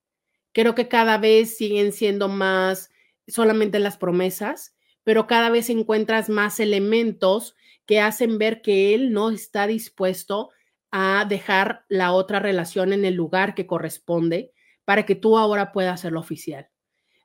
[0.53, 2.91] Creo que cada vez siguen siendo más
[3.29, 4.75] solamente las promesas,
[5.05, 7.55] pero cada vez encuentras más elementos
[7.85, 10.49] que hacen ver que él no está dispuesto
[10.91, 14.55] a dejar la otra relación en el lugar que corresponde
[14.87, 16.71] para que tú ahora puedas hacerlo oficial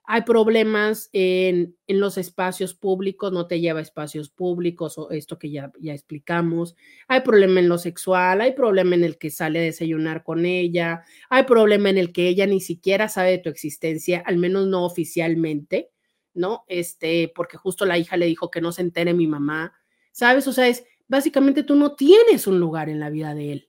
[0.04, 5.70] hay problemas en, los espacios públicos, no te lleva espacios públicos o esto que ya,
[5.80, 6.74] ya explicamos,
[7.06, 11.02] hay problema en lo sexual, hay problema en el que sale a desayunar con ella,
[11.28, 14.84] hay problema en el que ella ni siquiera sabe de tu existencia, al menos no
[14.84, 15.90] oficialmente,
[16.34, 16.64] ¿no?
[16.66, 19.74] Este, porque justo la hija le dijo que no se entere mi mamá,
[20.10, 20.48] ¿sabes?
[20.48, 23.68] O sea, es básicamente tú no tienes un lugar en la vida de él.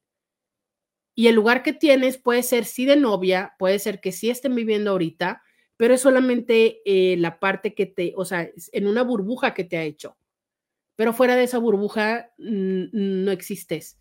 [1.13, 4.55] Y el lugar que tienes puede ser sí de novia, puede ser que sí estén
[4.55, 5.42] viviendo ahorita,
[5.77, 9.77] pero es solamente eh, la parte que te, o sea, en una burbuja que te
[9.77, 10.17] ha hecho.
[10.95, 13.99] Pero fuera de esa burbuja no existes.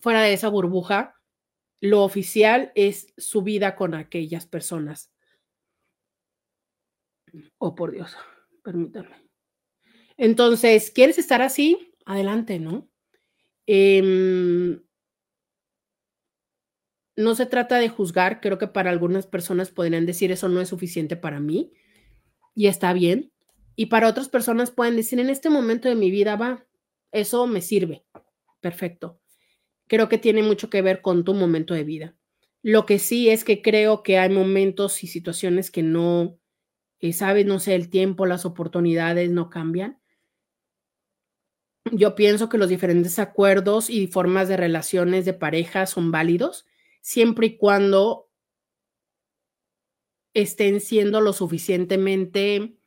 [0.00, 1.16] Fuera de esa burbuja,
[1.80, 5.10] lo oficial es su vida con aquellas personas.
[7.58, 8.16] Oh, por Dios,
[8.62, 9.28] permítanme.
[10.16, 11.92] Entonces, ¿quieres estar así?
[12.04, 12.88] Adelante, ¿no?
[13.66, 14.80] Eh,
[17.16, 20.68] no se trata de juzgar, creo que para algunas personas podrían decir eso no es
[20.68, 21.72] suficiente para mí
[22.54, 23.32] y está bien.
[23.74, 26.66] Y para otras personas pueden decir en este momento de mi vida va,
[27.12, 28.04] eso me sirve.
[28.60, 29.20] Perfecto.
[29.86, 32.16] Creo que tiene mucho que ver con tu momento de vida.
[32.62, 36.38] Lo que sí es que creo que hay momentos y situaciones que no,
[37.00, 40.00] eh, sabes, no sé, el tiempo, las oportunidades no cambian.
[41.92, 46.66] Yo pienso que los diferentes acuerdos y formas de relaciones de pareja son válidos
[47.06, 48.28] siempre y cuando
[50.34, 52.80] estén siendo lo suficientemente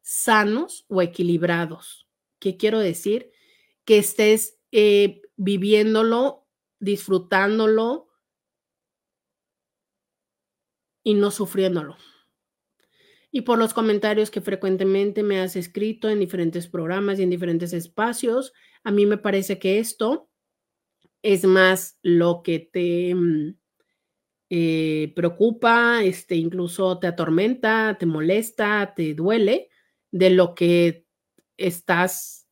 [0.00, 2.08] sanos o equilibrados.
[2.38, 3.32] ¿Qué quiero decir?
[3.84, 6.46] Que estés eh, viviéndolo,
[6.78, 8.08] disfrutándolo
[11.02, 11.98] y no sufriéndolo.
[13.30, 17.74] Y por los comentarios que frecuentemente me has escrito en diferentes programas y en diferentes
[17.74, 18.54] espacios,
[18.84, 20.30] a mí me parece que esto
[21.22, 23.56] es más lo que te mm,
[24.50, 29.70] eh, preocupa, este, incluso te atormenta, te molesta, te duele
[30.12, 31.06] de lo que
[31.56, 32.46] estás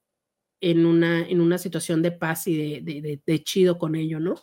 [0.61, 4.35] en una, en una situación de paz y de, de chido con ello, ¿no?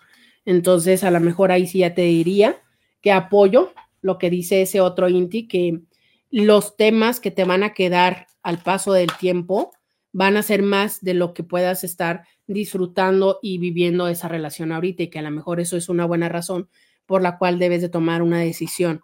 [0.45, 2.61] Entonces, a lo mejor ahí sí ya te diría
[3.01, 5.81] que apoyo lo que dice ese otro Inti, que
[6.29, 9.71] los temas que te van a quedar al paso del tiempo
[10.11, 15.03] van a ser más de lo que puedas estar disfrutando y viviendo esa relación ahorita
[15.03, 16.69] y que a lo mejor eso es una buena razón
[17.05, 19.01] por la cual debes de tomar una decisión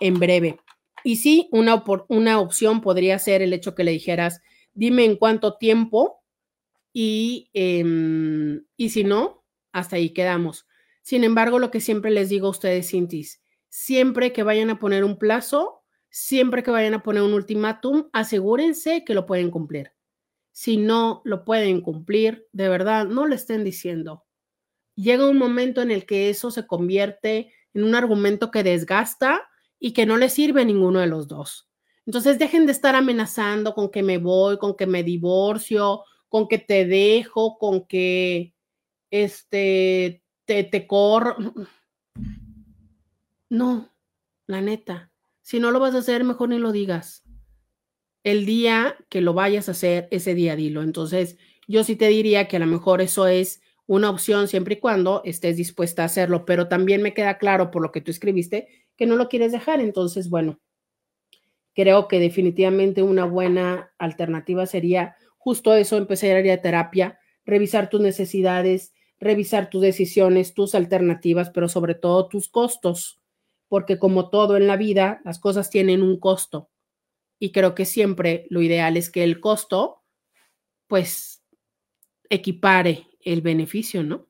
[0.00, 0.58] en breve.
[1.04, 4.40] Y sí, una, una opción podría ser el hecho que le dijeras,
[4.74, 6.22] dime en cuánto tiempo
[6.92, 10.66] y, em, y si no, hasta ahí quedamos.
[11.02, 15.04] Sin embargo, lo que siempre les digo a ustedes, Cintis, siempre que vayan a poner
[15.04, 19.95] un plazo, siempre que vayan a poner un ultimátum, asegúrense que lo pueden cumplir
[20.56, 24.24] si no lo pueden cumplir, de verdad, no le estén diciendo.
[24.94, 29.92] Llega un momento en el que eso se convierte en un argumento que desgasta y
[29.92, 31.68] que no le sirve a ninguno de los dos.
[32.06, 36.56] Entonces dejen de estar amenazando con que me voy, con que me divorcio, con que
[36.56, 38.54] te dejo, con que
[39.10, 41.36] este te, te corro.
[43.50, 43.94] No,
[44.46, 45.12] la neta.
[45.42, 47.25] Si no lo vas a hacer, mejor ni lo digas.
[48.26, 50.82] El día que lo vayas a hacer, ese día dilo.
[50.82, 51.38] Entonces,
[51.68, 55.22] yo sí te diría que a lo mejor eso es una opción siempre y cuando
[55.24, 58.66] estés dispuesta a hacerlo, pero también me queda claro por lo que tú escribiste
[58.96, 59.78] que no lo quieres dejar.
[59.78, 60.58] Entonces, bueno,
[61.72, 67.88] creo que definitivamente una buena alternativa sería justo eso, empezar a ir a terapia, revisar
[67.88, 73.20] tus necesidades, revisar tus decisiones, tus alternativas, pero sobre todo tus costos,
[73.68, 76.70] porque como todo en la vida, las cosas tienen un costo.
[77.38, 80.02] Y creo que siempre lo ideal es que el costo,
[80.86, 81.42] pues,
[82.30, 84.26] equipare el beneficio, ¿no?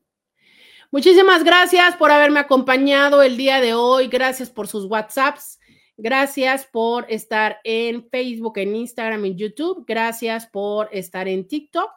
[0.91, 4.07] Muchísimas gracias por haberme acompañado el día de hoy.
[4.07, 5.59] Gracias por sus WhatsApps.
[5.97, 9.83] Gracias por estar en Facebook, en Instagram, en YouTube.
[9.87, 11.89] Gracias por estar en TikTok,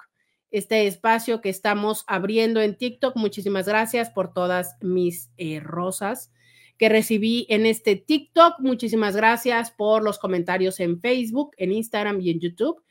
[0.50, 3.14] este espacio que estamos abriendo en TikTok.
[3.16, 6.32] Muchísimas gracias por todas mis eh, rosas
[6.80, 8.58] que recibí en este TikTok.
[8.60, 12.82] Muchísimas gracias por los comentarios en Facebook, en Instagram y en YouTube.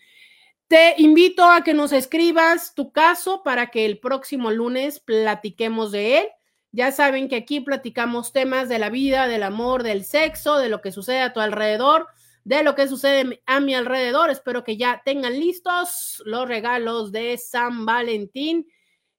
[0.67, 6.19] Te invito a que nos escribas tu caso para que el próximo lunes platiquemos de
[6.19, 6.27] él.
[6.71, 10.81] Ya saben que aquí platicamos temas de la vida, del amor, del sexo, de lo
[10.81, 12.05] que sucede a tu alrededor,
[12.43, 14.29] de lo que sucede a mi alrededor.
[14.29, 18.67] Espero que ya tengan listos los regalos de San Valentín.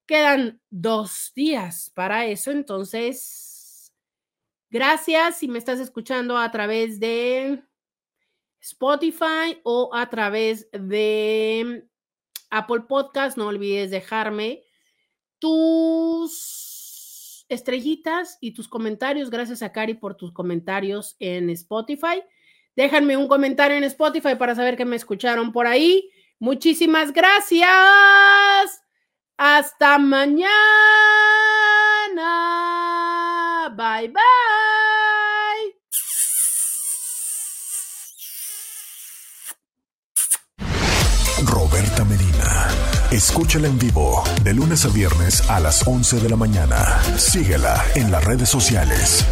[0.07, 3.50] Quedan dos días para eso, entonces,
[4.71, 7.63] gracias si me estás escuchando a través de
[8.61, 11.87] Spotify o a través de
[12.51, 13.37] Apple Podcast.
[13.37, 14.63] No olvides dejarme
[15.39, 16.71] tus
[17.49, 19.31] estrellitas y tus comentarios.
[19.31, 22.23] Gracias a Cari por tus comentarios en Spotify.
[22.77, 26.11] Déjenme un comentario en Spotify para saber que me escucharon por ahí.
[26.39, 27.69] Muchísimas gracias.
[29.37, 30.49] Hasta mañana.
[33.77, 34.40] Bye bye.
[43.21, 47.03] Escúchala en vivo de lunes a viernes a las 11 de la mañana.
[47.19, 49.27] Síguela en las redes sociales.